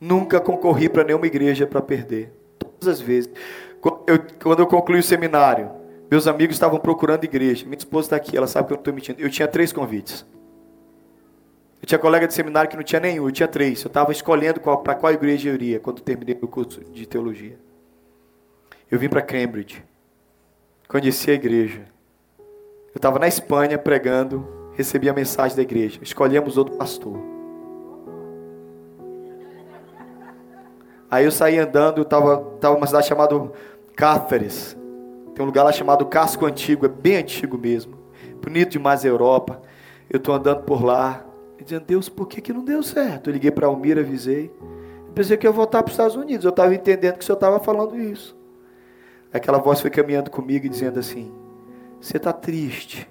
nunca 0.00 0.40
concorri 0.40 0.88
para 0.88 1.04
nenhuma 1.04 1.26
igreja 1.26 1.66
para 1.66 1.82
perder. 1.82 2.32
Todas 2.58 2.88
as 2.88 3.00
vezes. 3.00 3.30
Eu, 4.06 4.24
quando 4.42 4.60
eu 4.60 4.66
concluí 4.66 5.00
o 5.00 5.02
seminário, 5.02 5.70
meus 6.10 6.26
amigos 6.26 6.56
estavam 6.56 6.78
procurando 6.78 7.24
igreja. 7.24 7.64
Minha 7.64 7.78
esposa 7.78 8.06
está 8.06 8.16
aqui, 8.16 8.36
ela 8.36 8.46
sabe 8.46 8.68
que 8.68 8.72
eu 8.72 8.76
não 8.76 8.80
estou 8.80 8.94
mentindo. 8.94 9.20
Eu 9.20 9.30
tinha 9.30 9.46
três 9.46 9.72
convites. 9.72 10.24
Eu 11.80 11.86
tinha 11.86 11.98
colega 11.98 12.26
de 12.26 12.34
seminário 12.34 12.70
que 12.70 12.76
não 12.76 12.82
tinha 12.82 13.00
nenhum, 13.00 13.26
eu 13.26 13.32
tinha 13.32 13.48
três. 13.48 13.82
Eu 13.82 13.88
estava 13.88 14.10
escolhendo 14.12 14.60
para 14.60 14.94
qual 14.94 15.12
igreja 15.12 15.48
eu 15.48 15.54
iria 15.54 15.78
quando 15.78 16.00
terminei 16.00 16.38
o 16.40 16.48
curso 16.48 16.80
de 16.84 17.06
teologia. 17.06 17.58
Eu 18.90 18.98
vim 18.98 19.08
para 19.08 19.22
Cambridge. 19.22 19.84
Conheci 20.88 21.30
a 21.30 21.34
igreja. 21.34 21.82
Eu 22.38 22.96
estava 22.96 23.18
na 23.18 23.28
Espanha 23.28 23.78
pregando 23.78 24.58
recebi 24.78 25.08
a 25.08 25.12
mensagem 25.12 25.56
da 25.56 25.62
igreja. 25.62 25.98
Escolhemos 26.00 26.56
outro 26.56 26.76
pastor. 26.76 27.18
Aí 31.10 31.24
eu 31.24 31.32
saí 31.32 31.58
andando, 31.58 31.98
eu 31.98 32.02
estava 32.02 32.38
tava 32.60 32.76
numa 32.76 32.86
cidade 32.86 33.08
chamada 33.08 33.50
Cáceres. 33.96 34.77
Tem 35.38 35.44
um 35.44 35.46
lugar 35.46 35.62
lá 35.62 35.70
chamado 35.70 36.04
Casco 36.04 36.44
Antigo, 36.46 36.84
é 36.84 36.88
bem 36.88 37.18
antigo 37.18 37.56
mesmo. 37.56 37.94
Bonito 38.42 38.70
demais 38.70 39.04
a 39.04 39.08
Europa. 39.08 39.62
Eu 40.10 40.16
estou 40.16 40.34
andando 40.34 40.64
por 40.64 40.84
lá, 40.84 41.24
dizendo, 41.64 41.84
Deus, 41.84 42.08
por 42.08 42.26
que, 42.26 42.40
que 42.40 42.52
não 42.52 42.64
deu 42.64 42.82
certo? 42.82 43.30
Eu 43.30 43.34
liguei 43.34 43.52
para 43.52 43.68
Almira, 43.68 44.00
avisei. 44.00 44.52
Eu 45.06 45.12
pensei 45.14 45.36
que 45.36 45.46
eu 45.46 45.52
ia 45.52 45.56
voltar 45.56 45.84
para 45.84 45.90
os 45.90 45.92
Estados 45.92 46.16
Unidos. 46.16 46.44
Eu 46.44 46.50
estava 46.50 46.74
entendendo 46.74 47.18
que 47.18 47.20
o 47.20 47.24
senhor 47.24 47.36
estava 47.36 47.60
falando 47.60 47.96
isso. 47.96 48.36
Aquela 49.32 49.58
voz 49.58 49.80
foi 49.80 49.90
caminhando 49.90 50.28
comigo 50.28 50.66
e 50.66 50.68
dizendo 50.68 50.98
assim: 50.98 51.32
Você 52.00 52.16
está 52.16 52.32
triste 52.32 53.08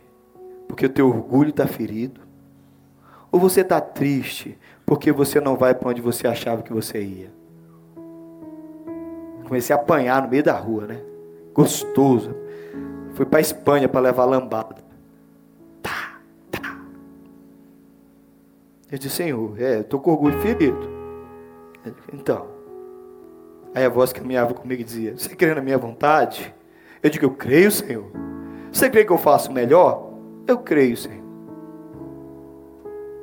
porque 0.68 0.86
o 0.86 0.90
teu 0.90 1.08
orgulho 1.08 1.52
está 1.52 1.66
ferido? 1.66 2.20
Ou 3.32 3.40
você 3.40 3.62
está 3.62 3.80
triste 3.80 4.58
porque 4.86 5.14
você 5.14 5.40
não 5.40 5.56
vai 5.56 5.74
para 5.74 5.88
onde 5.88 6.02
você 6.02 6.28
achava 6.28 6.62
que 6.62 6.74
você 6.74 7.02
ia? 7.02 7.34
Comecei 9.46 9.74
a 9.74 9.80
apanhar 9.80 10.22
no 10.22 10.28
meio 10.28 10.44
da 10.44 10.58
rua, 10.58 10.88
né? 10.88 11.02
Gostoso. 11.58 12.36
Fui 13.16 13.26
para 13.26 13.40
Espanha 13.40 13.90
para 13.90 14.00
levar 14.00 14.26
lambada. 14.26 14.76
Tá, 15.82 16.22
tá. 16.52 16.80
Eu 18.92 19.00
disse, 19.00 19.16
Senhor, 19.16 19.60
é, 19.60 19.80
estou 19.80 20.00
com 20.00 20.12
orgulho 20.12 20.40
ferido. 20.40 20.88
Então. 22.14 22.46
Aí 23.74 23.84
a 23.84 23.90
voz 23.90 24.14
que 24.14 24.20
caminhava 24.20 24.54
comigo 24.54 24.84
dizia: 24.84 25.18
Você 25.18 25.36
crê 25.36 25.56
na 25.56 25.62
minha 25.62 25.80
vontade? 25.80 26.54
Eu 27.02 27.10
digo: 27.10 27.26
Eu 27.26 27.32
creio, 27.32 27.72
Senhor. 27.72 28.12
Você 28.72 28.88
crê 28.88 29.04
que 29.04 29.12
eu 29.12 29.18
faço 29.18 29.52
melhor? 29.52 30.14
Eu 30.46 30.60
creio, 30.60 30.96
Senhor. 30.96 31.26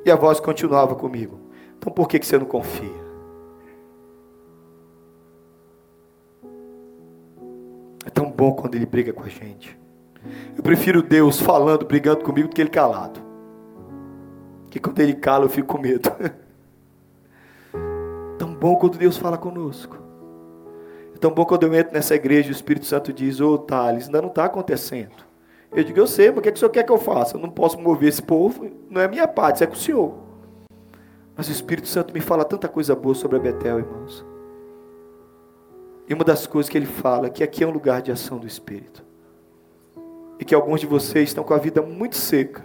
E 0.05 0.11
a 0.11 0.15
voz 0.15 0.41
continuava 0.41 0.93
comigo. 0.93 1.39
Então 1.77 1.91
por 1.91 2.07
que, 2.09 2.19
que 2.19 2.25
você 2.25 2.37
não 2.37 2.45
confia? 2.45 3.04
Tão 8.15 8.31
bom 8.31 8.53
quando 8.53 8.75
ele 8.75 8.85
briga 8.85 9.13
com 9.13 9.23
a 9.23 9.27
gente. 9.27 9.77
Eu 10.57 10.63
prefiro 10.63 11.03
Deus 11.03 11.39
falando, 11.39 11.85
brigando 11.85 12.23
comigo, 12.23 12.47
do 12.47 12.55
que 12.55 12.61
ele 12.61 12.69
calado. 12.69 13.19
Que 14.71 14.79
quando 14.79 14.99
ele 15.01 15.13
cala 15.13 15.45
eu 15.45 15.49
fico 15.49 15.75
com 15.75 15.81
medo. 15.81 16.09
tão 18.39 18.55
bom 18.55 18.77
quando 18.77 18.97
Deus 18.97 19.17
fala 19.17 19.37
conosco. 19.37 19.97
É 21.13 21.17
tão 21.17 21.29
bom 21.29 21.45
quando 21.45 21.63
eu 21.63 21.75
entro 21.75 21.93
nessa 21.93 22.15
igreja 22.15 22.47
e 22.47 22.51
o 22.51 22.53
Espírito 22.53 22.85
Santo 22.85 23.13
diz: 23.13 23.39
Ô 23.39 23.53
oh, 23.53 23.57
Thales, 23.57 24.05
ainda 24.05 24.21
não 24.21 24.29
está 24.29 24.45
acontecendo. 24.45 25.25
Eu 25.71 25.83
digo, 25.83 25.99
eu 25.99 26.07
sei, 26.07 26.29
mas 26.29 26.37
o 26.37 26.41
que, 26.41 26.49
é 26.49 26.51
que 26.53 26.55
o 26.55 26.59
senhor 26.59 26.71
quer 26.71 26.83
que 26.83 26.91
eu 26.91 26.97
faça? 26.97 27.35
Eu 27.35 27.41
não 27.41 27.49
posso 27.49 27.77
mover 27.77 28.07
esse 28.07 28.21
povo, 28.21 28.71
não 28.89 29.01
é 29.01 29.09
minha 29.09 29.27
parte, 29.27 29.55
isso 29.55 29.63
é 29.65 29.67
com 29.67 29.73
o 29.73 29.77
senhor. 29.77 30.15
Mas 31.35 31.49
o 31.49 31.51
Espírito 31.51 31.89
Santo 31.89 32.13
me 32.13 32.21
fala 32.21 32.45
tanta 32.45 32.69
coisa 32.69 32.95
boa 32.95 33.13
sobre 33.13 33.35
a 33.35 33.39
Betel, 33.41 33.79
irmãos. 33.79 34.25
E 36.07 36.13
uma 36.13 36.23
das 36.23 36.45
coisas 36.45 36.69
que 36.69 36.77
ele 36.77 36.85
fala 36.85 37.27
é 37.27 37.29
que 37.29 37.43
aqui 37.43 37.63
é 37.63 37.67
um 37.67 37.71
lugar 37.71 38.01
de 38.01 38.11
ação 38.11 38.37
do 38.37 38.45
Espírito. 38.45 39.03
E 40.39 40.45
que 40.45 40.53
alguns 40.53 40.79
de 40.79 40.85
vocês 40.85 41.29
estão 41.29 41.43
com 41.43 41.53
a 41.53 41.57
vida 41.57 41.81
muito 41.81 42.15
seca. 42.15 42.63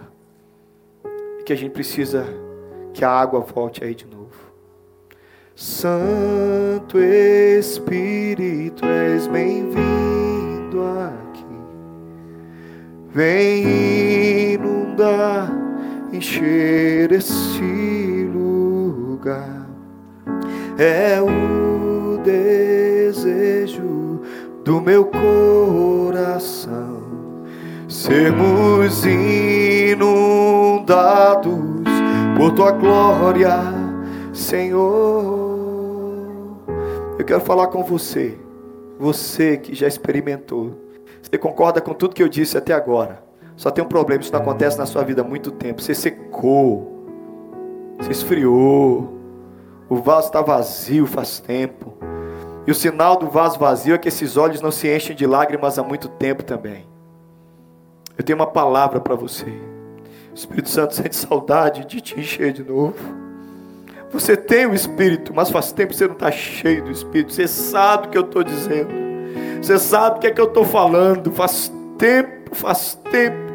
E 1.39 1.43
que 1.43 1.51
a 1.51 1.55
gente 1.55 1.71
precisa 1.71 2.25
que 2.93 3.03
a 3.03 3.09
água 3.09 3.39
volte 3.39 3.83
aí 3.83 3.95
de 3.95 4.05
novo. 4.05 4.21
Santo 5.55 6.99
Espírito, 6.99 8.85
és 8.85 9.25
bem-vindo 9.27 10.83
aqui. 10.83 11.45
Vem 13.09 14.53
inundar, 14.53 15.51
encher 16.13 17.11
esse 17.11 18.29
lugar. 18.31 19.67
É 20.77 21.19
o 21.21 22.17
desejo 22.23 22.70
do 24.63 24.81
meu 24.81 25.05
coração 25.05 27.01
sermos 27.87 29.05
inundados 29.05 30.41
por 32.37 32.53
tua 32.53 32.71
glória, 32.71 33.59
Senhor. 34.33 34.81
Eu 37.19 37.25
quero 37.25 37.41
falar 37.41 37.67
com 37.67 37.83
você, 37.83 38.39
você 38.97 39.57
que 39.57 39.75
já 39.75 39.87
experimentou 39.87 40.81
você 41.21 41.37
concorda 41.37 41.79
com 41.79 41.93
tudo 41.93 42.13
que 42.13 42.21
eu 42.21 42.27
disse 42.27 42.57
até 42.57 42.73
agora. 42.73 43.23
Só 43.55 43.69
tem 43.69 43.83
um 43.83 43.87
problema, 43.87 44.21
isso 44.21 44.33
não 44.33 44.41
acontece 44.41 44.77
na 44.77 44.85
sua 44.85 45.03
vida 45.03 45.21
há 45.21 45.23
muito 45.23 45.51
tempo. 45.51 45.81
Você 45.81 45.93
secou, 45.93 47.05
você 47.97 48.11
esfriou, 48.11 49.17
o 49.87 49.95
vaso 49.95 50.27
está 50.27 50.41
vazio 50.41 51.05
faz 51.05 51.39
tempo. 51.39 51.93
E 52.65 52.71
o 52.71 52.75
sinal 52.75 53.17
do 53.17 53.27
vaso 53.27 53.57
vazio 53.57 53.95
é 53.95 53.97
que 53.97 54.07
esses 54.07 54.37
olhos 54.37 54.61
não 54.61 54.71
se 54.71 54.93
enchem 54.93 55.15
de 55.15 55.25
lágrimas 55.25 55.79
há 55.79 55.83
muito 55.83 56.07
tempo 56.07 56.43
também. 56.43 56.87
Eu 58.17 58.23
tenho 58.23 58.37
uma 58.37 58.47
palavra 58.47 58.99
para 58.99 59.15
você. 59.15 59.49
O 60.31 60.35
Espírito 60.35 60.69
Santo 60.69 60.93
sente 60.93 61.15
saudade 61.15 61.85
de 61.85 61.99
te 61.99 62.19
encher 62.19 62.53
de 62.53 62.63
novo. 62.63 62.95
Você 64.11 64.35
tem 64.35 64.65
o 64.65 64.73
Espírito, 64.73 65.33
mas 65.33 65.49
faz 65.49 65.71
tempo 65.71 65.91
que 65.91 65.97
você 65.97 66.05
não 66.05 66.13
está 66.13 66.31
cheio 66.31 66.83
do 66.83 66.91
Espírito. 66.91 67.33
Você 67.33 67.47
sabe 67.47 68.07
o 68.07 68.09
que 68.11 68.17
eu 68.17 68.23
estou 68.23 68.43
dizendo. 68.43 68.93
Você 69.61 69.79
sabe 69.79 70.17
o 70.17 70.19
que 70.19 70.27
é 70.27 70.31
que 70.31 70.41
eu 70.41 70.45
estou 70.45 70.65
falando. 70.65 71.31
Faz 71.31 71.71
tempo, 71.97 72.53
faz 72.53 72.99
tempo 73.09 73.51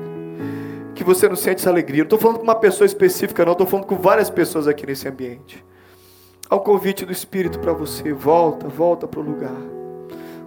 que 0.95 1.05
você 1.05 1.29
não 1.29 1.37
sente 1.37 1.61
essa 1.61 1.71
alegria. 1.71 1.99
Não 1.99 2.07
estou 2.07 2.19
falando 2.19 2.38
com 2.38 2.42
uma 2.42 2.55
pessoa 2.55 2.87
específica, 2.87 3.45
não. 3.45 3.53
Estou 3.53 3.66
falando 3.66 3.87
com 3.87 3.97
várias 3.97 4.31
pessoas 4.31 4.66
aqui 4.66 4.87
nesse 4.87 5.07
ambiente. 5.07 5.64
Um 6.50 6.59
convite 6.59 7.04
do 7.04 7.12
Espírito 7.12 7.59
para 7.59 7.72
você. 7.72 8.12
Volta, 8.12 8.68
volta 8.68 9.06
para 9.06 9.18
o 9.18 9.22
lugar. 9.22 9.56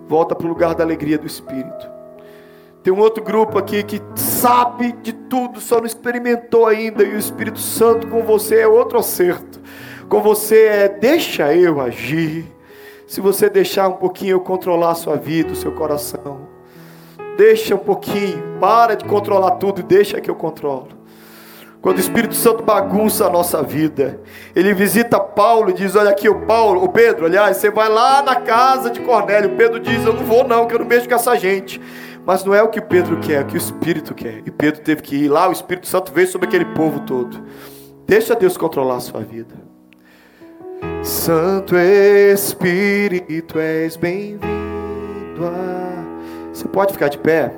Volta 0.07 0.33
para 0.33 0.45
o 0.45 0.49
lugar 0.49 0.73
da 0.73 0.83
alegria 0.83 1.17
do 1.17 1.27
Espírito. 1.27 1.89
Tem 2.81 2.93
um 2.93 2.99
outro 2.99 3.21
grupo 3.21 3.57
aqui 3.57 3.83
que 3.83 4.01
sabe 4.15 4.93
de 5.03 5.11
tudo, 5.11 5.59
só 5.59 5.79
não 5.79 5.85
experimentou 5.85 6.65
ainda. 6.65 7.03
E 7.03 7.13
o 7.13 7.19
Espírito 7.19 7.59
Santo 7.59 8.07
com 8.07 8.23
você 8.23 8.61
é 8.61 8.67
outro 8.67 8.97
acerto. 8.97 9.59
Com 10.07 10.21
você 10.21 10.65
é 10.65 10.89
deixa 10.89 11.53
eu 11.53 11.81
agir. 11.81 12.45
Se 13.05 13.19
você 13.19 13.49
deixar 13.49 13.89
um 13.89 13.93
pouquinho 13.93 14.31
eu 14.31 14.39
controlar 14.39 14.91
a 14.91 14.95
sua 14.95 15.17
vida, 15.17 15.51
o 15.51 15.55
seu 15.55 15.73
coração. 15.73 16.47
Deixa 17.37 17.75
um 17.75 17.79
pouquinho, 17.79 18.57
para 18.59 18.95
de 18.95 19.03
controlar 19.03 19.51
tudo 19.51 19.81
e 19.81 19.83
deixa 19.83 20.21
que 20.21 20.29
eu 20.29 20.35
controlo. 20.35 20.98
Quando 21.81 21.97
o 21.97 22.01
Espírito 22.01 22.35
Santo 22.35 22.61
bagunça 22.61 23.25
a 23.25 23.29
nossa 23.29 23.63
vida, 23.63 24.19
ele 24.53 24.73
visita 24.73 25.17
Paulo 25.17 25.69
e 25.69 25.73
diz: 25.73 25.95
Olha 25.95 26.09
aqui, 26.09 26.27
o 26.27 26.41
Paulo, 26.41 26.83
o 26.83 26.89
Pedro, 26.89 27.25
aliás, 27.25 27.57
você 27.57 27.71
vai 27.71 27.87
lá 27.87 28.21
na 28.21 28.35
casa 28.35 28.89
de 28.89 28.99
Cornélio. 28.99 29.55
Pedro 29.55 29.79
diz: 29.79 30.05
Eu 30.05 30.13
não 30.13 30.25
vou, 30.25 30.45
não, 30.45 30.67
que 30.67 30.75
eu 30.75 30.79
não 30.79 30.85
mexo 30.85 31.07
com 31.07 31.15
essa 31.15 31.37
gente. 31.37 31.79
Mas 32.25 32.43
não 32.43 32.53
é 32.53 32.61
o 32.61 32.67
que 32.67 32.81
Pedro 32.81 33.17
quer, 33.21 33.35
é 33.35 33.41
o 33.41 33.45
que 33.45 33.55
o 33.55 33.57
Espírito 33.57 34.13
quer. 34.13 34.43
E 34.45 34.51
Pedro 34.51 34.81
teve 34.81 35.01
que 35.01 35.15
ir 35.15 35.29
lá, 35.29 35.47
o 35.47 35.53
Espírito 35.53 35.87
Santo 35.87 36.11
veio 36.11 36.27
sobre 36.27 36.47
aquele 36.47 36.65
povo 36.65 36.99
todo. 36.99 37.41
Deixa 38.05 38.35
Deus 38.35 38.57
controlar 38.57 38.97
a 38.97 38.99
sua 38.99 39.21
vida. 39.21 39.55
Santo 41.01 41.77
Espírito, 41.77 43.57
és 43.57 43.95
bem-vindo. 43.95 44.45
A... 45.45 46.53
Você 46.53 46.67
pode 46.67 46.91
ficar 46.91 47.07
de 47.07 47.17
pé? 47.17 47.53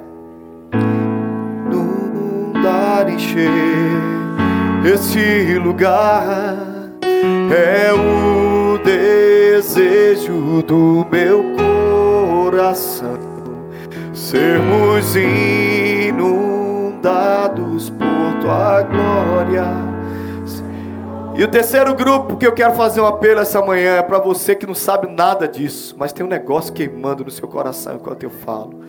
Encher 3.10 3.50
Esse 4.86 5.58
lugar 5.58 6.56
é 7.52 7.92
o 7.94 8.78
desejo 8.84 10.62
do 10.64 11.08
meu 11.12 11.44
coração. 12.50 13.18
Sermos 14.14 15.16
inundados 15.16 16.22
por 17.90 18.40
tua 18.42 18.84
glória. 18.84 19.66
E 21.34 21.44
o 21.44 21.48
terceiro 21.48 21.96
grupo 21.96 22.38
que 22.38 22.46
eu 22.46 22.52
quero 22.52 22.74
fazer 22.74 23.02
um 23.02 23.08
apelo 23.08 23.40
essa 23.40 23.62
manhã 23.62 23.96
é 23.96 24.02
para 24.02 24.20
você 24.20 24.54
que 24.54 24.68
não 24.68 24.76
sabe 24.76 25.08
nada 25.10 25.48
disso, 25.48 25.96
mas 25.98 26.14
tem 26.14 26.26
um 26.26 26.30
negócio 26.30 26.74
queimando 26.74 27.24
no 27.24 27.32
seu 27.32 27.48
coração 27.48 27.96
enquanto 27.96 28.24
eu 28.24 28.30
falo. 28.30 28.82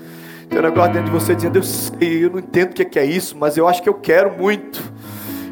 Tem 0.52 0.60
um 0.60 0.64
negócio 0.64 0.92
dentro 0.92 1.10
de 1.10 1.18
você 1.18 1.34
dizendo: 1.34 1.58
Eu 1.58 1.62
sei, 1.62 2.26
eu 2.26 2.30
não 2.30 2.38
entendo 2.38 2.72
o 2.72 2.74
que 2.74 2.98
é 2.98 3.04
isso, 3.06 3.34
mas 3.38 3.56
eu 3.56 3.66
acho 3.66 3.82
que 3.82 3.88
eu 3.88 3.94
quero 3.94 4.36
muito. 4.36 4.82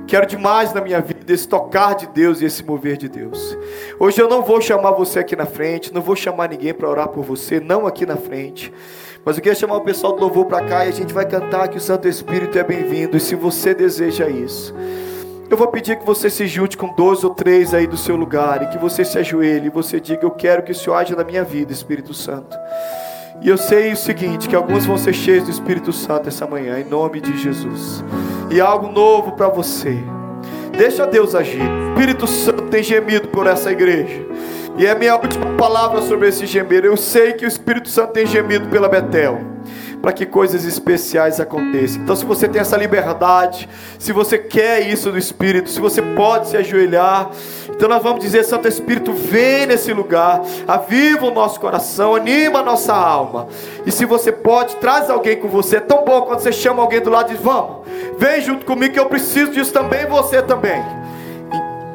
Quero 0.07 0.27
demais 0.27 0.75
na 0.75 0.81
minha 0.83 1.01
vida 1.01 1.33
esse 1.33 1.49
tocar 1.49 1.95
de 1.95 2.07
Deus 2.09 2.43
e 2.43 2.45
esse 2.45 2.63
mover 2.63 2.99
de 2.99 3.09
Deus. 3.09 3.57
Hoje 3.99 4.21
eu 4.21 4.29
não 4.29 4.43
vou 4.43 4.61
chamar 4.61 4.91
você 4.91 5.21
aqui 5.21 5.35
na 5.35 5.47
frente, 5.47 5.95
não 5.95 6.03
vou 6.03 6.15
chamar 6.15 6.51
ninguém 6.51 6.75
para 6.75 6.89
orar 6.89 7.09
por 7.09 7.25
você, 7.25 7.61
não 7.61 7.87
aqui 7.87 8.05
na 8.05 8.17
frente. 8.17 8.71
Mas 9.25 9.37
eu 9.37 9.43
queria 9.43 9.57
chamar 9.57 9.77
o 9.77 9.81
pessoal 9.83 10.13
do 10.13 10.21
louvor 10.21 10.47
para 10.47 10.65
cá 10.65 10.85
e 10.85 10.89
a 10.89 10.93
gente 10.93 11.15
vai 11.15 11.25
cantar 11.25 11.69
que 11.69 11.79
o 11.79 11.81
Santo 11.81 12.07
Espírito 12.07 12.59
é 12.59 12.65
bem-vindo. 12.65 13.17
E 13.17 13.21
se 13.21 13.35
você 13.35 13.73
deseja 13.73 14.29
isso, 14.29 14.75
eu 15.49 15.57
vou 15.57 15.69
pedir 15.69 15.97
que 15.99 16.05
você 16.05 16.29
se 16.29 16.47
junte 16.47 16.77
com 16.77 16.93
dois 16.95 17.25
ou 17.25 17.31
três 17.33 17.73
aí 17.73 17.87
do 17.87 17.97
seu 17.97 18.17
lugar 18.17 18.63
e 18.65 18.67
que 18.67 18.79
você 18.79 19.03
se 19.03 19.17
ajoelhe 19.17 19.69
e 19.69 19.71
você 19.71 19.99
diga: 19.99 20.27
Eu 20.27 20.31
quero 20.31 20.63
que 20.63 20.73
o 20.73 20.75
Senhor 20.75 20.97
haja 20.97 21.17
na 21.17 21.25
minha 21.25 21.45
vida, 21.45 21.73
Espírito 21.73 22.13
Santo. 22.13 22.55
E 23.43 23.49
eu 23.49 23.57
sei 23.57 23.93
o 23.93 23.97
seguinte: 23.97 24.49
que 24.49 24.57
alguns 24.57 24.87
vão 24.87 24.99
ser 24.99 25.13
cheios 25.13 25.45
do 25.45 25.51
Espírito 25.51 25.93
Santo 25.93 26.29
essa 26.29 26.47
manhã, 26.47 26.79
em 26.79 26.85
nome 26.85 27.21
de 27.21 27.37
Jesus. 27.39 28.05
E 28.51 28.61
algo 28.61 28.91
novo 28.91 29.33
para 29.33 29.49
você. 29.49 29.99
Deixa 30.77 31.07
Deus 31.07 31.35
agir. 31.35 31.63
O 31.63 31.91
Espírito 31.91 32.27
Santo 32.27 32.63
tem 32.65 32.83
gemido 32.83 33.29
por 33.29 33.47
essa 33.47 33.71
igreja. 33.71 34.27
E 34.79 34.87
é 34.87 34.95
minha 34.95 35.15
última 35.17 35.55
palavra 35.57 36.01
sobre 36.03 36.29
esse 36.29 36.47
gemer. 36.47 36.85
Eu 36.85 36.97
sei 36.97 37.33
que 37.33 37.45
o 37.45 37.49
Espírito 37.49 37.89
Santo 37.89 38.13
tem 38.13 38.27
gemido 38.27 38.69
pela 38.69 38.89
Betel 38.89 39.41
para 40.01 40.13
que 40.13 40.25
coisas 40.25 40.65
especiais 40.65 41.41
aconteçam. 41.41 42.03
Então, 42.03 42.17
se 42.17 42.25
você 42.25 42.49
tem 42.49 42.61
essa 42.61 42.77
liberdade, 42.77 43.69
se 43.99 44.13
você 44.13 44.39
quer 44.39 44.81
isso 44.89 45.11
do 45.11 45.19
Espírito, 45.19 45.69
se 45.69 45.81
você 45.81 46.01
pode 46.01 46.49
se 46.49 46.57
ajoelhar, 46.57 47.31
então 47.81 47.89
nós 47.89 48.03
vamos 48.03 48.21
dizer: 48.21 48.45
Santo 48.45 48.69
Espírito, 48.69 49.11
vem 49.15 49.65
nesse 49.65 49.91
lugar, 49.91 50.43
aviva 50.69 51.25
o 51.25 51.31
nosso 51.31 51.59
coração, 51.59 52.15
anima 52.15 52.59
a 52.59 52.63
nossa 52.63 52.93
alma. 52.95 53.49
E 53.87 53.91
se 53.91 54.05
você 54.05 54.31
pode, 54.31 54.77
traz 54.77 55.09
alguém 55.09 55.39
com 55.39 55.49
você. 55.49 55.79
É 55.79 55.81
tão 55.81 56.05
bom 56.05 56.21
quando 56.21 56.41
você 56.41 56.53
chama 56.53 56.83
alguém 56.83 57.01
do 57.01 57.09
lado 57.09 57.33
e 57.33 57.37
diz: 57.37 57.43
Vamos, 57.43 57.87
vem 58.19 58.43
junto 58.43 58.67
comigo 58.67 58.93
que 58.93 59.01
eu 59.01 59.07
preciso 59.07 59.53
disso 59.53 59.73
também, 59.73 60.05
você 60.05 60.43
também. 60.43 60.85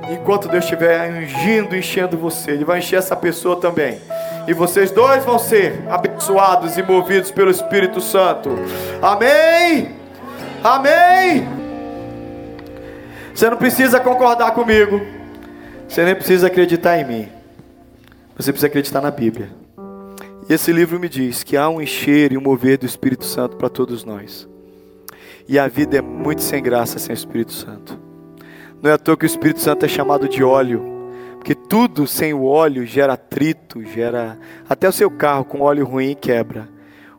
Enquanto 0.09 0.47
Deus 0.47 0.63
estiver 0.63 1.07
ungindo, 1.11 1.75
enchendo 1.75 2.17
você, 2.17 2.49
Ele 2.49 2.65
vai 2.65 2.79
encher 2.79 2.97
essa 2.97 3.15
pessoa 3.15 3.55
também. 3.57 4.01
E 4.47 4.53
vocês 4.55 4.89
dois 4.89 5.23
vão 5.23 5.37
ser 5.37 5.83
abençoados 5.87 6.79
e 6.79 6.81
movidos 6.81 7.29
pelo 7.29 7.51
Espírito 7.51 8.01
Santo. 8.01 8.57
Amém? 9.03 9.95
Amém? 10.63 11.47
Você 13.35 13.47
não 13.47 13.57
precisa 13.57 13.99
concordar 13.99 14.49
comigo. 14.49 15.14
Você 15.87 16.03
nem 16.03 16.15
precisa 16.15 16.47
acreditar 16.47 16.97
em 16.97 17.05
mim. 17.05 17.29
Você 18.35 18.51
precisa 18.51 18.67
acreditar 18.67 19.01
na 19.01 19.11
Bíblia. 19.11 19.49
E 20.49 20.53
esse 20.53 20.71
livro 20.71 20.99
me 20.99 21.07
diz 21.07 21.43
que 21.43 21.55
há 21.55 21.69
um 21.69 21.81
encher 21.81 22.31
e 22.31 22.37
um 22.37 22.41
mover 22.41 22.77
do 22.77 22.85
Espírito 22.85 23.25
Santo 23.25 23.55
para 23.55 23.69
todos 23.69 24.03
nós. 24.03 24.47
E 25.47 25.57
a 25.57 25.67
vida 25.67 25.97
é 25.97 26.01
muito 26.01 26.41
sem 26.41 26.61
graça 26.61 26.99
sem 26.99 27.13
o 27.13 27.17
Espírito 27.17 27.53
Santo. 27.53 27.99
Não 28.81 28.91
é 28.91 28.93
à 28.93 28.97
toa 28.97 29.15
que 29.15 29.25
o 29.25 29.27
Espírito 29.27 29.59
Santo 29.59 29.85
é 29.85 29.87
chamado 29.87 30.27
de 30.27 30.43
óleo. 30.43 30.83
Porque 31.35 31.55
tudo 31.55 32.07
sem 32.07 32.33
o 32.33 32.43
óleo 32.43 32.85
gera 32.85 33.13
atrito, 33.13 33.83
gera. 33.83 34.37
Até 34.67 34.89
o 34.89 34.91
seu 34.91 35.09
carro 35.09 35.45
com 35.45 35.61
óleo 35.61 35.85
ruim 35.85 36.15
quebra. 36.19 36.67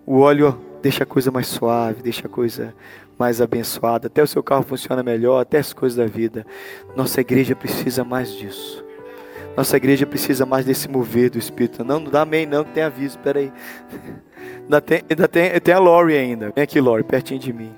O 0.04 0.18
óleo 0.18 0.60
deixa 0.82 1.04
a 1.04 1.06
coisa 1.06 1.30
mais 1.30 1.46
suave, 1.46 2.02
deixa 2.02 2.26
a 2.26 2.30
coisa 2.30 2.74
mais 3.18 3.40
abençoada. 3.40 4.06
Até 4.06 4.22
o 4.22 4.26
seu 4.26 4.42
carro 4.42 4.62
funciona 4.62 5.02
melhor, 5.02 5.40
até 5.40 5.58
as 5.58 5.72
coisas 5.72 5.96
da 5.96 6.06
vida. 6.06 6.46
Nossa 6.94 7.20
igreja 7.20 7.54
precisa 7.54 8.04
mais 8.04 8.32
disso. 8.32 8.84
Nossa 9.56 9.76
igreja 9.76 10.06
precisa 10.06 10.44
mais 10.44 10.66
desse 10.66 10.88
mover 10.88 11.30
do 11.30 11.38
Espírito. 11.38 11.82
Não, 11.82 11.98
não 11.98 12.10
dá 12.10 12.22
amém, 12.22 12.44
não, 12.44 12.62
que 12.62 12.72
tem 12.72 12.82
aviso. 12.82 13.18
Peraí. 13.20 13.50
Ainda 14.64 14.80
tem, 14.80 15.02
ainda 15.08 15.28
tem, 15.28 15.60
tem 15.60 15.74
a 15.74 15.78
Lori 15.78 16.14
ainda. 16.14 16.52
Vem 16.54 16.62
aqui, 16.62 16.80
Lori, 16.80 17.02
pertinho 17.02 17.40
de 17.40 17.52
mim. 17.52 17.74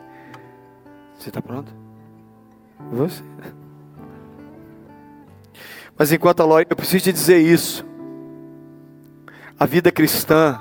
Você 1.17 1.29
está 1.29 1.41
pronto? 1.41 1.73
Você? 2.93 3.23
Mas 5.97 6.11
enquanto 6.13 6.41
a 6.41 6.45
Lore, 6.45 6.67
eu 6.69 6.77
preciso 6.77 7.05
te 7.05 7.13
dizer 7.13 7.39
isso. 7.39 7.87
A 9.59 9.67
vida 9.67 9.91
cristã 9.93 10.61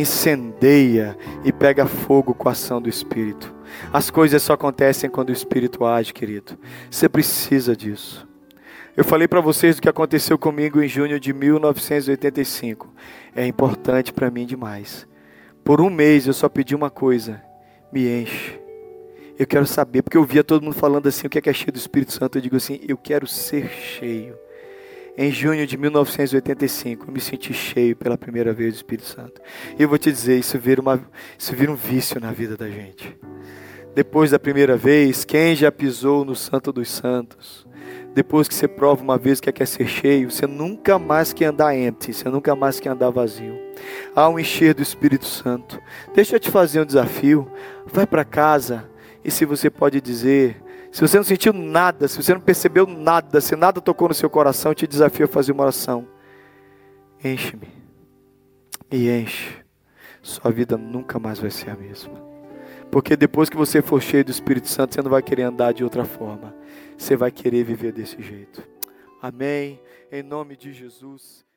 incendeia 0.00 1.16
e 1.44 1.52
pega 1.52 1.86
fogo 1.86 2.34
com 2.34 2.48
a 2.48 2.52
ação 2.52 2.80
do 2.80 2.88
Espírito. 2.88 3.54
As 3.92 4.10
coisas 4.10 4.42
só 4.42 4.54
acontecem 4.54 5.10
quando 5.10 5.30
o 5.30 5.32
Espírito 5.32 5.84
age, 5.84 6.12
querido. 6.12 6.58
Você 6.90 7.08
precisa 7.08 7.76
disso. 7.76 8.26
Eu 8.96 9.04
falei 9.04 9.28
para 9.28 9.40
vocês 9.40 9.78
o 9.78 9.82
que 9.82 9.88
aconteceu 9.88 10.36
comigo 10.36 10.82
em 10.82 10.88
junho 10.88 11.20
de 11.20 11.32
1985. 11.32 12.92
É 13.34 13.46
importante 13.46 14.12
para 14.12 14.30
mim 14.30 14.44
demais. 14.44 15.06
Por 15.62 15.80
um 15.80 15.90
mês 15.90 16.26
eu 16.26 16.32
só 16.32 16.48
pedi 16.48 16.74
uma 16.74 16.90
coisa: 16.90 17.40
me 17.92 18.22
enche. 18.22 18.58
Eu 19.38 19.46
quero 19.46 19.66
saber, 19.66 20.02
porque 20.02 20.16
eu 20.16 20.24
via 20.24 20.42
todo 20.42 20.62
mundo 20.62 20.74
falando 20.74 21.06
assim: 21.06 21.26
o 21.26 21.30
que 21.30 21.38
é, 21.38 21.40
que 21.40 21.50
é 21.50 21.52
cheio 21.52 21.72
do 21.72 21.78
Espírito 21.78 22.12
Santo? 22.12 22.38
Eu 22.38 22.42
digo 22.42 22.56
assim: 22.56 22.80
eu 22.88 22.96
quero 22.96 23.26
ser 23.26 23.68
cheio 23.68 24.36
em 25.18 25.32
junho 25.32 25.66
de 25.66 25.76
1985, 25.76 27.06
eu 27.08 27.12
me 27.12 27.20
senti 27.20 27.52
cheio 27.52 27.96
pela 27.96 28.16
primeira 28.16 28.52
vez 28.52 28.74
do 28.74 28.76
Espírito 28.76 29.08
Santo. 29.08 29.40
E 29.76 29.82
eu 29.82 29.88
vou 29.88 29.98
te 29.98 30.12
dizer, 30.12 30.38
isso 30.38 30.56
vira, 30.60 30.80
uma, 30.80 31.00
isso 31.36 31.56
vira 31.56 31.72
um 31.72 31.74
vício 31.74 32.20
na 32.20 32.30
vida 32.30 32.56
da 32.56 32.70
gente. 32.70 33.18
Depois 33.96 34.30
da 34.30 34.38
primeira 34.38 34.76
vez, 34.76 35.24
quem 35.24 35.56
já 35.56 35.72
pisou 35.72 36.24
no 36.24 36.36
Santo 36.36 36.72
dos 36.72 36.88
Santos? 36.88 37.66
Depois 38.14 38.46
que 38.46 38.54
você 38.54 38.68
prova 38.68 39.02
uma 39.02 39.18
vez 39.18 39.40
que 39.40 39.50
quer 39.50 39.66
ser 39.66 39.88
cheio, 39.88 40.30
você 40.30 40.46
nunca 40.46 41.00
mais 41.00 41.32
quer 41.32 41.46
andar 41.46 41.76
empty, 41.76 42.12
você 42.12 42.28
nunca 42.28 42.54
mais 42.54 42.78
quer 42.78 42.90
andar 42.90 43.10
vazio. 43.10 43.58
Há 44.14 44.28
um 44.28 44.38
encher 44.38 44.72
do 44.72 44.82
Espírito 44.82 45.26
Santo. 45.26 45.82
Deixa 46.14 46.36
eu 46.36 46.40
te 46.40 46.48
fazer 46.48 46.80
um 46.80 46.86
desafio. 46.86 47.50
Vai 47.92 48.06
para 48.06 48.24
casa 48.24 48.88
e 49.24 49.32
se 49.32 49.44
você 49.44 49.68
pode 49.68 50.00
dizer, 50.00 50.62
se 50.90 51.00
você 51.00 51.16
não 51.16 51.24
sentiu 51.24 51.52
nada, 51.52 52.08
se 52.08 52.22
você 52.22 52.32
não 52.32 52.40
percebeu 52.40 52.86
nada, 52.86 53.40
se 53.40 53.54
nada 53.54 53.80
tocou 53.80 54.08
no 54.08 54.14
seu 54.14 54.30
coração, 54.30 54.70
eu 54.72 54.74
te 54.74 54.86
desafio 54.86 55.26
a 55.26 55.28
fazer 55.28 55.52
uma 55.52 55.62
oração. 55.64 56.06
Enche-me. 57.22 57.68
E 58.90 59.10
enche. 59.10 59.56
Sua 60.22 60.50
vida 60.50 60.76
nunca 60.76 61.18
mais 61.18 61.38
vai 61.38 61.50
ser 61.50 61.70
a 61.70 61.76
mesma. 61.76 62.28
Porque 62.90 63.16
depois 63.16 63.50
que 63.50 63.56
você 63.56 63.82
for 63.82 64.00
cheio 64.00 64.24
do 64.24 64.30
Espírito 64.30 64.68
Santo, 64.68 64.94
você 64.94 65.02
não 65.02 65.10
vai 65.10 65.22
querer 65.22 65.42
andar 65.42 65.72
de 65.72 65.84
outra 65.84 66.04
forma. 66.04 66.54
Você 66.96 67.16
vai 67.16 67.30
querer 67.30 67.64
viver 67.64 67.92
desse 67.92 68.20
jeito. 68.22 68.62
Amém. 69.20 69.80
Em 70.10 70.22
nome 70.22 70.56
de 70.56 70.72
Jesus. 70.72 71.47